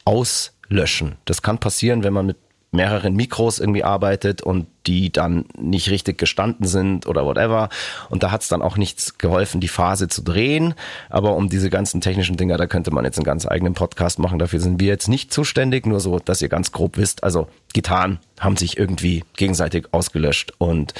auslöschen. 0.04 1.16
Das 1.24 1.42
kann 1.42 1.58
passieren, 1.58 2.04
wenn 2.04 2.12
man 2.12 2.26
mit 2.26 2.36
mehreren 2.74 3.14
Mikros 3.14 3.58
irgendwie 3.58 3.84
arbeitet 3.84 4.42
und 4.42 4.66
die 4.86 5.10
dann 5.10 5.46
nicht 5.58 5.90
richtig 5.90 6.18
gestanden 6.18 6.66
sind 6.66 7.06
oder 7.06 7.24
whatever. 7.24 7.70
Und 8.10 8.22
da 8.22 8.30
hat 8.30 8.42
es 8.42 8.48
dann 8.48 8.62
auch 8.62 8.76
nichts 8.76 9.18
geholfen, 9.18 9.60
die 9.60 9.68
Phase 9.68 10.08
zu 10.08 10.22
drehen. 10.22 10.74
Aber 11.08 11.36
um 11.36 11.48
diese 11.48 11.70
ganzen 11.70 12.00
technischen 12.00 12.36
Dinger, 12.36 12.56
da 12.56 12.66
könnte 12.66 12.90
man 12.90 13.04
jetzt 13.04 13.18
einen 13.18 13.24
ganz 13.24 13.46
eigenen 13.46 13.74
Podcast 13.74 14.18
machen. 14.18 14.38
Dafür 14.38 14.60
sind 14.60 14.80
wir 14.80 14.88
jetzt 14.88 15.08
nicht 15.08 15.32
zuständig, 15.32 15.86
nur 15.86 16.00
so, 16.00 16.18
dass 16.18 16.42
ihr 16.42 16.48
ganz 16.48 16.72
grob 16.72 16.98
wisst. 16.98 17.24
Also 17.24 17.48
Gitarren 17.72 18.18
haben 18.38 18.56
sich 18.56 18.76
irgendwie 18.76 19.24
gegenseitig 19.36 19.86
ausgelöscht 19.92 20.52
und 20.58 20.92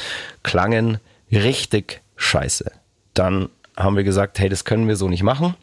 klangen 0.42 0.98
richtig 1.30 2.00
scheiße. 2.16 2.70
Dann 3.12 3.48
haben 3.76 3.96
wir 3.96 4.04
gesagt, 4.04 4.38
hey, 4.38 4.48
das 4.48 4.64
können 4.64 4.88
wir 4.88 4.96
so 4.96 5.08
nicht 5.08 5.22
machen. 5.22 5.54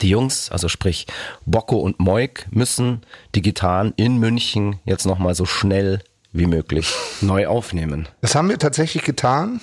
Die 0.00 0.10
Jungs, 0.10 0.50
also 0.50 0.68
sprich 0.68 1.06
Bocco 1.44 1.76
und 1.76 2.00
Moik, 2.00 2.46
müssen 2.50 3.02
die 3.34 3.42
Gitarren 3.42 3.92
in 3.96 4.18
München 4.18 4.80
jetzt 4.84 5.06
nochmal 5.06 5.34
so 5.34 5.46
schnell 5.46 6.02
wie 6.32 6.46
möglich 6.46 6.92
neu 7.20 7.46
aufnehmen. 7.46 8.08
Das 8.20 8.34
haben 8.34 8.48
wir 8.48 8.58
tatsächlich 8.58 9.04
getan 9.04 9.60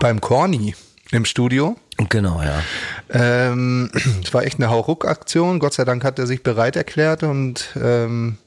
beim 0.00 0.20
Corny 0.20 0.74
im 1.10 1.24
Studio. 1.24 1.76
Genau, 2.08 2.42
ja. 2.42 2.62
Ähm, 3.10 3.90
es 4.22 4.32
war 4.34 4.44
echt 4.44 4.58
eine 4.58 4.70
Hauruck-Aktion. 4.70 5.58
Gott 5.58 5.74
sei 5.74 5.84
Dank 5.84 6.04
hat 6.04 6.18
er 6.18 6.26
sich 6.26 6.42
bereit 6.42 6.76
erklärt 6.76 7.22
und 7.22 7.68
ähm, 7.80 8.38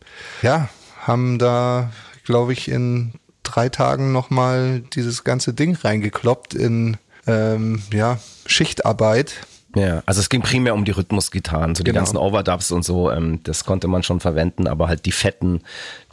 ja, 0.41 0.69
haben 0.99 1.39
da, 1.39 1.91
glaube 2.25 2.53
ich, 2.53 2.69
in 2.69 3.13
drei 3.43 3.69
Tagen 3.69 4.11
nochmal 4.11 4.81
dieses 4.93 5.23
ganze 5.23 5.53
Ding 5.53 5.75
reingekloppt 5.75 6.53
in 6.53 6.97
ähm, 7.27 7.81
ja, 7.91 8.19
Schichtarbeit. 8.45 9.33
Ja, 9.76 10.03
also 10.05 10.19
es 10.19 10.30
ging 10.30 10.41
primär 10.41 10.74
um 10.74 10.84
die 10.86 10.91
Rhythmusgitarren, 10.91 11.76
so 11.76 11.84
die 11.84 11.91
Genau. 11.91 11.99
ganzen 12.01 12.17
Overdubs 12.17 12.72
und 12.72 12.84
so, 12.84 13.09
ähm, 13.11 13.39
das 13.43 13.63
konnte 13.65 13.88
man 13.88 14.03
schon 14.03 14.19
verwenden, 14.19 14.67
aber 14.67 14.88
halt 14.89 15.05
die 15.05 15.11
fetten, 15.13 15.61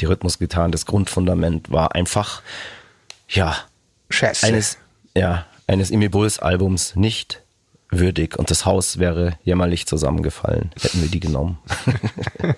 die 0.01 0.05
Rhythmusgitarren, 0.07 0.71
das 0.71 0.87
Grundfundament 0.87 1.71
war 1.71 1.95
einfach, 1.95 2.43
ja, 3.29 3.57
Scheiße. 4.11 4.47
eines, 4.47 4.79
ja, 5.17 5.45
eines 5.67 5.91
Imi 5.91 6.09
Bulls 6.09 6.39
Albums 6.39 6.95
nicht 6.95 7.43
würdig 7.91 8.39
und 8.39 8.51
das 8.51 8.65
Haus 8.65 8.99
wäre 8.99 9.39
jämmerlich 9.45 9.87
zusammengefallen, 9.87 10.71
hätten 10.81 11.01
wir 11.03 11.09
die 11.09 11.21
genommen. 11.21 11.59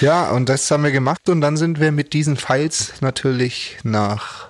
Ja, 0.00 0.30
und 0.30 0.48
das 0.48 0.70
haben 0.70 0.82
wir 0.82 0.92
gemacht 0.92 1.28
und 1.28 1.42
dann 1.42 1.58
sind 1.58 1.78
wir 1.78 1.92
mit 1.92 2.14
diesen 2.14 2.38
Files 2.38 2.94
natürlich 3.02 3.76
nach 3.82 4.48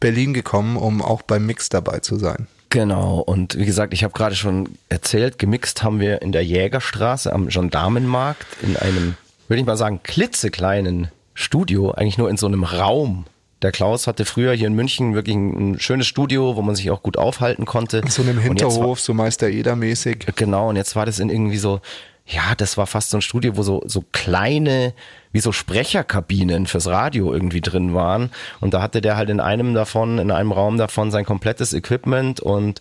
Berlin 0.00 0.32
gekommen, 0.32 0.78
um 0.78 1.02
auch 1.02 1.20
beim 1.20 1.44
Mix 1.44 1.68
dabei 1.68 1.98
zu 1.98 2.16
sein. 2.16 2.46
Genau, 2.72 3.18
und 3.18 3.58
wie 3.58 3.66
gesagt, 3.66 3.92
ich 3.92 4.02
habe 4.02 4.14
gerade 4.14 4.34
schon 4.34 4.70
erzählt, 4.88 5.38
gemixt 5.38 5.82
haben 5.82 6.00
wir 6.00 6.22
in 6.22 6.32
der 6.32 6.42
Jägerstraße 6.42 7.30
am 7.30 7.48
Gendarmenmarkt 7.48 8.46
in 8.62 8.78
einem, 8.78 9.14
würde 9.46 9.60
ich 9.60 9.66
mal 9.66 9.76
sagen, 9.76 10.00
klitzekleinen 10.02 11.08
Studio, 11.34 11.90
eigentlich 11.90 12.16
nur 12.16 12.30
in 12.30 12.38
so 12.38 12.46
einem 12.46 12.64
Raum. 12.64 13.26
Der 13.60 13.72
Klaus 13.72 14.06
hatte 14.06 14.24
früher 14.24 14.54
hier 14.54 14.68
in 14.68 14.72
München 14.72 15.14
wirklich 15.14 15.36
ein, 15.36 15.78
schönes 15.80 16.06
Studio, 16.06 16.56
wo 16.56 16.62
man 16.62 16.74
sich 16.74 16.90
auch 16.90 17.02
gut 17.02 17.18
aufhalten 17.18 17.66
konnte. 17.66 17.98
In 17.98 18.08
so 18.08 18.22
einem 18.22 18.36
jetzt 18.38 18.48
war- 18.48 18.70
Hinterhof, 18.70 19.00
so 19.00 19.12
Meister 19.12 19.50
Eder-mäßig. 19.50 20.28
Genau, 20.36 20.70
und 20.70 20.76
jetzt 20.76 20.96
war 20.96 21.04
das 21.04 21.18
in 21.18 21.28
irgendwie 21.28 21.58
so, 21.58 21.82
ja, 22.26 22.54
das 22.56 22.78
war 22.78 22.86
fast 22.86 23.10
so 23.10 23.18
ein 23.18 23.22
Studio, 23.22 23.58
wo 23.58 23.62
so, 23.62 23.82
so 23.84 24.02
kleine, 24.12 24.94
wie 25.32 25.40
so 25.40 25.52
Sprecherkabinen 25.52 26.66
fürs 26.66 26.86
Radio 26.86 27.32
irgendwie 27.32 27.60
drin 27.60 27.94
waren. 27.94 28.30
Und 28.60 28.74
da 28.74 28.82
hatte 28.82 29.00
der 29.00 29.16
halt 29.16 29.30
in 29.30 29.40
einem 29.40 29.74
davon, 29.74 30.18
in 30.18 30.30
einem 30.30 30.52
Raum 30.52 30.76
davon 30.76 31.10
sein 31.10 31.24
komplettes 31.24 31.72
Equipment 31.72 32.40
und 32.40 32.80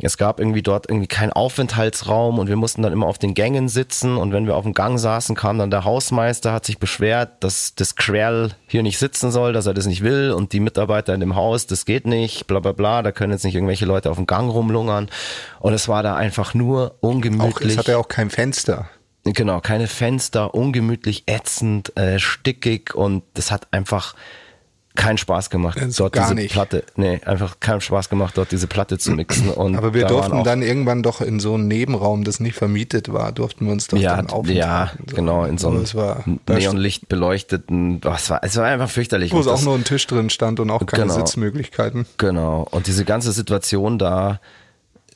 es 0.00 0.16
gab 0.16 0.40
irgendwie 0.40 0.62
dort 0.62 0.88
irgendwie 0.88 1.06
keinen 1.06 1.32
Aufenthaltsraum 1.32 2.38
und 2.38 2.48
wir 2.48 2.56
mussten 2.56 2.82
dann 2.82 2.92
immer 2.92 3.06
auf 3.06 3.18
den 3.18 3.34
Gängen 3.34 3.68
sitzen 3.68 4.16
und 4.16 4.32
wenn 4.32 4.46
wir 4.46 4.56
auf 4.56 4.64
dem 4.64 4.72
Gang 4.74 4.98
saßen, 4.98 5.36
kam 5.36 5.58
dann 5.58 5.70
der 5.70 5.84
Hausmeister, 5.84 6.52
hat 6.52 6.64
sich 6.64 6.78
beschwert, 6.78 7.44
dass 7.44 7.74
das 7.74 7.96
Querl 7.96 8.52
hier 8.66 8.82
nicht 8.82 8.98
sitzen 8.98 9.30
soll, 9.30 9.52
dass 9.52 9.66
er 9.66 9.74
das 9.74 9.86
nicht 9.86 10.02
will 10.02 10.32
und 10.32 10.52
die 10.52 10.60
Mitarbeiter 10.60 11.14
in 11.14 11.20
dem 11.20 11.36
Haus, 11.36 11.66
das 11.66 11.84
geht 11.84 12.06
nicht, 12.06 12.46
bla 12.46 12.60
bla 12.60 12.72
bla, 12.72 13.02
da 13.02 13.12
können 13.12 13.32
jetzt 13.32 13.44
nicht 13.44 13.54
irgendwelche 13.54 13.84
Leute 13.84 14.10
auf 14.10 14.16
dem 14.16 14.26
Gang 14.26 14.50
rumlungern. 14.50 15.08
Und 15.58 15.74
es 15.74 15.88
war 15.88 16.02
da 16.02 16.16
einfach 16.16 16.54
nur 16.54 16.92
Auch, 17.00 17.08
ungemütlich. 17.08 17.72
es 17.72 17.78
hat 17.78 17.88
ja 17.88 17.98
auch 17.98 18.08
kein 18.08 18.30
Fenster. 18.30 18.88
Genau, 19.24 19.60
keine 19.60 19.86
Fenster, 19.86 20.54
ungemütlich, 20.54 21.24
ätzend, 21.26 21.96
äh, 21.96 22.18
stickig 22.18 22.94
und 22.94 23.22
das 23.34 23.50
hat 23.50 23.68
einfach 23.70 24.14
keinen 24.96 25.18
Spaß 25.18 25.50
gemacht, 25.50 25.78
Also 25.80 26.04
dort 26.04 26.16
diese 26.16 26.34
nicht. 26.34 26.52
Platte, 26.52 26.84
nee, 26.96 27.20
einfach 27.24 27.60
keinen 27.60 27.80
Spaß 27.80 28.08
gemacht, 28.08 28.36
dort 28.36 28.50
diese 28.50 28.66
Platte 28.66 28.98
zu 28.98 29.12
mixen. 29.12 29.48
Und 29.50 29.76
Aber 29.76 29.94
wir 29.94 30.02
da 30.02 30.08
durften 30.08 30.42
dann 30.42 30.62
irgendwann 30.62 31.02
doch 31.02 31.20
in 31.20 31.38
so 31.38 31.54
einen 31.54 31.68
Nebenraum, 31.68 32.24
das 32.24 32.40
nicht 32.40 32.56
vermietet 32.56 33.12
war, 33.12 33.30
durften 33.32 33.66
wir 33.66 33.72
uns 33.72 33.86
doch 33.86 33.96
ja, 33.98 34.16
dann 34.16 34.30
aufenthalten. 34.30 34.56
ja, 34.56 34.90
So. 35.08 35.16
genau, 35.16 35.44
in 35.44 35.58
so 35.58 35.68
einem 35.68 35.84
Neonlicht 36.48 37.08
beleuchteten, 37.08 38.00
oh, 38.04 38.12
es 38.14 38.28
war, 38.30 38.40
es 38.42 38.56
war 38.56 38.64
einfach 38.64 38.90
fürchterlich. 38.90 39.32
Wo 39.32 39.40
es 39.40 39.46
auch 39.46 39.52
das- 39.52 39.62
nur 39.64 39.74
ein 39.76 39.84
Tisch 39.84 40.06
drin 40.06 40.28
stand 40.28 40.58
und 40.60 40.70
auch 40.70 40.84
keine 40.86 41.04
Genau. 41.04 41.14
Sitzmöglichkeiten. 41.14 42.06
Genau. 42.18 42.66
Und 42.70 42.86
diese 42.88 43.04
ganze 43.04 43.32
Situation 43.32 43.96
da, 43.98 44.40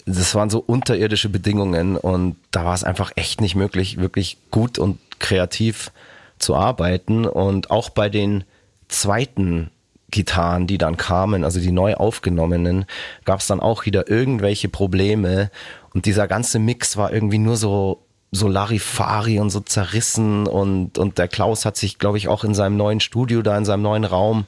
das 0.06 0.34
waren 0.34 0.50
so 0.50 0.58
unterirdische 0.58 1.28
Bedingungen 1.28 1.96
und 1.96 2.36
da 2.50 2.64
war 2.64 2.74
es 2.74 2.84
einfach 2.84 3.12
echt 3.16 3.40
nicht 3.40 3.54
möglich, 3.54 3.98
wirklich 3.98 4.36
gut 4.50 4.78
und 4.78 4.98
kreativ 5.18 5.90
zu 6.38 6.54
arbeiten. 6.54 7.26
Und 7.26 7.70
auch 7.70 7.90
bei 7.90 8.08
den 8.10 8.44
zweiten 8.88 9.70
Gitarren, 10.10 10.66
die 10.66 10.78
dann 10.78 10.96
kamen, 10.96 11.42
also 11.42 11.58
die 11.58 11.72
neu 11.72 11.94
aufgenommenen, 11.94 12.84
gab 13.24 13.40
es 13.40 13.46
dann 13.46 13.60
auch 13.60 13.86
wieder 13.86 14.08
irgendwelche 14.08 14.68
Probleme. 14.68 15.50
Und 15.94 16.06
dieser 16.06 16.28
ganze 16.28 16.58
Mix 16.58 16.96
war 16.96 17.12
irgendwie 17.12 17.38
nur 17.38 17.56
so 17.56 18.00
so 18.30 18.48
Larifari 18.48 19.38
und 19.38 19.50
so 19.50 19.60
zerrissen 19.60 20.48
und, 20.48 20.98
und 20.98 21.18
der 21.18 21.28
Klaus 21.28 21.64
hat 21.64 21.76
sich, 21.76 21.98
glaube 21.98 22.18
ich, 22.18 22.26
auch 22.26 22.42
in 22.42 22.52
seinem 22.52 22.76
neuen 22.76 22.98
Studio 22.98 23.42
da, 23.42 23.56
in 23.56 23.64
seinem 23.64 23.82
neuen 23.82 24.04
Raum 24.04 24.46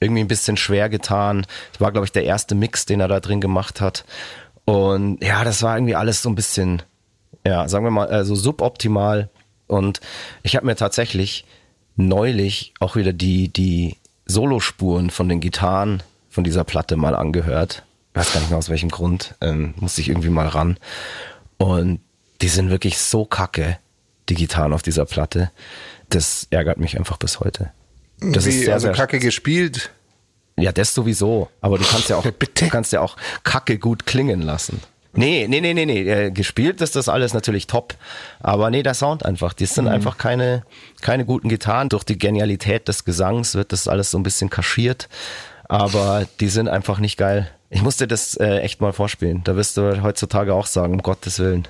irgendwie 0.00 0.22
ein 0.22 0.28
bisschen 0.28 0.56
schwer 0.56 0.88
getan. 0.88 1.46
Das 1.72 1.80
war, 1.82 1.92
glaube 1.92 2.06
ich, 2.06 2.12
der 2.12 2.24
erste 2.24 2.54
Mix, 2.54 2.86
den 2.86 3.00
er 3.00 3.08
da 3.08 3.20
drin 3.20 3.42
gemacht 3.42 3.82
hat. 3.82 4.04
Und 4.70 5.20
ja, 5.20 5.42
das 5.42 5.64
war 5.64 5.76
irgendwie 5.76 5.96
alles 5.96 6.22
so 6.22 6.28
ein 6.28 6.36
bisschen, 6.36 6.80
ja, 7.44 7.66
sagen 7.68 7.84
wir 7.84 7.90
mal, 7.90 8.06
also 8.06 8.36
suboptimal. 8.36 9.28
Und 9.66 10.00
ich 10.44 10.54
habe 10.54 10.64
mir 10.64 10.76
tatsächlich 10.76 11.44
neulich 11.96 12.72
auch 12.78 12.94
wieder 12.94 13.12
die, 13.12 13.48
die 13.48 13.96
Solospuren 14.26 15.10
von 15.10 15.28
den 15.28 15.40
Gitarren 15.40 16.04
von 16.28 16.44
dieser 16.44 16.62
Platte 16.62 16.96
mal 16.96 17.16
angehört. 17.16 17.82
Ich 18.12 18.20
weiß 18.20 18.32
gar 18.32 18.40
nicht 18.40 18.50
mehr 18.50 18.58
aus 18.60 18.68
welchem 18.68 18.90
Grund. 18.90 19.34
Ähm, 19.40 19.74
musste 19.80 20.02
ich 20.02 20.08
irgendwie 20.08 20.28
mal 20.28 20.46
ran. 20.46 20.76
Und 21.58 21.98
die 22.40 22.48
sind 22.48 22.70
wirklich 22.70 22.98
so 22.98 23.24
kacke, 23.24 23.76
die 24.28 24.34
Gitarren 24.34 24.72
auf 24.72 24.82
dieser 24.82 25.04
Platte. 25.04 25.50
Das 26.10 26.46
ärgert 26.50 26.78
mich 26.78 26.96
einfach 26.96 27.16
bis 27.16 27.40
heute. 27.40 27.72
Das 28.20 28.46
Wie, 28.46 28.50
ist 28.50 28.60
sehr, 28.66 28.74
also 28.74 28.86
sehr 28.86 28.94
kacke 28.94 29.18
gespielt. 29.18 29.90
Ja, 30.60 30.72
das 30.72 30.94
sowieso. 30.94 31.48
Aber 31.60 31.78
du 31.78 31.84
kannst 31.84 32.08
ja 32.08 32.16
auch, 32.16 32.22
Bitte? 32.38 32.64
du 32.64 32.70
kannst 32.70 32.92
ja 32.92 33.00
auch 33.00 33.16
Kacke 33.44 33.78
gut 33.78 34.06
klingen 34.06 34.42
lassen. 34.42 34.80
Nee, 35.12 35.46
nee, 35.48 35.60
nee, 35.60 35.74
nee, 35.74 35.86
nee. 35.86 36.02
Äh, 36.08 36.30
gespielt 36.30 36.80
ist 36.80 36.94
das 36.94 37.08
alles 37.08 37.34
natürlich 37.34 37.66
top. 37.66 37.94
Aber 38.38 38.70
nee, 38.70 38.84
der 38.84 38.94
Sound 38.94 39.24
einfach. 39.24 39.52
Die 39.54 39.64
Mhm. 39.64 39.68
sind 39.68 39.88
einfach 39.88 40.18
keine, 40.18 40.62
keine 41.00 41.24
guten 41.24 41.48
Gitarren. 41.48 41.88
Durch 41.88 42.04
die 42.04 42.16
Genialität 42.16 42.86
des 42.86 43.04
Gesangs 43.04 43.56
wird 43.56 43.72
das 43.72 43.88
alles 43.88 44.12
so 44.12 44.18
ein 44.18 44.22
bisschen 44.22 44.50
kaschiert. 44.50 45.08
Aber 45.68 46.26
die 46.38 46.48
sind 46.48 46.68
einfach 46.68 46.98
nicht 47.00 47.16
geil. 47.16 47.50
Ich 47.70 47.82
musste 47.82 48.06
das 48.08 48.36
äh, 48.36 48.58
echt 48.58 48.80
mal 48.80 48.92
vorspielen. 48.92 49.42
Da 49.44 49.56
wirst 49.56 49.76
du 49.76 50.02
heutzutage 50.02 50.54
auch 50.54 50.66
sagen, 50.66 50.92
um 50.94 51.02
Gottes 51.02 51.38
Willen. 51.40 51.66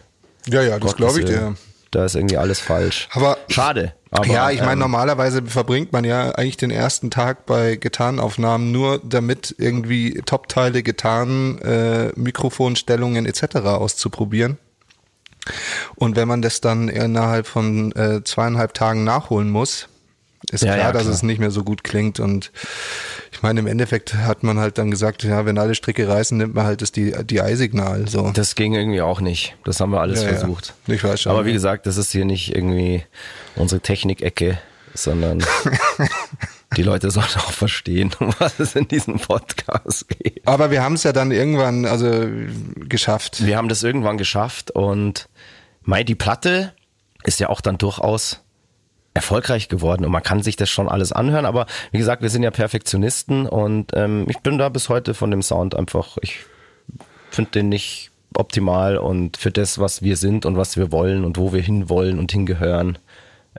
Ja, 0.46 0.62
ja, 0.62 0.78
das 0.78 0.96
glaube 0.96 1.20
ich 1.20 1.26
dir. 1.26 1.54
Da 1.90 2.04
ist 2.04 2.14
irgendwie 2.14 2.36
alles 2.38 2.60
falsch. 2.60 3.08
Aber 3.12 3.36
Schade. 3.48 3.92
Aber, 4.12 4.26
ja, 4.26 4.50
ich 4.50 4.60
meine, 4.60 4.72
ähm, 4.72 4.78
normalerweise 4.80 5.42
verbringt 5.44 5.92
man 5.92 6.04
ja 6.04 6.30
eigentlich 6.32 6.56
den 6.56 6.72
ersten 6.72 7.10
Tag 7.10 7.46
bei 7.46 7.76
Gitarrenaufnahmen 7.76 8.72
nur 8.72 9.00
damit 9.04 9.54
irgendwie 9.58 10.20
Top-Teile, 10.26 10.82
Gitarren, 10.82 11.60
äh, 11.62 12.12
Mikrofonstellungen 12.16 13.24
etc. 13.24 13.56
auszuprobieren. 13.66 14.58
Und 15.94 16.16
wenn 16.16 16.26
man 16.26 16.42
das 16.42 16.60
dann 16.60 16.88
innerhalb 16.88 17.46
von 17.46 17.92
äh, 17.92 18.22
zweieinhalb 18.24 18.74
Tagen 18.74 19.04
nachholen 19.04 19.48
muss, 19.50 19.88
ist 20.50 20.62
Ja, 20.62 20.74
klar, 20.74 20.86
ja, 20.86 20.92
dass 20.92 21.02
klar. 21.02 21.14
es 21.14 21.22
nicht 21.22 21.38
mehr 21.38 21.50
so 21.50 21.62
gut 21.62 21.84
klingt. 21.84 22.18
Und 22.18 22.50
ich 23.40 23.42
meine, 23.42 23.60
im 23.60 23.66
Endeffekt 23.66 24.12
hat 24.12 24.42
man 24.42 24.58
halt 24.58 24.76
dann 24.76 24.90
gesagt, 24.90 25.22
ja, 25.22 25.46
wenn 25.46 25.56
alle 25.56 25.74
Stricke 25.74 26.06
reißen, 26.06 26.36
nimmt 26.36 26.54
man 26.54 26.66
halt 26.66 26.82
das 26.82 26.92
die, 26.92 27.14
die 27.24 27.40
signal 27.56 28.06
So. 28.06 28.30
Das 28.34 28.54
ging 28.54 28.74
irgendwie 28.74 29.00
auch 29.00 29.22
nicht. 29.22 29.56
Das 29.64 29.80
haben 29.80 29.92
wir 29.92 30.00
alles 30.02 30.20
Ja, 30.20 30.32
ja. 30.32 30.36
versucht. 30.36 30.74
Ich 30.86 31.02
weiß 31.02 31.22
schon, 31.22 31.32
Aber 31.32 31.46
wie 31.46 31.48
ja. 31.48 31.54
gesagt, 31.54 31.86
das 31.86 31.96
ist 31.96 32.12
hier 32.12 32.26
nicht 32.26 32.54
irgendwie 32.54 33.02
unsere 33.56 33.80
Technikecke, 33.80 34.58
sondern 34.92 35.42
die 36.76 36.82
Leute 36.82 37.10
sollen 37.10 37.24
auch 37.38 37.52
verstehen, 37.52 38.10
um 38.18 38.34
was 38.40 38.60
es 38.60 38.76
in 38.76 38.88
diesem 38.88 39.18
Podcast 39.18 40.10
geht. 40.10 40.46
Aber 40.46 40.70
wir 40.70 40.82
haben 40.82 40.96
es 40.96 41.04
ja 41.04 41.14
dann 41.14 41.30
irgendwann 41.30 41.86
also 41.86 42.28
geschafft. 42.90 43.46
Wir 43.46 43.56
haben 43.56 43.70
das 43.70 43.82
irgendwann 43.82 44.18
geschafft 44.18 44.70
und 44.70 45.30
Mai, 45.80 46.04
die 46.04 46.14
Platte 46.14 46.74
ist 47.24 47.40
ja 47.40 47.48
auch 47.48 47.62
dann 47.62 47.78
durchaus 47.78 48.40
erfolgreich 49.14 49.68
geworden 49.68 50.04
und 50.04 50.12
man 50.12 50.22
kann 50.22 50.42
sich 50.42 50.56
das 50.56 50.70
schon 50.70 50.88
alles 50.88 51.12
anhören, 51.12 51.46
aber 51.46 51.66
wie 51.90 51.98
gesagt, 51.98 52.22
wir 52.22 52.30
sind 52.30 52.42
ja 52.42 52.50
Perfektionisten 52.50 53.46
und 53.46 53.90
ähm, 53.94 54.26
ich 54.28 54.38
bin 54.38 54.58
da 54.58 54.68
bis 54.68 54.88
heute 54.88 55.14
von 55.14 55.30
dem 55.30 55.42
Sound 55.42 55.74
einfach, 55.74 56.16
ich 56.22 56.40
finde 57.30 57.50
den 57.52 57.68
nicht 57.68 58.10
optimal 58.34 58.96
und 58.96 59.36
für 59.36 59.50
das, 59.50 59.78
was 59.78 60.02
wir 60.02 60.16
sind 60.16 60.46
und 60.46 60.56
was 60.56 60.76
wir 60.76 60.92
wollen 60.92 61.24
und 61.24 61.36
wo 61.36 61.52
wir 61.52 61.62
hinwollen 61.62 62.18
und 62.18 62.30
hingehören, 62.30 62.98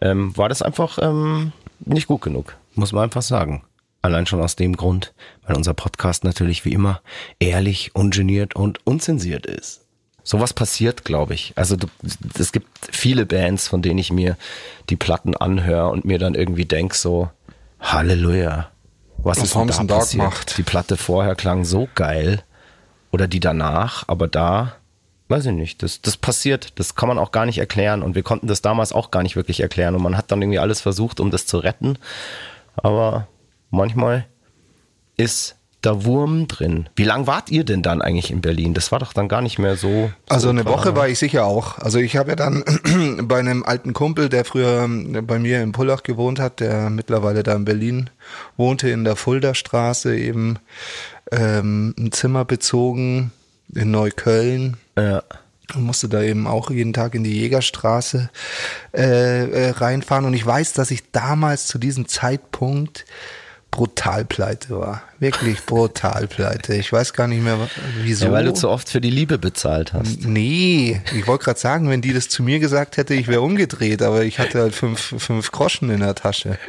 ähm, 0.01 0.35
war 0.37 0.49
das 0.49 0.61
einfach 0.61 0.97
ähm, 1.01 1.51
nicht 1.79 2.07
gut 2.07 2.21
genug, 2.21 2.55
muss 2.75 2.93
man 2.93 3.03
einfach 3.03 3.21
sagen. 3.21 3.63
Allein 4.01 4.25
schon 4.25 4.41
aus 4.41 4.55
dem 4.55 4.75
Grund, 4.75 5.13
weil 5.45 5.55
unser 5.55 5.73
Podcast 5.73 6.23
natürlich 6.23 6.65
wie 6.65 6.73
immer 6.73 7.01
ehrlich, 7.39 7.93
ungeniert 7.93 8.55
und 8.55 8.85
unzensiert 8.85 9.45
ist. 9.45 9.80
Sowas 10.23 10.53
passiert, 10.53 11.03
glaube 11.03 11.33
ich. 11.33 11.53
Also 11.55 11.75
du, 11.75 11.87
es 12.37 12.51
gibt 12.51 12.67
viele 12.91 13.25
Bands, 13.25 13.67
von 13.67 13.81
denen 13.81 13.97
ich 13.97 14.11
mir 14.11 14.37
die 14.89 14.95
Platten 14.95 15.35
anhöre 15.35 15.89
und 15.89 16.05
mir 16.05 16.19
dann 16.19 16.35
irgendwie 16.35 16.65
denk 16.65 16.93
so, 16.93 17.29
Halleluja, 17.79 18.69
was, 19.17 19.37
Was 19.37 19.45
ist 19.45 19.55
denn 19.55 19.87
da 19.87 19.97
passiert? 19.97 20.23
gemacht? 20.23 20.57
Die 20.57 20.63
Platte 20.63 20.97
vorher 20.97 21.35
klang 21.35 21.65
so 21.65 21.87
geil 21.95 22.43
oder 23.11 23.27
die 23.27 23.39
danach, 23.39 24.03
aber 24.07 24.27
da, 24.27 24.73
weiß 25.27 25.47
ich 25.47 25.53
nicht, 25.53 25.83
das, 25.83 26.01
das 26.01 26.17
passiert, 26.17 26.79
das 26.79 26.95
kann 26.95 27.07
man 27.07 27.19
auch 27.19 27.31
gar 27.31 27.45
nicht 27.45 27.57
erklären 27.57 28.03
und 28.03 28.15
wir 28.15 28.23
konnten 28.23 28.47
das 28.47 28.61
damals 28.61 28.93
auch 28.93 29.11
gar 29.11 29.23
nicht 29.23 29.35
wirklich 29.35 29.59
erklären 29.59 29.95
und 29.95 30.01
man 30.01 30.17
hat 30.17 30.31
dann 30.31 30.41
irgendwie 30.41 30.59
alles 30.59 30.81
versucht, 30.81 31.19
um 31.19 31.29
das 31.31 31.45
zu 31.45 31.57
retten, 31.57 31.97
aber 32.75 33.27
manchmal 33.69 34.25
ist 35.17 35.57
da 35.81 36.05
Wurm 36.05 36.47
drin. 36.47 36.87
Wie 36.95 37.03
lang 37.03 37.27
wart 37.27 37.49
ihr 37.49 37.63
denn 37.63 37.81
dann 37.81 38.01
eigentlich 38.01 38.31
in 38.31 38.41
Berlin? 38.41 38.73
Das 38.73 38.91
war 38.91 38.99
doch 38.99 39.13
dann 39.13 39.27
gar 39.27 39.41
nicht 39.41 39.57
mehr 39.57 39.75
so. 39.75 40.11
Also 40.29 40.43
so 40.43 40.49
eine 40.49 40.61
klar. 40.61 40.75
Woche 40.75 40.95
war 40.95 41.07
ich 41.07 41.17
sicher 41.17 41.45
auch. 41.45 41.79
Also 41.79 41.97
ich 41.97 42.17
habe 42.17 42.31
ja 42.31 42.35
dann 42.35 42.63
bei 43.27 43.39
einem 43.39 43.63
alten 43.63 43.93
Kumpel, 43.93 44.29
der 44.29 44.45
früher 44.45 44.87
bei 45.23 45.39
mir 45.39 45.61
in 45.61 45.71
Pullach 45.71 46.03
gewohnt 46.03 46.39
hat, 46.39 46.59
der 46.59 46.89
mittlerweile 46.89 47.43
da 47.43 47.55
in 47.55 47.65
Berlin 47.65 48.09
wohnte, 48.57 48.89
in 48.89 49.03
der 49.03 49.15
Fulda-Straße 49.15 50.15
eben 50.15 50.59
ähm, 51.31 51.95
ein 51.97 52.11
Zimmer 52.11 52.45
bezogen 52.45 53.31
in 53.73 53.91
Neukölln. 53.91 54.77
Ja. 54.97 55.23
und 55.73 55.83
musste 55.83 56.09
da 56.09 56.21
eben 56.21 56.45
auch 56.47 56.69
jeden 56.69 56.93
Tag 56.93 57.15
in 57.15 57.23
die 57.23 57.39
Jägerstraße 57.39 58.29
äh, 58.93 59.45
äh, 59.49 59.69
reinfahren. 59.71 60.25
Und 60.25 60.33
ich 60.33 60.45
weiß, 60.45 60.73
dass 60.73 60.91
ich 60.91 61.11
damals 61.11 61.65
zu 61.67 61.79
diesem 61.79 62.07
Zeitpunkt 62.07 63.05
brutal 63.71 64.25
pleite 64.25 64.77
war. 64.77 65.01
Wirklich 65.19 65.65
brutal 65.65 66.27
pleite. 66.27 66.75
Ich 66.75 66.91
weiß 66.91 67.13
gar 67.13 67.27
nicht 67.27 67.41
mehr, 67.41 67.57
wieso. 68.01 68.25
ja, 68.25 68.31
weil 68.31 68.43
du 68.45 68.53
zu 68.53 68.69
oft 68.69 68.89
für 68.89 68.99
die 69.01 69.09
Liebe 69.09 69.37
bezahlt 69.37 69.93
hast. 69.93 70.25
Nee, 70.25 71.01
ich 71.15 71.25
wollte 71.25 71.45
gerade 71.45 71.59
sagen, 71.59 71.89
wenn 71.89 72.01
die 72.01 72.13
das 72.13 72.27
zu 72.27 72.43
mir 72.43 72.59
gesagt 72.59 72.97
hätte, 72.97 73.13
ich 73.13 73.27
wäre 73.27 73.41
umgedreht, 73.41 74.01
aber 74.01 74.23
ich 74.23 74.39
hatte 74.39 74.59
halt 74.59 74.75
fünf, 74.75 75.15
fünf 75.17 75.51
Groschen 75.51 75.89
in 75.89 76.01
der 76.01 76.15
Tasche. 76.15 76.59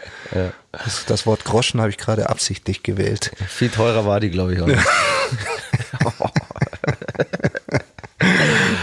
Das, 0.70 1.04
das 1.06 1.26
Wort 1.26 1.44
Groschen 1.44 1.80
habe 1.80 1.90
ich 1.90 1.98
gerade 1.98 2.30
absichtlich 2.30 2.82
gewählt. 2.82 3.32
Viel 3.48 3.68
teurer 3.68 4.06
war 4.06 4.20
die, 4.20 4.30
glaube 4.30 4.54
ich, 4.54 4.60
auch. 4.62 4.68
nicht. 4.76 4.82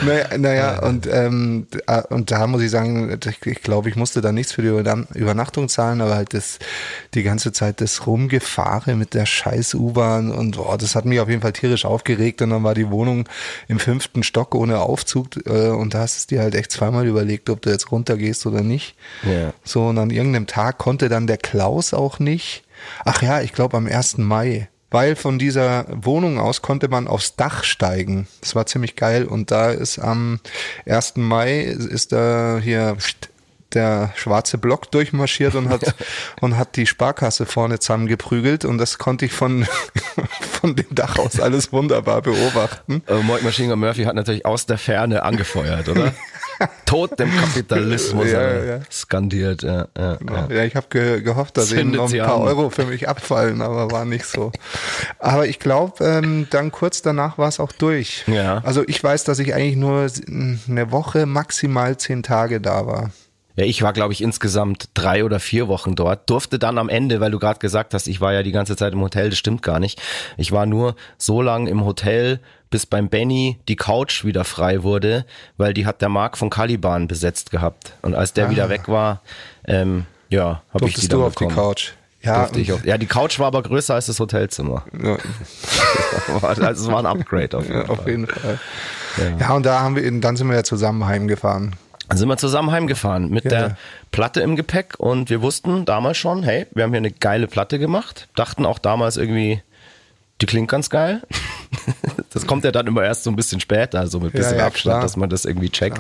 Naja, 0.10 0.38
naja 0.38 0.80
und, 0.84 1.08
ähm, 1.12 1.68
äh, 1.88 2.02
und 2.10 2.32
da 2.32 2.48
muss 2.48 2.62
ich 2.62 2.72
sagen, 2.72 3.18
ich, 3.26 3.46
ich 3.46 3.62
glaube, 3.62 3.90
ich 3.90 3.96
musste 3.96 4.22
da 4.22 4.32
nichts 4.32 4.52
für 4.52 4.62
die 4.62 4.70
Überna- 4.70 5.08
Übernachtung 5.16 5.70
zahlen, 5.70 6.02
aber 6.02 6.16
halt 6.16 6.34
das, 6.34 6.60
die 7.14 7.24
ganze 7.24 7.52
Zeit 7.52 7.82
das 7.82 8.06
Rumgefahre 8.08 8.96
mit 8.96 9.14
der 9.14 9.26
scheiß 9.26 9.74
U-Bahn 9.76 10.32
und 10.32 10.58
boah, 10.58 10.78
das 10.78 10.96
hat 10.96 11.06
mich 11.06 11.20
auf 11.20 11.30
jeden 11.30 11.42
Fall 11.42 11.54
tierisch 11.54 11.86
aufgeregt 11.86 12.42
und 12.42 12.50
dann 12.50 12.64
war 12.64 12.74
die 12.74 12.90
Wohnung 12.90 13.28
im 13.68 13.80
fünften 13.80 14.24
Stock 14.24 14.56
ohne 14.56 14.80
Aufzug 14.80 15.38
äh, 15.46 15.70
und 15.70 15.94
da 15.94 16.00
hast 16.00 16.30
du 16.32 16.36
dir 16.36 16.42
halt 16.42 16.56
echt 16.56 16.72
zweimal 16.72 17.08
überlegt, 17.08 17.50
ob 17.50 17.62
du 17.62 17.70
jetzt 17.70 17.92
runtergehst 17.92 18.46
oder 18.46 18.62
nicht. 18.62 18.96
Ja. 19.24 19.54
So, 19.64 19.88
und 19.88 19.98
an 19.98 20.10
irgendeinem 20.10 20.48
Tag 20.48 20.78
konnte 20.78 21.10
dann 21.10 21.28
der 21.28 21.38
Klaus 21.38 21.94
auch 21.94 22.20
nicht. 22.20 22.64
Ach 23.06 23.22
ja, 23.22 23.42
ich 23.42 23.54
glaube 23.54 23.78
am 23.78 23.88
1. 23.88 24.18
Mai. 24.18 24.70
Weil 24.92 25.16
von 25.16 25.38
dieser 25.38 25.86
Wohnung 25.90 26.40
aus 26.40 26.62
konnte 26.62 26.88
man 26.88 27.08
aufs 27.08 27.36
Dach 27.36 27.64
steigen. 27.64 28.28
Das 28.42 28.56
war 28.56 28.66
ziemlich 28.66 28.96
geil. 28.96 29.26
Und 29.26 29.52
da 29.52 29.70
ist 29.72 30.00
am 30.00 30.40
1. 30.88 31.18
Mai 31.18 31.62
ist 31.62 32.12
da 32.12 32.60
hier 32.62 32.98
der 33.74 34.12
schwarze 34.16 34.58
Block 34.58 34.90
durchmarschiert 34.92 35.56
und 35.56 35.70
hat, 35.70 35.96
und 36.42 36.58
hat 36.58 36.76
die 36.76 36.88
Sparkasse 36.88 37.46
vorne 37.46 37.80
zusammengeprügelt. 37.80 38.66
Und 38.66 38.78
das 38.78 38.98
konnte 38.98 39.26
ich 39.26 39.34
von, 39.34 39.68
von 40.62 40.76
dem 40.76 40.88
Dach 40.96 41.20
aus 41.20 41.40
alles 41.40 41.72
wunderbar 41.72 42.22
beobachten. 42.22 43.04
Aber 43.06 43.22
Mike 43.24 43.44
Machine 43.44 43.70
Gun 43.70 43.80
Murphy 43.80 44.04
hat 44.04 44.16
natürlich 44.16 44.46
aus 44.46 44.66
der 44.66 44.78
Ferne 44.78 45.24
angefeuert, 45.24 45.90
oder? 45.90 46.14
Tod 46.86 47.20
dem 47.20 47.30
Kapitalismus, 47.36 48.32
Ja, 48.32 48.40
äh, 48.42 48.68
ja. 48.70 48.80
skandiert. 48.92 49.64
Ja, 49.64 49.88
ja, 49.98 50.18
ja. 50.28 50.48
Ja, 50.50 50.64
ich 50.64 50.76
habe 50.76 50.88
ge 50.90 51.22
gehofft, 51.22 51.58
dass 51.58 51.72
eben 51.72 51.94
Zündet 51.94 52.02
noch 52.02 52.12
ein 52.12 52.20
paar 52.20 52.36
an. 52.42 52.48
Euro 52.48 52.70
für 52.70 52.86
mich 52.86 53.08
abfallen, 53.08 53.62
aber 53.62 53.92
war 53.92 54.06
nicht 54.06 54.26
so. 54.26 54.52
Aber 55.20 55.48
ich 55.48 55.60
glaube, 55.60 56.04
ähm, 56.04 56.48
dann 56.50 56.72
kurz 56.72 57.02
danach 57.02 57.38
war 57.38 57.48
es 57.50 57.60
auch 57.60 57.72
durch. 57.72 58.24
Ja. 58.28 58.62
Also 58.66 58.84
ich 58.88 59.04
weiß, 59.04 59.24
dass 59.24 59.40
ich 59.40 59.54
eigentlich 59.54 59.76
nur 59.78 60.08
eine 60.68 60.92
Woche, 60.92 61.26
maximal 61.26 61.98
zehn 61.98 62.24
Tage 62.24 62.60
da 62.62 62.86
war. 62.88 63.12
Ja, 63.60 63.66
ich 63.66 63.82
war, 63.82 63.92
glaube 63.92 64.14
ich, 64.14 64.22
insgesamt 64.22 64.90
drei 64.94 65.26
oder 65.26 65.42
vier 65.42 65.68
Wochen 65.68 65.94
dort. 65.94 66.30
Durfte 66.30 66.60
dann 66.60 66.78
am 66.78 66.88
Ende, 66.88 67.20
weil 67.20 67.30
du 67.30 67.40
gerade 67.40 67.60
gesagt 67.60 67.94
hast, 67.94 68.08
ich 68.08 68.22
war 68.22 68.32
ja 68.32 68.42
die 68.42 68.54
ganze 68.54 68.78
Zeit 68.78 68.94
im 68.94 69.02
Hotel, 69.02 69.32
das 69.32 69.38
stimmt 69.38 69.64
gar 69.64 69.82
nicht. 69.82 70.02
Ich 70.38 70.54
war 70.54 70.66
nur 70.66 70.96
so 71.18 71.42
lang 71.42 71.68
im 71.68 71.84
Hotel, 71.84 72.40
bis 72.70 72.86
beim 72.86 73.10
Benny 73.10 73.60
die 73.68 73.76
Couch 73.76 74.24
wieder 74.24 74.46
frei 74.46 74.84
wurde, 74.84 75.26
weil 75.58 75.74
die 75.74 75.86
hat 75.86 76.02
der 76.02 76.08
Marc 76.08 76.38
von 76.38 76.50
Caliban 76.50 77.10
besetzt 77.10 77.52
gehabt. 77.52 77.92
Und 78.02 78.16
als 78.16 78.32
der 78.32 78.50
wieder 78.50 78.70
weg 78.70 78.88
war, 78.88 79.24
ähm, 79.68 80.06
ja, 80.30 80.62
habe 80.74 80.88
ich 80.88 80.96
die 80.96 81.10
dann 81.10 81.20
du 81.20 81.26
auf 81.26 81.36
die 81.36 81.44
bekommen. 81.44 81.58
Couch? 81.58 81.92
Ja, 82.22 82.46
auf, 82.46 82.86
ja, 82.86 82.98
die 82.98 83.08
Couch 83.08 83.40
war 83.40 83.48
aber 83.48 83.62
größer 83.62 83.94
als 83.94 84.06
das 84.06 84.22
Hotelzimmer. 84.22 84.86
ja, 85.04 85.18
also 86.42 86.64
es 86.64 86.88
war 86.88 87.00
ein 87.00 87.06
Upgrade 87.06 87.58
auf 87.58 87.66
jeden 87.66 87.82
ja, 87.82 87.90
auf 87.90 87.98
Fall. 87.98 88.10
jeden 88.10 88.28
Fall. 88.28 88.60
Ja. 89.38 89.54
und 89.54 89.66
da 89.66 89.82
haben 89.82 89.98
wir, 89.98 90.22
dann 90.22 90.38
sind 90.38 90.48
wir 90.48 90.56
ja 90.56 90.64
zusammen 90.64 91.06
heimgefahren. 91.06 91.76
Dann 92.10 92.18
sind 92.18 92.28
wir 92.28 92.38
zusammen 92.38 92.72
heimgefahren 92.72 93.30
mit 93.30 93.46
Ja. 93.46 93.50
der 93.50 93.78
Platte 94.12 94.42
im 94.42 94.56
Gepäck 94.56 94.96
und 95.00 95.30
wir 95.30 95.42
wussten 95.42 95.86
damals 95.86 96.18
schon, 96.18 96.44
hey, 96.44 96.66
wir 96.74 96.84
haben 96.84 96.92
hier 96.92 96.98
eine 96.98 97.12
geile 97.12 97.48
Platte 97.48 97.78
gemacht. 97.80 98.28
Dachten 98.36 98.66
auch 98.66 98.80
damals 98.80 99.16
irgendwie, 99.18 99.62
die 100.42 100.46
klingt 100.48 100.70
ganz 100.70 100.90
geil. 100.90 101.22
Das 102.32 102.46
kommt 102.46 102.64
ja 102.64 102.72
dann 102.72 102.86
immer 102.86 103.04
erst 103.04 103.24
so 103.24 103.32
ein 103.32 103.36
bisschen 103.36 103.60
später, 103.60 104.06
so 104.06 104.20
mit 104.20 104.34
Ja, 104.36 104.40
bisschen 104.40 104.58
ja, 104.60 104.68
Abstand, 104.68 104.92
klar. 104.94 105.02
dass 105.02 105.18
man 105.18 105.30
das 105.32 105.46
irgendwie 105.46 105.70
checkt. 105.72 106.00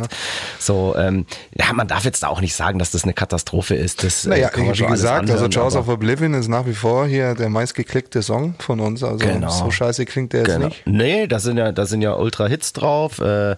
So, 0.59 0.95
ähm, 0.95 1.25
ja, 1.55 1.73
man 1.73 1.87
darf 1.87 2.05
jetzt 2.05 2.23
auch 2.23 2.39
nicht 2.39 2.53
sagen, 2.55 2.77
dass 2.77 2.91
das 2.91 3.03
eine 3.03 3.13
Katastrophe 3.13 3.73
ist. 3.73 4.03
Das, 4.03 4.27
äh, 4.27 4.29
Naja, 4.29 4.49
kann 4.49 4.67
man 4.67 4.77
wie 4.77 4.85
gesagt, 4.85 5.21
also 5.21 5.33
anhören, 5.33 5.51
Jaws 5.51 5.75
aber- 5.75 5.87
of 5.87 5.93
Oblivion 5.95 6.35
ist 6.35 6.47
nach 6.47 6.67
wie 6.67 6.73
vor 6.75 7.07
hier 7.07 7.33
der 7.33 7.49
meistgeklickte 7.49 8.21
Song 8.21 8.53
von 8.59 8.79
uns. 8.79 9.03
Also 9.03 9.17
Genau. 9.25 9.49
so 9.49 9.71
scheiße 9.71 10.05
klingt 10.05 10.33
der 10.33 10.41
jetzt 10.41 10.53
Genau. 10.53 10.67
nicht. 10.67 10.85
Nee, 10.85 11.25
da 11.25 11.39
sind 11.39 11.57
ja, 11.57 11.71
da 11.71 11.87
sind 11.87 12.01
ja 12.03 12.13
Ultra-Hits 12.13 12.73
drauf 12.73 13.17
äh, 13.19 13.55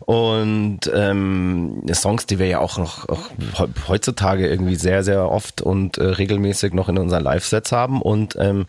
und 0.00 0.80
ähm, 0.94 1.82
Songs, 1.92 2.26
die 2.26 2.38
wir 2.38 2.46
ja 2.48 2.58
auch 2.58 2.76
noch 2.76 3.08
auch 3.08 3.30
he- 3.56 3.64
heutzutage 3.88 4.46
irgendwie 4.46 4.76
sehr, 4.76 5.02
sehr 5.02 5.30
oft 5.30 5.62
und 5.62 5.96
äh, 5.96 6.04
regelmäßig 6.04 6.74
noch 6.74 6.90
in 6.90 6.98
unseren 6.98 7.22
Live-Sets 7.22 7.72
haben 7.72 8.02
und 8.02 8.36
ähm, 8.38 8.66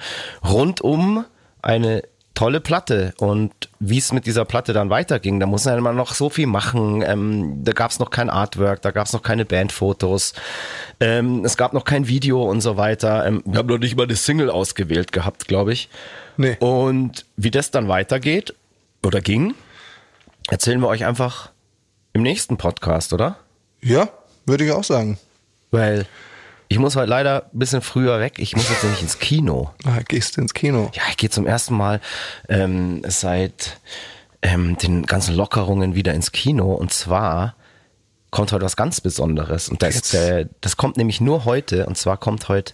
rundum 0.48 1.26
eine 1.62 2.04
tolle 2.36 2.60
Platte 2.60 3.14
und 3.18 3.52
wie 3.80 3.98
es 3.98 4.12
mit 4.12 4.26
dieser 4.26 4.46
Platte 4.46 4.74
dann 4.74 4.90
weiterging, 4.90 5.40
da 5.40 5.46
muss 5.46 5.66
man 5.66 5.74
ja 5.74 5.78
immer 5.80 5.94
noch 5.94 6.14
so 6.14 6.30
viel 6.30 6.48
machen. 6.48 7.02
Ähm, 7.02 7.64
da 7.64 7.72
gab 7.72 7.92
es 7.92 8.00
noch 8.00 8.12
kein 8.12 8.30
Artwork, 8.30 8.82
da 8.82 8.92
gab 8.92 9.08
es 9.08 9.14
noch 9.14 9.24
keine 9.24 9.46
Bandfotos, 9.46 10.34
ähm, 11.00 11.44
es 11.46 11.58
gab 11.58 11.74
noch 11.74 11.86
kein 11.86 12.08
Video 12.08 12.44
und 12.44 12.62
so 12.62 12.78
weiter. 12.78 13.26
Ähm, 13.26 13.42
wir 13.46 13.60
haben 13.60 13.68
noch 13.68 13.80
nicht 13.80 13.96
mal 13.96 14.04
eine 14.04 14.16
Single 14.16 14.50
ausgewählt 14.50 15.12
gehabt, 15.12 15.48
glaube 15.48 15.74
ich. 15.74 15.90
Nee. 16.38 16.58
Und 16.60 17.26
wie 17.38 17.52
das 17.52 17.72
dann 17.72 17.88
weitergeht 17.88 18.54
oder 19.04 19.22
ging, 19.22 19.56
erzählen 20.50 20.80
wir 20.82 20.88
euch 20.88 21.06
einfach 21.06 21.52
im 22.14 22.22
nächsten 22.22 22.58
Podcast, 22.58 23.14
oder? 23.14 23.38
Ja, 23.82 24.10
würde 24.46 24.66
ich 24.66 24.72
auch 24.72 24.84
sagen. 24.84 25.18
Weil 25.72 26.06
ich 26.68 26.80
muss 26.80 26.96
heute 26.96 27.10
leider 27.10 27.50
ein 27.54 27.60
bisschen 27.60 27.82
früher 27.82 28.20
weg. 28.20 28.36
Ich 28.38 28.56
muss 28.56 28.70
jetzt 28.70 28.84
nämlich 28.84 29.02
ins 29.02 29.20
Kino. 29.20 29.72
Ah, 29.86 30.00
gehst 30.08 30.38
du 30.38 30.42
ins 30.42 30.54
Kino? 30.54 30.90
Ja, 30.94 31.04
ich 31.10 31.18
gehe 31.18 31.30
zum 31.30 31.46
ersten 31.46 31.76
Mal 31.76 32.02
ähm, 32.50 33.02
seit 33.08 33.80
ähm, 34.42 34.78
den 34.78 35.06
ganzen 35.06 35.36
Lockerungen 35.36 35.96
wieder 35.96 36.14
ins 36.14 36.32
Kino. 36.32 36.74
Und 36.74 36.92
zwar 36.92 37.56
kommt 38.32 38.52
heute 38.52 38.66
was 38.66 38.76
ganz 38.76 39.02
Besonderes. 39.02 39.70
Und 39.70 39.82
das, 39.82 40.14
äh, 40.14 40.48
das 40.62 40.78
kommt 40.78 40.98
nämlich 40.98 41.22
nur 41.22 41.46
heute. 41.46 41.86
Und 41.86 41.98
zwar 41.98 42.18
kommt 42.18 42.50
heute 42.50 42.74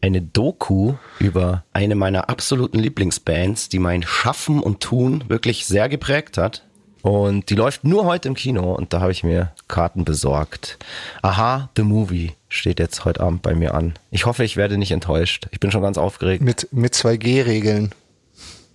eine 0.00 0.20
Doku 0.20 0.94
über 1.18 1.64
eine 1.72 1.94
meiner 1.94 2.28
absoluten 2.28 2.78
Lieblingsbands, 2.78 3.68
die 3.68 3.78
mein 3.78 4.02
Schaffen 4.02 4.60
und 4.60 4.80
Tun 4.80 5.24
wirklich 5.28 5.66
sehr 5.66 5.88
geprägt 5.88 6.38
hat. 6.38 6.64
Und 7.02 7.50
die 7.50 7.56
läuft 7.56 7.82
nur 7.84 8.04
heute 8.04 8.28
im 8.28 8.34
Kino 8.34 8.72
und 8.72 8.92
da 8.92 9.00
habe 9.00 9.12
ich 9.12 9.24
mir 9.24 9.52
Karten 9.66 10.04
besorgt. 10.04 10.78
Aha, 11.20 11.68
The 11.76 11.82
Movie 11.82 12.32
steht 12.48 12.78
jetzt 12.78 13.04
heute 13.04 13.20
Abend 13.20 13.42
bei 13.42 13.54
mir 13.54 13.74
an. 13.74 13.94
Ich 14.10 14.24
hoffe, 14.24 14.44
ich 14.44 14.56
werde 14.56 14.78
nicht 14.78 14.92
enttäuscht. 14.92 15.48
Ich 15.50 15.58
bin 15.58 15.72
schon 15.72 15.82
ganz 15.82 15.98
aufgeregt. 15.98 16.42
Mit, 16.42 16.68
mit 16.70 16.94
2G-Regeln. 16.94 17.92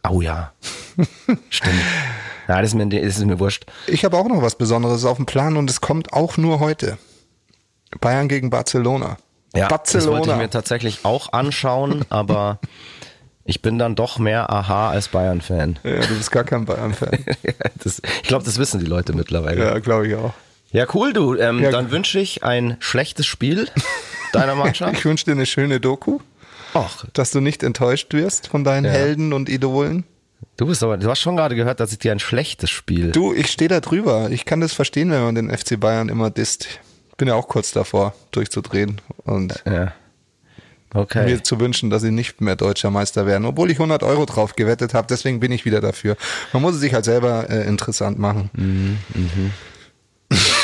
Oh 0.10 0.22
ja. 0.22 0.52
Stimmt. 1.50 1.82
Ja, 2.48 2.62
das 2.62 2.72
ist, 2.72 2.76
mir, 2.76 2.88
das 2.88 3.18
ist 3.18 3.26
mir 3.26 3.40
wurscht. 3.40 3.66
Ich 3.88 4.04
habe 4.04 4.18
auch 4.18 4.28
noch 4.28 4.42
was 4.42 4.58
Besonderes 4.58 5.06
auf 5.06 5.18
dem 5.18 5.26
Plan 5.26 5.58
und 5.58 5.70
es 5.70 5.80
kommt 5.80 6.14
auch 6.14 6.38
nur 6.38 6.60
heute. 6.60 6.98
Bayern 8.02 8.28
gegen 8.28 8.50
Barcelona. 8.50 9.18
Ja, 9.56 9.68
das 9.68 9.94
wollte 9.94 10.00
ich 10.00 10.06
Barcelona. 10.06 10.36
mir 10.36 10.50
tatsächlich 10.50 11.00
auch 11.04 11.32
anschauen, 11.32 12.06
aber 12.10 12.60
ich 13.48 13.62
bin 13.64 13.80
dann 13.80 13.95
doch 13.95 14.20
mehr 14.20 14.52
Aha 14.52 14.89
als 14.91 15.08
Bayern-Fan. 15.08 15.80
ja, 15.84 16.02
du 16.02 16.16
bist 16.18 16.32
gar 16.32 16.43
kein 16.43 16.66
Bayern-Fan. 16.66 17.18
Ich 18.22 18.24
glaube, 18.28 18.43
das 18.45 18.58
wissen 18.60 18.80
die 18.80 18.86
Leute 18.86 19.14
mittlerweile. 19.14 19.64
ja, 19.64 19.80
glaube 19.80 20.08
ich 20.08 20.16
auch. 20.16 20.34
Ja, 20.72 20.86
cool, 20.93 21.14
du. 21.14 21.34
Ähm, 21.36 21.62
Ja. 21.64 21.72
dann 21.72 21.89
wünsche 21.91 22.20
ich 22.20 22.43
ein 22.43 22.76
schlechtes 22.80 23.26
Spiel 23.26 23.68
deiner 24.34 24.54
Mannschaft. 24.64 24.93
Ich 24.95 25.06
wünsche 25.06 25.26
dir 25.26 25.32
eine 25.32 25.45
schöne 25.45 25.80
Doku, 25.80 26.20
Ach, 26.74 27.06
dass 27.14 27.32
du 27.32 27.39
nicht 27.39 27.64
enttäuscht 27.64 28.14
wirst 28.14 28.48
von 28.50 28.64
deinen 28.66 28.84
Ja. 28.86 28.91
Helden 28.91 29.32
und 29.32 29.48
Idolen. 29.48 30.04
du 30.58 30.68
bist 30.68 30.84
aber, 30.84 30.98
du 30.98 31.10
hast 31.10 31.22
schon 31.22 31.38
gerade 31.38 31.56
gehört, 31.56 31.80
dass 31.80 31.93
ich 31.93 32.00
dir 32.00 32.12
ein 32.12 32.20
schlechtes 32.20 32.70
Spiel. 32.70 33.12
Du, 33.14 33.34
ich 33.34 33.48
stehe 33.48 33.70
da 33.70 33.80
drüber. 33.80 34.30
Ich 34.30 34.43
kann 34.43 34.60
das 34.60 34.74
verstehen, 34.74 35.10
wenn 35.10 35.22
man 35.24 35.36
den 35.36 35.50
FC 35.58 35.80
Bayern 35.80 36.10
immer 36.10 36.30
disst. 36.30 36.68
Ich 37.12 37.16
bin 37.16 37.30
ja 37.30 37.36
auch 37.36 37.48
kurz 37.48 37.72
davor, 37.72 38.14
durchzudrehen 38.32 39.00
und 39.24 39.64
Ja. 39.66 39.93
Okay. 40.94 41.26
mir 41.26 41.44
zu 41.44 41.60
wünschen, 41.60 41.90
dass 41.90 42.02
sie 42.02 42.12
nicht 42.12 42.40
mehr 42.42 42.56
deutscher 42.56 42.90
Meister 42.92 43.26
werden, 43.26 43.46
obwohl 43.46 43.70
ich 43.72 43.78
100 43.78 44.04
Euro 44.04 44.26
drauf 44.26 44.56
gewettet 44.56 44.94
habe. 44.94 45.08
Deswegen 45.10 45.40
bin 45.40 45.52
ich 45.52 45.66
wieder 45.66 45.82
dafür. 45.82 46.16
Man 46.54 46.62
muss 46.62 46.76
es 46.76 46.80
sich 46.82 46.94
halt 46.94 47.06
selber 47.06 47.50
äh, 47.50 47.68
interessant 47.68 48.18
machen. 48.20 48.50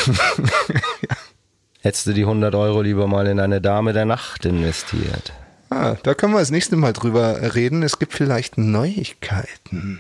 Hättest 1.82 2.07
du 2.07 2.13
die 2.13 2.21
100 2.21 2.55
Euro 2.55 2.82
lieber 2.82 3.07
mal 3.07 3.28
in 3.28 3.39
eine 3.39 3.59
Dame 3.59 3.91
der 3.93 4.05
Nacht 4.05 4.45
investiert? 4.45 5.34
Ah, 5.69 5.95
da 6.03 6.13
können 6.13 6.34
wir 6.34 6.39
das 6.39 6.51
nächste 6.51 6.76
Mal 6.78 6.93
drüber 6.93 7.55
reden. 7.55 7.84
Es 7.84 7.99
gibt 7.99 8.13
vielleicht 8.13 8.57
Neuigkeiten. 8.57 9.99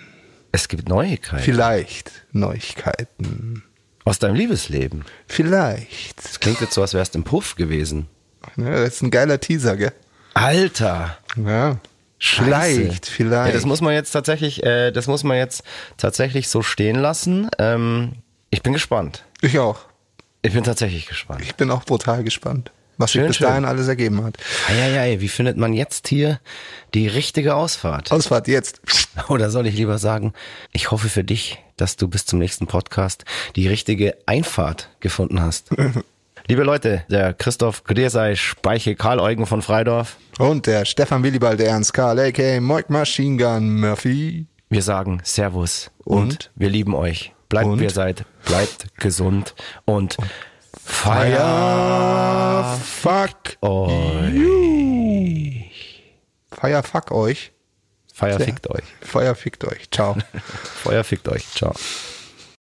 Es 0.51 0.67
gibt 0.67 0.87
Neuigkeiten 0.87 1.43
Vielleicht 1.43 2.11
Neuigkeiten. 2.31 3.63
aus 4.05 4.19
deinem 4.19 4.35
Liebesleben. 4.35 5.03
Vielleicht. 5.27 6.23
Das 6.23 6.39
klingt 6.39 6.61
jetzt 6.61 6.73
so, 6.75 6.81
als 6.81 6.93
wärst 6.93 7.15
im 7.15 7.23
Puff 7.23 7.55
gewesen. 7.55 8.07
Ja, 8.55 8.69
das 8.69 8.95
ist 8.95 9.01
ein 9.01 9.09
geiler 9.11 9.39
Teaser, 9.39 9.75
gell? 9.77 9.93
Alter! 10.33 11.17
Ja. 11.35 11.77
Vielleicht, 12.19 13.05
vielleicht. 13.07 13.47
Ja, 13.47 13.51
das 13.53 13.65
muss 13.65 13.81
man 13.81 13.93
jetzt 13.93 14.11
tatsächlich, 14.11 14.63
äh, 14.63 14.91
das 14.91 15.07
muss 15.07 15.25
man 15.25 15.35
jetzt 15.35 15.63
tatsächlich 15.97 16.47
so 16.47 16.61
stehen 16.61 16.95
lassen. 16.95 17.49
Ähm, 17.59 18.13
ich 18.49 18.63
bin 18.63 18.71
gespannt. 18.71 19.25
ich 19.41 19.59
auch. 19.59 19.79
Ich 20.41 20.53
bin 20.53 20.63
tatsächlich 20.63 21.05
gespannt. 21.05 21.41
Ich 21.41 21.55
bin 21.55 21.69
auch 21.69 21.83
brutal 21.83 22.23
gespannt, 22.23 22.71
was 22.97 23.11
Schön, 23.11 23.23
sich 23.23 23.27
bis 23.29 23.37
schön. 23.37 23.47
dahin 23.47 23.65
alles 23.65 23.87
ergeben 23.89 24.23
hat. 24.23 24.37
Eieiei, 24.69 25.19
wie 25.19 25.27
findet 25.27 25.57
man 25.57 25.73
jetzt 25.73 26.07
hier 26.07 26.39
die 26.93 27.07
richtige 27.07 27.55
Ausfahrt? 27.55 28.11
Ausfahrt 28.11 28.47
jetzt. 28.47 28.81
Oder 29.27 29.49
soll 29.49 29.67
ich 29.67 29.75
lieber 29.75 29.97
sagen, 29.97 30.33
ich 30.71 30.91
hoffe 30.91 31.09
für 31.09 31.23
dich, 31.25 31.59
dass 31.75 31.97
du 31.97 32.07
bis 32.07 32.25
zum 32.25 32.39
nächsten 32.39 32.67
Podcast 32.67 33.25
die 33.57 33.67
richtige 33.67 34.17
Einfahrt 34.25 34.89
gefunden 35.01 35.41
hast. 35.41 35.71
Liebe 36.47 36.63
Leute, 36.63 37.05
der 37.09 37.33
Christoph 37.33 37.83
Gdersei 37.85 38.35
Speiche 38.35 38.95
Karl 38.95 39.19
Eugen 39.21 39.45
von 39.45 39.61
Freidorf. 39.61 40.17
Und 40.39 40.67
der 40.67 40.83
Stefan 40.83 41.23
Willibald 41.23 41.61
Ernst 41.61 41.93
Karl, 41.93 42.19
a.k.a. 42.19 42.59
Mike 42.59 42.91
Machine 42.91 43.37
Gun 43.37 43.79
Murphy. 43.79 44.47
Wir 44.69 44.81
sagen 44.81 45.21
Servus 45.23 45.89
und, 46.03 46.21
Und? 46.21 46.51
wir 46.55 46.69
lieben 46.69 46.95
euch. 46.95 47.31
Bleibt 47.47 47.67
Und? 47.67 47.79
wie 47.79 47.85
ihr 47.85 47.91
seid, 47.91 48.25
bleibt 48.45 48.87
gesund 48.97 49.55
und 49.85 50.17
Feier, 50.83 52.77
feier 52.83 52.83
fuck 52.83 53.37
euch. 53.61 54.43
Feier, 56.51 56.83
fuck 56.83 57.11
euch. 57.11 57.53
Feier 58.13 58.37
fickt 58.39 58.69
euch. 58.69 58.83
Feuer 59.01 59.35
fickt 59.35 59.63
euch. 59.63 59.89
Ciao. 59.91 60.17
Feuer 60.83 61.03
fickt 61.05 61.29
euch. 61.29 61.47
Ciao. 61.51 61.73